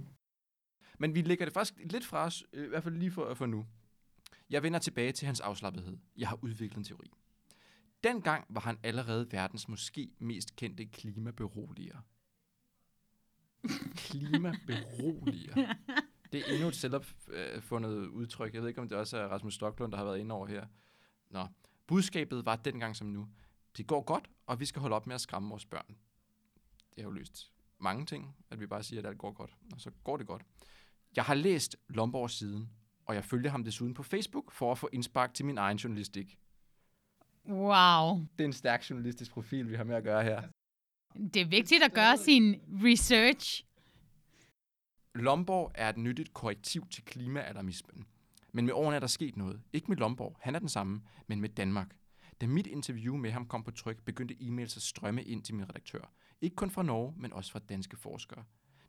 [0.98, 3.45] Men vi lægger det faktisk lidt fra os, øh, i hvert fald lige for, for
[3.45, 3.65] nu.
[4.49, 5.98] Jeg vender tilbage til hans afslappethed.
[6.18, 7.11] Jeg har udviklet en teori.
[8.03, 11.98] Dengang var han allerede verdens måske mest kendte klimaberoliger.
[13.95, 15.74] klimaberoliger.
[16.32, 18.53] Det er endnu et selvopfundet udtryk.
[18.53, 20.65] Jeg ved ikke, om det også er Rasmus Stocklund, der har været inde over her.
[21.30, 21.48] Nå.
[21.88, 23.28] Budskabet var dengang som nu.
[23.78, 25.95] Det går godt, og vi skal holde op med at skræmme vores børn.
[26.95, 29.56] Det har jo løst mange ting, at vi bare siger, at alt går godt.
[29.74, 30.41] Og så går det godt.
[31.15, 32.69] Jeg har læst Lomborgs siden,
[33.05, 36.38] og jeg følger ham desuden på Facebook for at få indspark til min egen journalistik.
[37.49, 38.27] Wow.
[38.38, 40.41] Det er en stærk journalistisk profil, vi har med at gøre her.
[41.34, 43.65] Det er vigtigt at gøre sin research.
[45.15, 48.05] Lomborg er et nyttigt korrektiv til klimaalarmismen.
[48.51, 49.61] Men med årene er der sket noget.
[49.73, 51.95] Ikke med Lomborg, han er den samme, men med Danmark.
[52.41, 55.69] Da mit interview med ham kom på tryk, begyndte e-mails at strømme ind til min
[55.69, 56.11] redaktør.
[56.41, 58.43] Ikke kun fra Norge, men også fra danske forskere.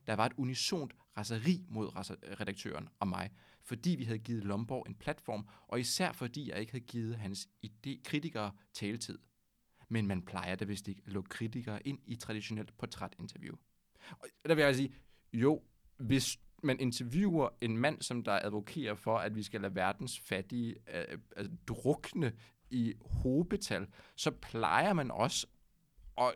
[0.08, 1.88] Der var et unisont raseri mod
[2.40, 3.30] redaktøren og mig,
[3.62, 7.48] fordi vi havde givet Lomborg en platform, og især fordi jeg ikke havde givet hans
[7.66, 9.18] idé kritikere taletid.
[9.88, 13.54] Men man plejer da vist ikke at lukke kritikere ind i traditionelt portrætinterview.
[14.10, 14.94] Og der vil jeg altså sige,
[15.32, 15.62] jo,
[15.96, 20.76] hvis man interviewer en mand, som der advokerer for, at vi skal lade verdens fattige
[20.94, 22.32] øh, altså, drukne
[22.70, 23.86] i hobetal,
[24.16, 25.46] så plejer man også
[26.18, 26.34] at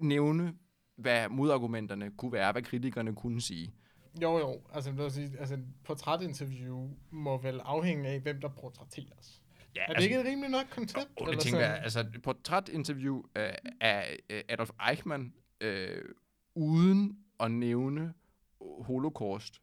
[0.00, 0.54] nævne,
[0.96, 3.74] hvad modargumenterne kunne være, hvad kritikerne kunne sige.
[4.22, 4.62] Jo, jo.
[4.72, 9.42] Altså, vil sige, altså et portrætinterview må vel afhænge af, hvem der portrætteres.
[9.76, 11.10] Ja, er det altså, ikke et rimeligt nok koncept?
[11.16, 11.78] Oh, det tænker jeg.
[11.82, 16.04] Altså, et portrætinterview øh, af øh, Adolf Eichmann øh,
[16.54, 18.14] uden at nævne
[18.80, 19.62] holocaust,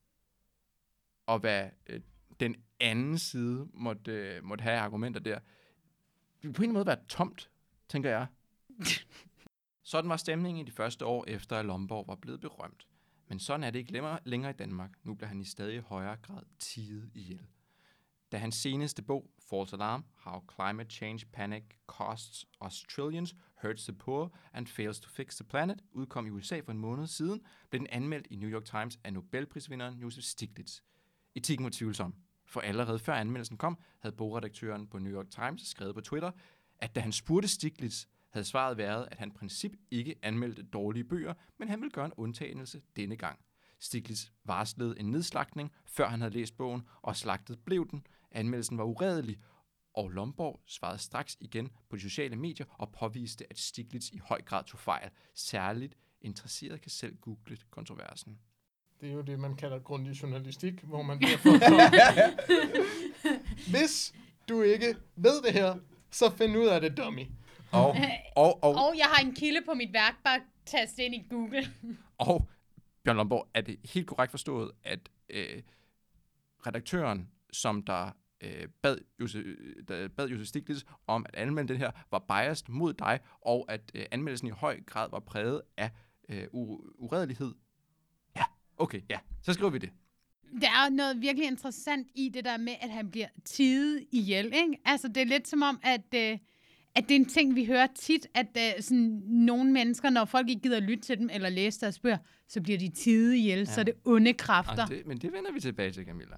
[1.26, 2.02] og hvad øh,
[2.40, 5.40] den anden side måtte, øh, måtte have argumenter der,
[6.41, 7.49] det vil på en måde være tomt,
[7.90, 8.28] tænker jeg.
[9.84, 12.88] Sådan var stemningen i de første år efter, at Lomborg var blevet berømt.
[13.28, 13.91] Men sådan er det ikke
[14.26, 14.91] længere, i Danmark.
[15.03, 17.48] Nu bliver han i stadig højere grad tiget ihjel.
[18.32, 23.94] Da hans seneste bog, False Alarm, How Climate Change Panic Costs Us Trillions, Hurts the
[23.94, 27.80] Poor and Fails to Fix the Planet, udkom i USA for en måned siden, blev
[27.80, 30.80] den anmeldt i New York Times af Nobelprisvinderen Joseph Stiglitz.
[31.36, 35.95] Etikken var tvivlsom, for allerede før anmeldelsen kom, havde bogredaktøren på New York Times skrevet
[35.95, 36.32] på Twitter,
[36.78, 41.34] at da han spurgte Stiglitz, havde svaret været, at han princip ikke anmeldte dårlige bøger,
[41.60, 43.40] men han ville gøre en undtagelse denne gang.
[43.80, 48.08] Stiglitz varslede en nedslagtning, før han havde læst bogen, og slagtet blev den.
[48.32, 49.40] Anmeldelsen var uredelig,
[49.94, 54.41] og Lomborg svarede straks igen på de sociale medier og påviste, at Stiglitz i høj
[54.41, 55.10] grad tog fejl.
[55.36, 58.40] Særligt interesseret kan selv google kontroversen.
[59.02, 61.49] Det er jo det, man kalder grundig journalistik, hvor man bliver for...
[63.72, 64.14] Hvis
[64.49, 65.76] du ikke ved det her,
[66.12, 67.26] så find ud af det, dummy.
[67.72, 67.95] Og,
[68.35, 71.68] og, og, og jeg har en kilde på mit værk, bare tast ind i Google.
[72.30, 72.49] og
[73.03, 74.99] Bjørn Lomborg, er det helt korrekt forstået, at
[75.30, 75.61] øh,
[76.68, 78.11] redaktøren, som der
[78.41, 79.43] øh, bad, Jose,
[79.88, 83.91] der bad Josef Stiglitz om at anmelde den her, var biased mod dig, og at
[83.93, 85.91] øh, anmeldelsen i høj grad var præget af
[86.30, 86.48] øh,
[86.98, 87.53] uredelighed.
[88.35, 88.43] Ja,
[88.77, 89.89] okay, ja, så skriver vi det.
[90.61, 94.77] Der er noget virkelig interessant i det der med, at han bliver tidet ihjel, ikke?
[94.85, 96.14] Altså, det er lidt som om, at...
[96.15, 96.38] Øh,
[96.95, 100.49] at det er en ting, vi hører tit, at uh, sådan, nogle mennesker, når folk
[100.49, 103.59] ikke gider at lytte til dem eller læse deres bøger, så bliver de tide ihjel,
[103.59, 103.65] ja.
[103.65, 104.85] så er det onde kræfter.
[104.85, 106.35] det, men det vender vi tilbage til, Camilla.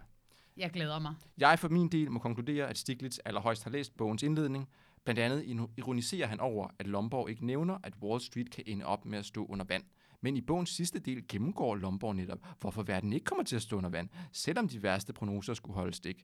[0.58, 1.14] Jeg glæder mig.
[1.38, 4.70] Jeg for min del må konkludere, at Stiglitz allerhøjst har læst bogens indledning.
[5.04, 9.06] Blandt andet ironiserer han over, at Lomborg ikke nævner, at Wall Street kan ende op
[9.06, 9.84] med at stå under vand.
[10.22, 13.78] Men i bogens sidste del gennemgår Lomborg netop, hvorfor verden ikke kommer til at stå
[13.78, 16.24] under vand, selvom de værste prognoser skulle holde stik.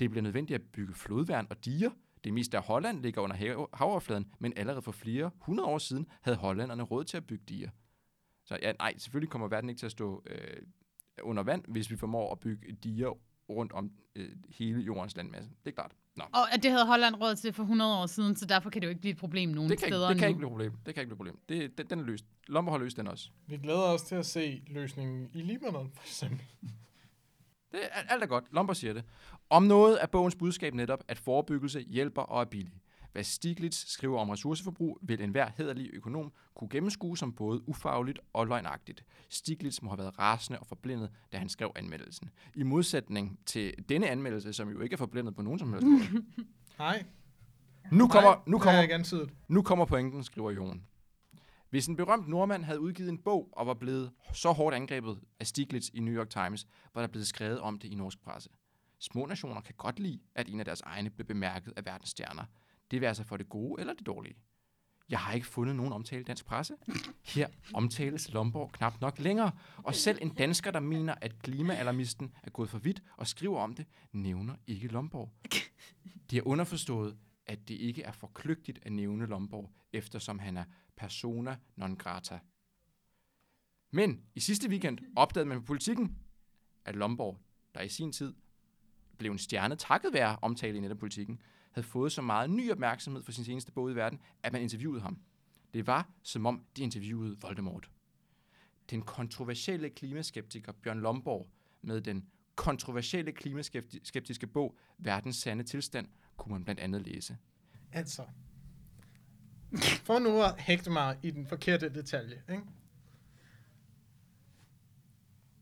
[0.00, 1.90] Det bliver nødvendigt at bygge flodværn og diger.
[2.28, 3.36] Det meste af Holland ligger under
[3.76, 7.70] havoverfladen, men allerede for flere hundrede år siden havde hollænderne råd til at bygge diger.
[8.44, 10.56] Så ja, nej, selvfølgelig kommer verden ikke til at stå øh,
[11.22, 13.18] under vand, hvis vi formår at bygge diger
[13.48, 15.50] rundt om øh, hele jordens landmasse.
[15.64, 15.92] Det er klart.
[16.16, 16.24] Nå.
[16.32, 18.86] Og at det havde Holland råd til for 100 år siden, så derfor kan det
[18.86, 20.30] jo ikke blive et problem nogen det kan steder ikke, Det kan nu.
[20.30, 20.72] ikke blive et problem.
[20.86, 21.38] Det kan ikke blive et problem.
[21.48, 22.24] Det, det, den er løst.
[22.48, 23.30] Lomber har løst den også.
[23.46, 26.46] Vi glæder os til at se løsningen i Libanon, for eksempel.
[27.72, 28.44] Det er, alt er godt.
[28.52, 29.04] Lomber siger det.
[29.50, 32.82] Om noget er bogens budskab netop, at forebyggelse hjælper og er billig.
[33.12, 38.46] Hvad Stiglitz skriver om ressourceforbrug, vil enhver hederlig økonom kunne gennemskue som både ufagligt og
[38.46, 39.04] løgnagtigt.
[39.28, 42.30] Stiglitz må have været rasende og forblindet, da han skrev anmeldelsen.
[42.54, 46.24] I modsætning til denne anmeldelse, som jo ikke er forblindet på nogen som helst måde.
[46.78, 47.04] Nej.
[47.92, 50.82] Nu kommer, nu kommer, nu kommer pointen, skriver Jon.
[51.70, 55.46] Hvis en berømt nordmand havde udgivet en bog og var blevet så hårdt angrebet af
[55.46, 58.50] Stiglitz i New York Times, var der blevet skrevet om det i norsk presse.
[58.98, 62.44] Små nationer kan godt lide, at en af deres egne bliver bemærket af verdens stjerner.
[62.90, 64.36] Det vil altså for det gode eller det dårlige.
[65.08, 66.74] Jeg har ikke fundet nogen omtale i dansk presse.
[67.24, 72.50] Her omtales Lomborg knap nok længere, og selv en dansker, der mener, at klimaalarmisten er
[72.50, 75.32] gået for vidt og skriver om det, nævner ikke Lomborg.
[76.30, 77.16] De har underforstået,
[77.48, 80.64] at det ikke er for kløgtigt at nævne Lomborg, eftersom han er
[80.96, 82.38] persona non grata.
[83.90, 86.18] Men i sidste weekend opdagede man på politikken,
[86.84, 87.38] at Lomborg,
[87.74, 88.34] der i sin tid
[89.18, 91.42] blev en stjerne takket være omtale i netop politikken,
[91.72, 95.00] havde fået så meget ny opmærksomhed for sin seneste bog i verden, at man interviewede
[95.00, 95.18] ham.
[95.74, 97.90] Det var, som om de interviewede Voldemort.
[98.90, 101.50] Den kontroversielle klimaskeptiker Bjørn Lomborg
[101.82, 106.08] med den kontroversielle klimaskeptiske bog Verdens Sande Tilstand
[106.38, 107.36] kunne man blandt andet læse.
[107.92, 108.22] Altså,
[110.02, 112.62] For nu at hægte mig i den forkerte detalje, ikke?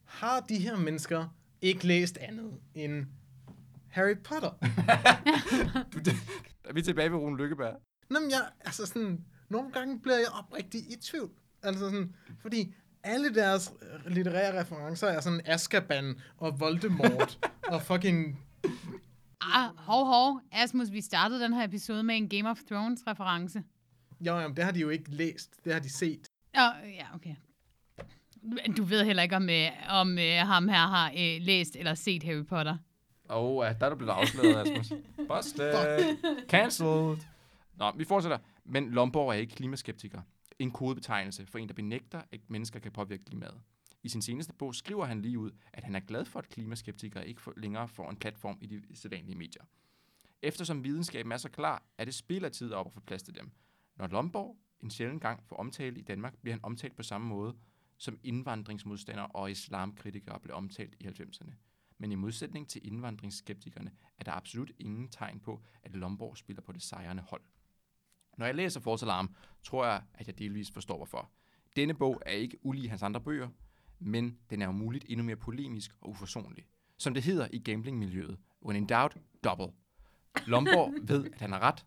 [0.05, 1.29] Har de her mennesker
[1.61, 3.07] ikke læst andet end
[3.89, 4.51] Harry Potter?
[5.93, 6.13] Du, det,
[6.65, 7.77] er vi tilbage ved Rune Lykkeberg?
[8.11, 11.31] Nå, men jeg, altså sådan, nogle gange bliver jeg oprigtig i tvivl.
[11.63, 13.73] Altså sådan, fordi alle deres
[14.07, 17.39] litterære referencer er sådan Azkaban og Voldemort
[17.73, 18.41] og fucking...
[19.55, 20.41] Ah, hov, hov.
[20.53, 23.63] Asmus, vi startede den her episode med en Game of Thrones reference.
[24.21, 25.65] Jo, jamen, det har de jo ikke læst.
[25.65, 26.29] Det har de set.
[26.55, 27.35] Ja, ja, okay.
[28.77, 32.23] Du ved heller ikke, om, øh, om øh, ham her har øh, læst eller set
[32.23, 32.77] Harry Potter.
[33.31, 34.93] Åh, oh, ja, der er du blevet afsløret, Asmus.
[35.29, 36.17] Busted.
[36.49, 37.17] Cancelled.
[37.75, 38.39] Nå, vi fortsætter.
[38.65, 40.21] Men Lomborg er ikke klimaskeptiker.
[40.59, 43.55] En kodebetegnelse for en, der benægter, at mennesker kan påvirke klimaet.
[44.07, 47.29] I sin seneste bog skriver han lige ud, at han er glad for, at klimaskeptikere
[47.29, 49.63] ikke længere får en platform i de sædvanlige medier.
[50.43, 53.35] Eftersom videnskaben er så klar, er det spild af tid op at få plads til
[53.35, 53.51] dem.
[53.97, 57.57] Når Lomborg en sjælden gang får omtale i Danmark, bliver han omtalt på samme måde,
[57.97, 61.53] som indvandringsmodstandere og islamkritikere blev omtalt i 90'erne.
[61.99, 66.73] Men i modsætning til indvandringsskeptikerne er der absolut ingen tegn på, at Lomborg spiller på
[66.73, 67.43] det sejrende hold.
[68.37, 71.31] Når jeg læser Forsalarm, tror jeg, at jeg delvis forstår hvorfor.
[71.77, 73.49] Denne bog er ikke ulig hans andre bøger,
[73.99, 76.67] men den er jo muligt endnu mere polemisk og uforsonlig.
[76.99, 79.73] Som det hedder i gamblingmiljøet, when in doubt, double.
[80.47, 81.85] Lomborg ved, at han har ret,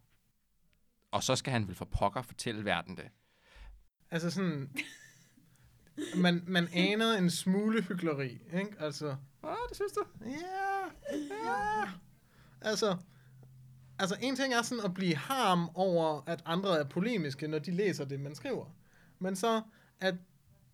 [1.12, 3.06] og så skal han vel for pokker fortælle verden det.
[4.12, 4.72] Altså sådan...
[6.16, 8.76] Man, man aner en smule hyggeleri, ikke?
[8.80, 10.04] Altså, Ah, det synes du?
[10.26, 11.90] ja, ja.
[12.62, 12.98] Altså,
[14.00, 17.72] altså en ting er sådan at blive harm over, at andre er polemiske, når de
[17.72, 18.66] læser det, man skriver.
[19.20, 19.62] Men så,
[20.00, 20.16] at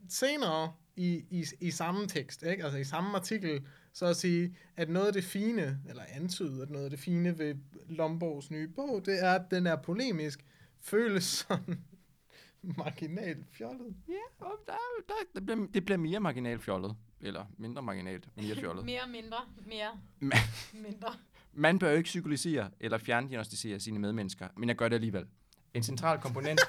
[0.10, 2.64] senere i, i, i samme tekst, ikke?
[2.64, 6.70] altså i samme artikel, så at sige, at noget af det fine, eller antyde, at
[6.70, 7.56] noget af det fine ved
[7.90, 10.46] Lomborgs nye bog, det er, at den er polemisk,
[10.82, 11.84] føles sådan
[12.78, 13.96] marginalt fjollet.
[14.08, 14.74] Ja, og der,
[15.08, 16.96] der, det, bliver, det bliver mere marginalt fjollet.
[17.22, 18.86] Eller mindre marginalt, mere fjollet.
[18.86, 19.92] Mere, mindre, mere,
[20.24, 21.14] Ma- mindre.
[21.54, 25.26] Man bør jo ikke psykologisere eller fjerndiagnostisere sine medmennesker, men jeg gør det alligevel.
[25.74, 26.60] En central komponent...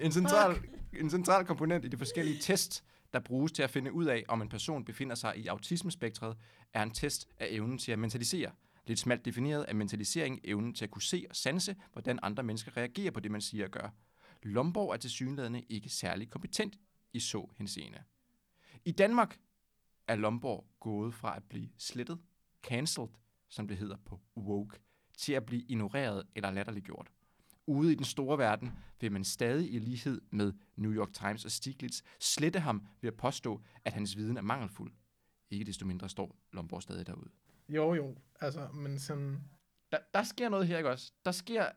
[0.00, 0.60] en, central,
[1.00, 4.42] en central komponent i de forskellige test, der bruges til at finde ud af, om
[4.42, 6.36] en person befinder sig i autismespektret,
[6.72, 8.52] er en test af evnen til at mentalisere.
[8.86, 12.76] Lidt smalt defineret er mentalisering evnen til at kunne se og sanse, hvordan andre mennesker
[12.76, 13.88] reagerer på det, man siger og gør.
[14.42, 16.78] Lomborg er til synlædende ikke særlig kompetent
[17.12, 17.98] i så henseende.
[18.84, 19.38] I Danmark
[20.08, 22.18] er Lomborg gået fra at blive slettet,
[22.62, 23.08] cancelled,
[23.48, 24.78] som det hedder på woke,
[25.18, 27.10] til at blive ignoreret eller latterliggjort.
[27.66, 31.50] Ude i den store verden vil man stadig i lighed med New York Times og
[31.50, 34.92] Stiglitz slette ham ved at påstå, at hans viden er mangelfuld.
[35.50, 37.30] Ikke desto mindre står Lomborg stadig derude.
[37.68, 39.40] Jo, jo, altså, men sådan...
[39.92, 41.12] Der, der sker noget her, ikke også?
[41.24, 41.68] Der sker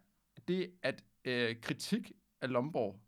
[0.48, 2.12] det, at øh, kritik
[2.42, 3.00] af Lomborg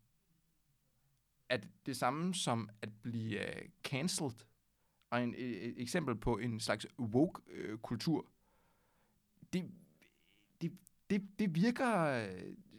[1.49, 4.45] er det samme som at blive øh, cancelled,
[5.09, 8.27] og en, et, et eksempel på en slags woke-kultur.
[9.53, 9.71] det,
[10.61, 10.77] det,
[11.09, 12.27] det, det virker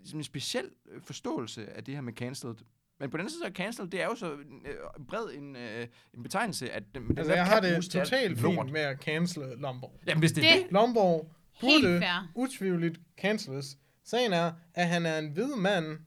[0.04, 2.56] som en speciel øh, forståelse af det her med cancelled.
[3.00, 5.56] Men på den anden side, så er cancelled, det er jo så øh, bred en,
[5.56, 8.54] øh, en betegnelse, at den, den Altså, netop jeg har det totalt lort.
[8.56, 10.00] fint med at cancele Lomborg.
[10.06, 11.30] Jamen, hvis det er Det- det, Lomborg
[11.60, 12.04] burde
[12.34, 13.78] utvivligt canceles.
[14.04, 15.98] Sagen er, at han er en hvid mand,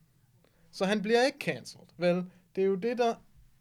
[0.72, 1.88] så han bliver ikke cancelled.
[1.98, 3.16] Vel, det er jo det, der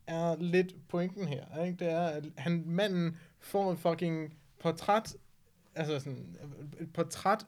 [0.06, 1.65] er lidt pointen her.
[1.65, 1.85] Ikke?
[1.85, 5.16] Det er, at han, manden får et fucking portræt,
[5.74, 6.36] altså sådan
[6.81, 7.47] et portræt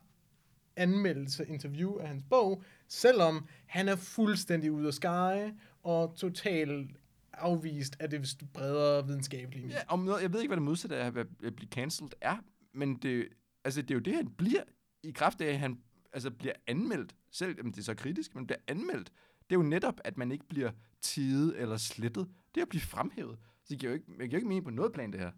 [0.76, 6.90] anmeldelse, interview af hans bog, selvom han er fuldstændig ude af skye og totalt
[7.32, 9.68] afvist af det bredere videnskabelige.
[9.68, 12.36] Ja, om noget, jeg ved ikke, hvad det modsatte af at blive cancelled er,
[12.72, 13.28] men det,
[13.64, 14.62] altså, det er jo det, han bliver
[15.02, 15.78] i kraft af, at han
[16.12, 17.14] altså, bliver anmeldt.
[17.30, 19.12] Selv om det er så kritisk, men bliver anmeldt.
[19.50, 20.70] Det er jo netop, at man ikke bliver
[21.00, 22.28] tidet eller slettet.
[22.54, 23.38] Det er at blive fremhævet.
[23.64, 25.30] Så det giver jo ikke, det giver jo ikke mening på noget plan, det her.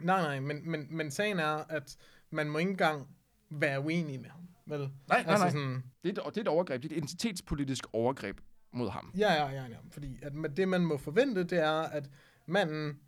[0.00, 1.96] Nej, nej, men, men, men sagen er, at
[2.30, 3.08] man må ikke engang
[3.50, 4.40] være uenig med ham.
[4.66, 4.80] Vel?
[4.80, 5.50] Nej, nej, altså nej.
[5.50, 6.82] Sådan, Det er, et, det er et overgreb.
[6.82, 8.40] Det er et identitetspolitisk overgreb
[8.72, 9.12] mod ham.
[9.16, 9.76] ja, ja, ja, ja.
[9.90, 12.10] Fordi at det, man må forvente, det er, at
[12.46, 12.98] manden,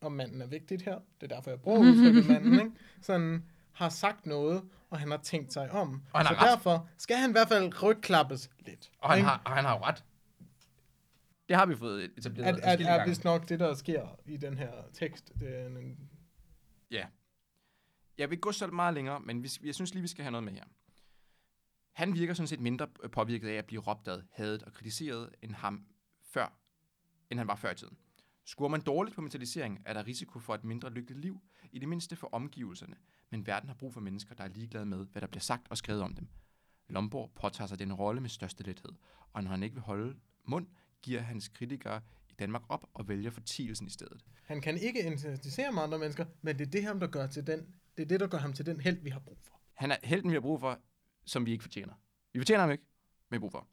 [0.00, 2.70] og manden er vigtigt her, det er derfor, jeg bruger udtrykket manden, ikke?
[3.02, 6.02] Sådan, har sagt noget, og han har tænkt sig om.
[6.12, 6.48] Og han Så ret.
[6.50, 8.90] derfor skal han i hvert fald rygklappes lidt.
[8.98, 9.28] Og han, ikke?
[9.28, 10.04] har, og han har jo ret.
[11.48, 14.58] Det har vi fået etableret at, at, er vist nok det, der sker i den
[14.58, 15.32] her tekst.
[15.40, 15.98] Det er en,
[16.90, 17.04] Ja.
[18.20, 20.30] Jeg vil ikke gå så meget længere, men vi, jeg synes lige, vi skal have
[20.30, 20.64] noget med her.
[21.92, 25.30] Han virker sådan set mindre øh, påvirket af at blive råbt ad, hadet og kritiseret,
[25.42, 25.86] end, ham
[26.22, 26.58] før,
[27.30, 27.96] end han var før i tiden.
[28.44, 31.40] Skruer man dårligt på mentalisering, er der risiko for et mindre lykkeligt liv,
[31.72, 32.96] i det mindste for omgivelserne,
[33.30, 35.76] men verden har brug for mennesker, der er ligeglade med, hvad der bliver sagt og
[35.76, 36.28] skrevet om dem.
[36.88, 38.92] Lomborg påtager sig den rolle med største lethed,
[39.32, 40.66] og når han ikke vil holde mund,
[41.02, 44.24] giver hans kritikere i Danmark op og vælger fortielsen i stedet.
[44.44, 47.46] Han kan ikke identificere med andre mennesker, men det er det, ham, der gør til
[47.46, 49.60] den, det er det, der gør ham til den held, vi har brug for.
[49.74, 50.78] Han er helten, vi har brug for,
[51.24, 51.92] som vi ikke fortjener.
[52.32, 52.84] Vi fortjener ham ikke,
[53.30, 53.66] men vi har brug for.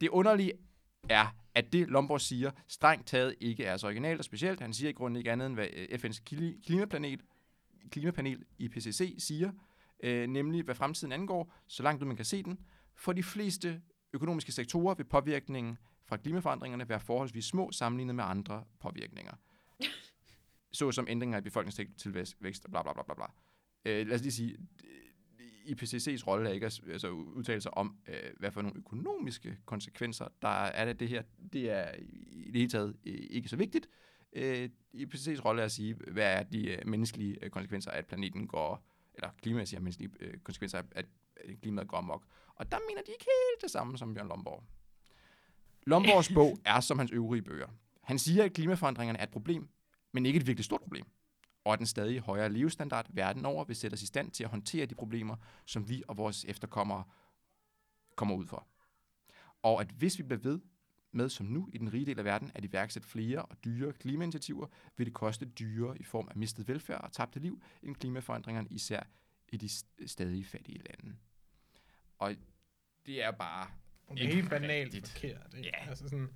[0.00, 0.52] Det underlige
[1.08, 4.60] er, at det Lomborg siger, strengt taget ikke er så originalt og specielt.
[4.60, 7.20] Han siger i grunden ikke andet end, hvad øh, FN's klimaplanet, klimapanel,
[7.90, 9.52] klimapanel IPCC siger,
[10.02, 12.58] øh, nemlig hvad fremtiden angår, så langt ud man kan se den.
[12.96, 13.82] For de fleste
[14.12, 19.32] økonomiske sektorer vil påvirkningen fra klimaforandringerne være forholdsvis små sammenlignet med andre påvirkninger.
[20.72, 23.26] Såsom ændringer i befolkningstilvækst og bla bla bla bla bla.
[23.84, 24.56] Øh, lad os lige sige,
[25.70, 30.28] IPCC's rolle er ikke at altså, udtale sig om, øh, hvad for nogle økonomiske konsekvenser
[30.42, 31.22] der er af det her.
[31.52, 31.94] Det er
[32.32, 33.88] i det hele taget øh, ikke så vigtigt.
[34.32, 38.06] Øh, IPCC's rolle er at sige, hvad er de øh, menneskelige øh, konsekvenser af, at
[38.06, 41.06] planeten går, eller klimamæssige menneskelige øh, konsekvenser af, at
[41.62, 42.24] klimaet går amok.
[42.54, 44.64] Og der mener de ikke helt det samme som Bjørn Lomborg.
[45.86, 47.68] Lomborgs bog er som hans øvrige bøger.
[48.02, 49.68] Han siger, at klimaforandringerne er et problem,
[50.12, 51.06] men ikke et virkelig stort problem
[51.64, 54.50] og at den stadig højere levestandard verden over vil sætte os i stand til at
[54.50, 57.04] håndtere de problemer, som vi og vores efterkommere
[58.16, 58.66] kommer ud for.
[59.62, 60.60] Og at hvis vi bliver ved
[61.12, 64.66] med som nu i den rige del af verden at iværksætte flere og dyre klimainitiativer,
[64.96, 69.02] vil det koste dyre i form af mistet velfærd og tabte liv, end klimaforandringerne især
[69.48, 69.68] i de
[70.08, 71.16] stadig fattige lande.
[72.18, 72.34] Og
[73.06, 73.70] det er bare
[74.10, 75.08] Det er helt banalt rigtigt.
[75.08, 75.54] forkert.
[75.56, 75.68] Ikke?
[75.68, 75.88] Ja.
[75.88, 76.30] Altså sådan,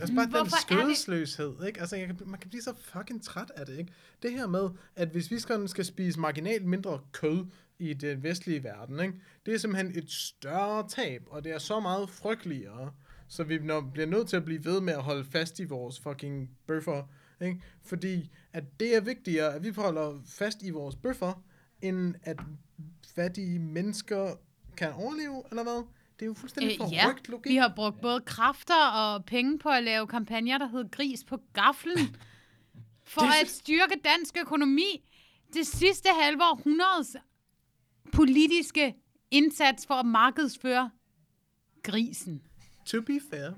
[0.00, 1.80] Altså bare den Hvorfor er det- skødesløshed, ikke?
[1.80, 3.92] Altså, jeg, kan- man kan blive så fucking træt af det, ikke?
[4.22, 7.46] Det her med, at hvis vi skal, skal spise marginalt mindre kød
[7.78, 9.14] i den vestlige verden, ikke?
[9.46, 12.92] Det er simpelthen et større tab, og det er så meget frygteligere,
[13.28, 16.00] så vi når, bliver nødt til at blive ved med at holde fast i vores
[16.00, 17.02] fucking bøffer,
[17.40, 17.60] ikke?
[17.84, 21.42] Fordi at det er vigtigere, at vi holder fast i vores bøffer,
[21.82, 22.40] end at
[23.14, 24.34] fattige mennesker
[24.76, 25.86] kan overleve, eller hvad?
[26.18, 27.50] Det er jo fuldstændig Øh, ja, logik.
[27.52, 31.38] vi har brugt både kræfter og penge på at lave kampagner, der hedder Gris på
[31.52, 31.98] gaflen,
[33.12, 35.08] for Det- at styrke dansk økonomi.
[35.52, 37.16] Det sidste halve århundredes
[38.12, 38.94] politiske
[39.30, 40.90] indsats for at markedsføre
[41.82, 42.42] grisen.
[42.86, 43.50] To be fair,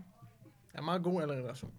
[0.75, 1.73] er meget god alliteration.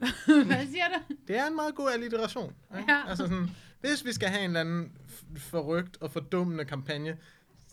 [0.46, 1.14] Hvad siger du?
[1.28, 2.54] Det er en meget god alliteration.
[2.78, 2.92] Ikke?
[2.92, 3.02] Ja.
[3.08, 4.92] Altså sådan, hvis vi skal have en eller anden
[5.36, 7.18] forrygt og fordummende kampagne,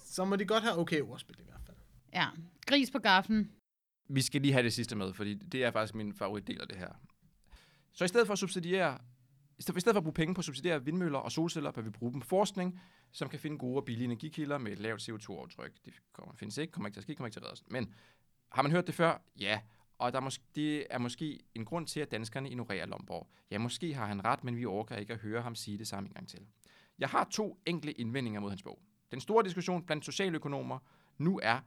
[0.05, 1.58] så må de godt have okay ordspil i hvert.
[2.13, 2.27] Ja,
[2.67, 3.51] gris på gaffen.
[4.09, 6.77] vi skal lige have det sidste med, fordi det er faktisk min favoritdel af det
[6.77, 6.89] her.
[7.93, 8.97] Så i stedet for at subsidiere,
[9.57, 12.11] i stedet for at bruge penge på at subsidiere vindmøller og solceller, bør vi bruge
[12.11, 12.81] dem på forskning,
[13.11, 15.71] som kan finde gode og billige energikilder med et lavt CO2-aftryk.
[15.85, 17.63] Det kommer, findes ikke, kommer ikke til at ske, kommer ikke til at redde os.
[17.67, 17.93] Men
[18.51, 19.21] har man hørt det før?
[19.39, 19.61] Ja.
[19.97, 23.29] Og der er måske, det er måske en grund til, at danskerne ignorerer Lomborg.
[23.51, 26.07] Ja, måske har han ret, men vi orker ikke at høre ham sige det samme
[26.07, 26.39] en gang til.
[26.99, 28.81] Jeg har to enkle indvendinger mod hans bog.
[29.11, 30.79] Den store diskussion blandt socialøkonomer
[31.17, 31.59] nu er,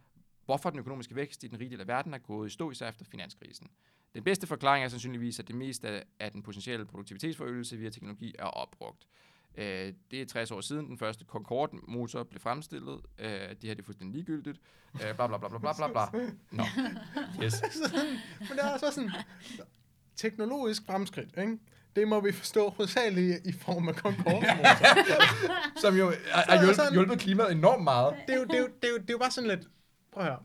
[0.47, 2.89] hvorfor den økonomiske vækst i den rige del af verden er gået i stå især
[2.89, 3.71] efter finanskrisen.
[4.15, 8.45] Den bedste forklaring er sandsynligvis, at det meste af- den potentielle produktivitetsforøgelse via teknologi er
[8.45, 9.07] opbrugt.
[9.55, 13.01] Øh, det er 60 år siden, den første Concorde-motor blev fremstillet.
[13.19, 14.59] Øh, det her det er fuldstændig ligegyldigt.
[14.95, 16.31] Øh, bla bla bla bla bla bla bla.
[16.51, 16.65] Nå.
[17.45, 17.63] Yes.
[18.39, 19.11] Men det er også sådan,
[20.17, 21.59] teknologisk fremskridt, ikke?
[21.97, 24.47] Det må vi forstå hovedsageligt i form af concorde
[25.83, 28.15] Som jo har hjulpet- hjulpet klimaet enormt meget.
[28.27, 29.69] det, er jo, det, er jo, det, er jo, det er jo bare sådan lidt...
[30.13, 30.43] Prøv at høre.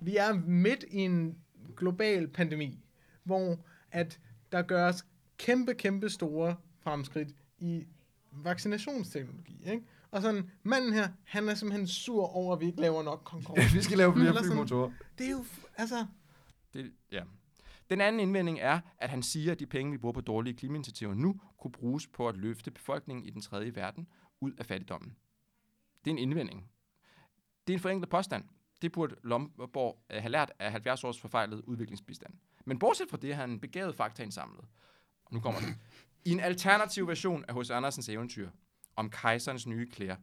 [0.00, 1.38] Vi er midt i en
[1.76, 2.84] global pandemi,
[3.24, 3.58] hvor
[3.90, 4.20] at
[4.52, 5.06] der gøres
[5.38, 7.86] kæmpe, kæmpe store fremskridt i
[8.32, 9.86] vaccinationsteknologi, ikke?
[10.10, 13.62] Og sådan, manden her, han er simpelthen sur over, at vi ikke laver nok Concorde.
[13.74, 14.90] vi skal lave flere flymotorer.
[15.18, 15.44] Det er jo,
[15.76, 16.06] altså...
[16.72, 17.22] Det, ja.
[17.90, 21.14] Den anden indvending er, at han siger, at de penge, vi bruger på dårlige klimainitiativer
[21.14, 24.08] nu, kunne bruges på at løfte befolkningen i den tredje verden
[24.40, 25.16] ud af fattigdommen.
[26.04, 26.70] Det er en indvending.
[27.66, 28.44] Det er en forenklet påstand.
[28.82, 32.34] Det burde Lomborg øh, have lært af 70 års forfejlet udviklingsbistand.
[32.64, 34.64] Men bortset fra det har han begavet fakta indsamlet.
[35.24, 35.76] Og nu kommer det.
[36.24, 37.70] I en alternativ version af H.C.
[37.70, 38.50] Andersens eventyr
[38.96, 40.16] om kejserens nye klæder,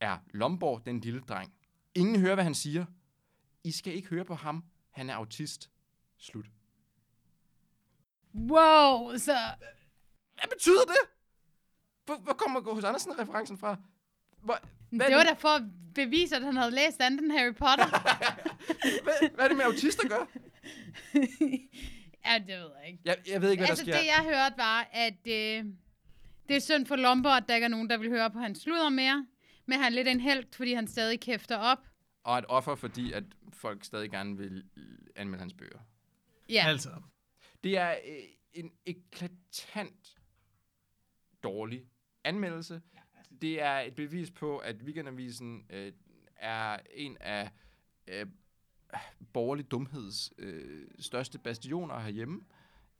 [0.00, 1.54] er Lomborg den lille dreng.
[1.94, 2.84] Ingen hører, hvad han siger.
[3.64, 4.64] I skal ikke høre på ham.
[4.90, 5.70] Han er autist.
[6.18, 6.46] Slut.
[8.34, 9.36] Wow, så
[10.34, 11.10] Hvad betyder det?
[12.04, 13.76] Hvor, hvor kommer hos Andersen referencen fra?
[14.38, 14.58] Hvor,
[14.96, 15.62] hvad, det er var det, da for at
[15.94, 17.88] bevise, at han havde læst anden Harry Potter.
[19.04, 20.16] hvad, hvad er det med autister gør?
[22.26, 22.98] ja, det ved jeg ikke.
[23.04, 24.00] Jeg, jeg ved ikke, hvad altså, der sker.
[24.00, 25.64] det jeg hørte var, at øh,
[26.48, 28.58] det er synd for Lomborg, at der ikke er nogen, der vil høre på hans
[28.58, 29.26] sludder mere.
[29.66, 31.78] Men han er lidt en held, fordi han stadig kæfter op.
[32.24, 34.64] Og et offer, fordi at folk stadig gerne vil
[35.16, 35.78] anmelde hans bøger.
[36.48, 36.90] Ja, Altså,
[37.64, 38.22] Det er øh,
[38.52, 40.18] en eklatant
[41.42, 41.84] dårlig
[42.24, 42.82] anmeldelse.
[43.42, 45.92] Det er et bevis på, at Weekendavisen øh,
[46.36, 47.50] er en af
[48.08, 48.26] øh,
[49.32, 52.40] borgerlig dumheds øh, største bastioner herhjemme.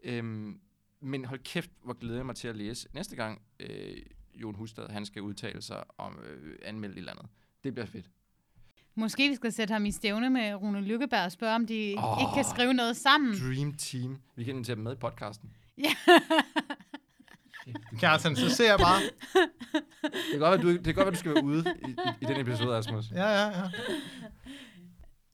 [0.03, 0.61] Øhm,
[1.01, 3.97] men hold kæft, hvor glæder jeg mig til at læse næste gang, øh,
[4.35, 7.27] Jon Hustad, han skal udtale sig om øh, anmelde et eller andet.
[7.65, 8.11] Det bliver fedt.
[8.95, 12.21] Måske vi skal sætte ham i stævne med Rune Lykkeberg og spørge, om de oh.
[12.21, 13.35] ikke kan skrive noget sammen.
[13.35, 14.19] Dream Team.
[14.37, 15.51] Vi kan invitere dem med i podcasten.
[15.79, 15.91] Ja.
[17.99, 19.01] Kjartan, så ser jeg bare.
[20.03, 21.95] Det kan godt være, du, det kan godt være, du skal være ude i, i,
[22.21, 23.05] i den episode, Asmus.
[23.15, 23.63] Ja, ja, ja.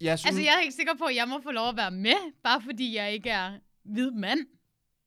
[0.00, 1.90] Jeg synes, Altså, jeg er ikke sikker på, at jeg må få lov at være
[1.90, 3.52] med, bare fordi jeg ikke er
[3.84, 4.38] hvid mand.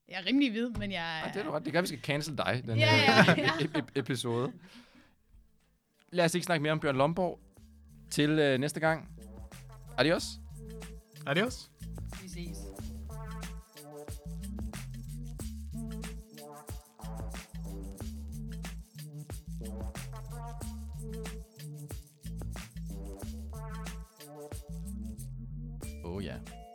[0.10, 1.64] Jeg er rimelig hvid, men jeg Ej, det er du ret.
[1.66, 3.48] Det kan være, vi skal cancel dig, den Ja, her ja, ja.
[3.50, 4.52] e- e- episode.
[6.12, 7.40] Lad os ikke snakke mere om Bjørn Lomborg
[8.12, 9.10] til øh, næste gang.
[9.98, 10.24] Adios.
[11.28, 11.70] Adios.
[12.24, 12.58] Vi ses.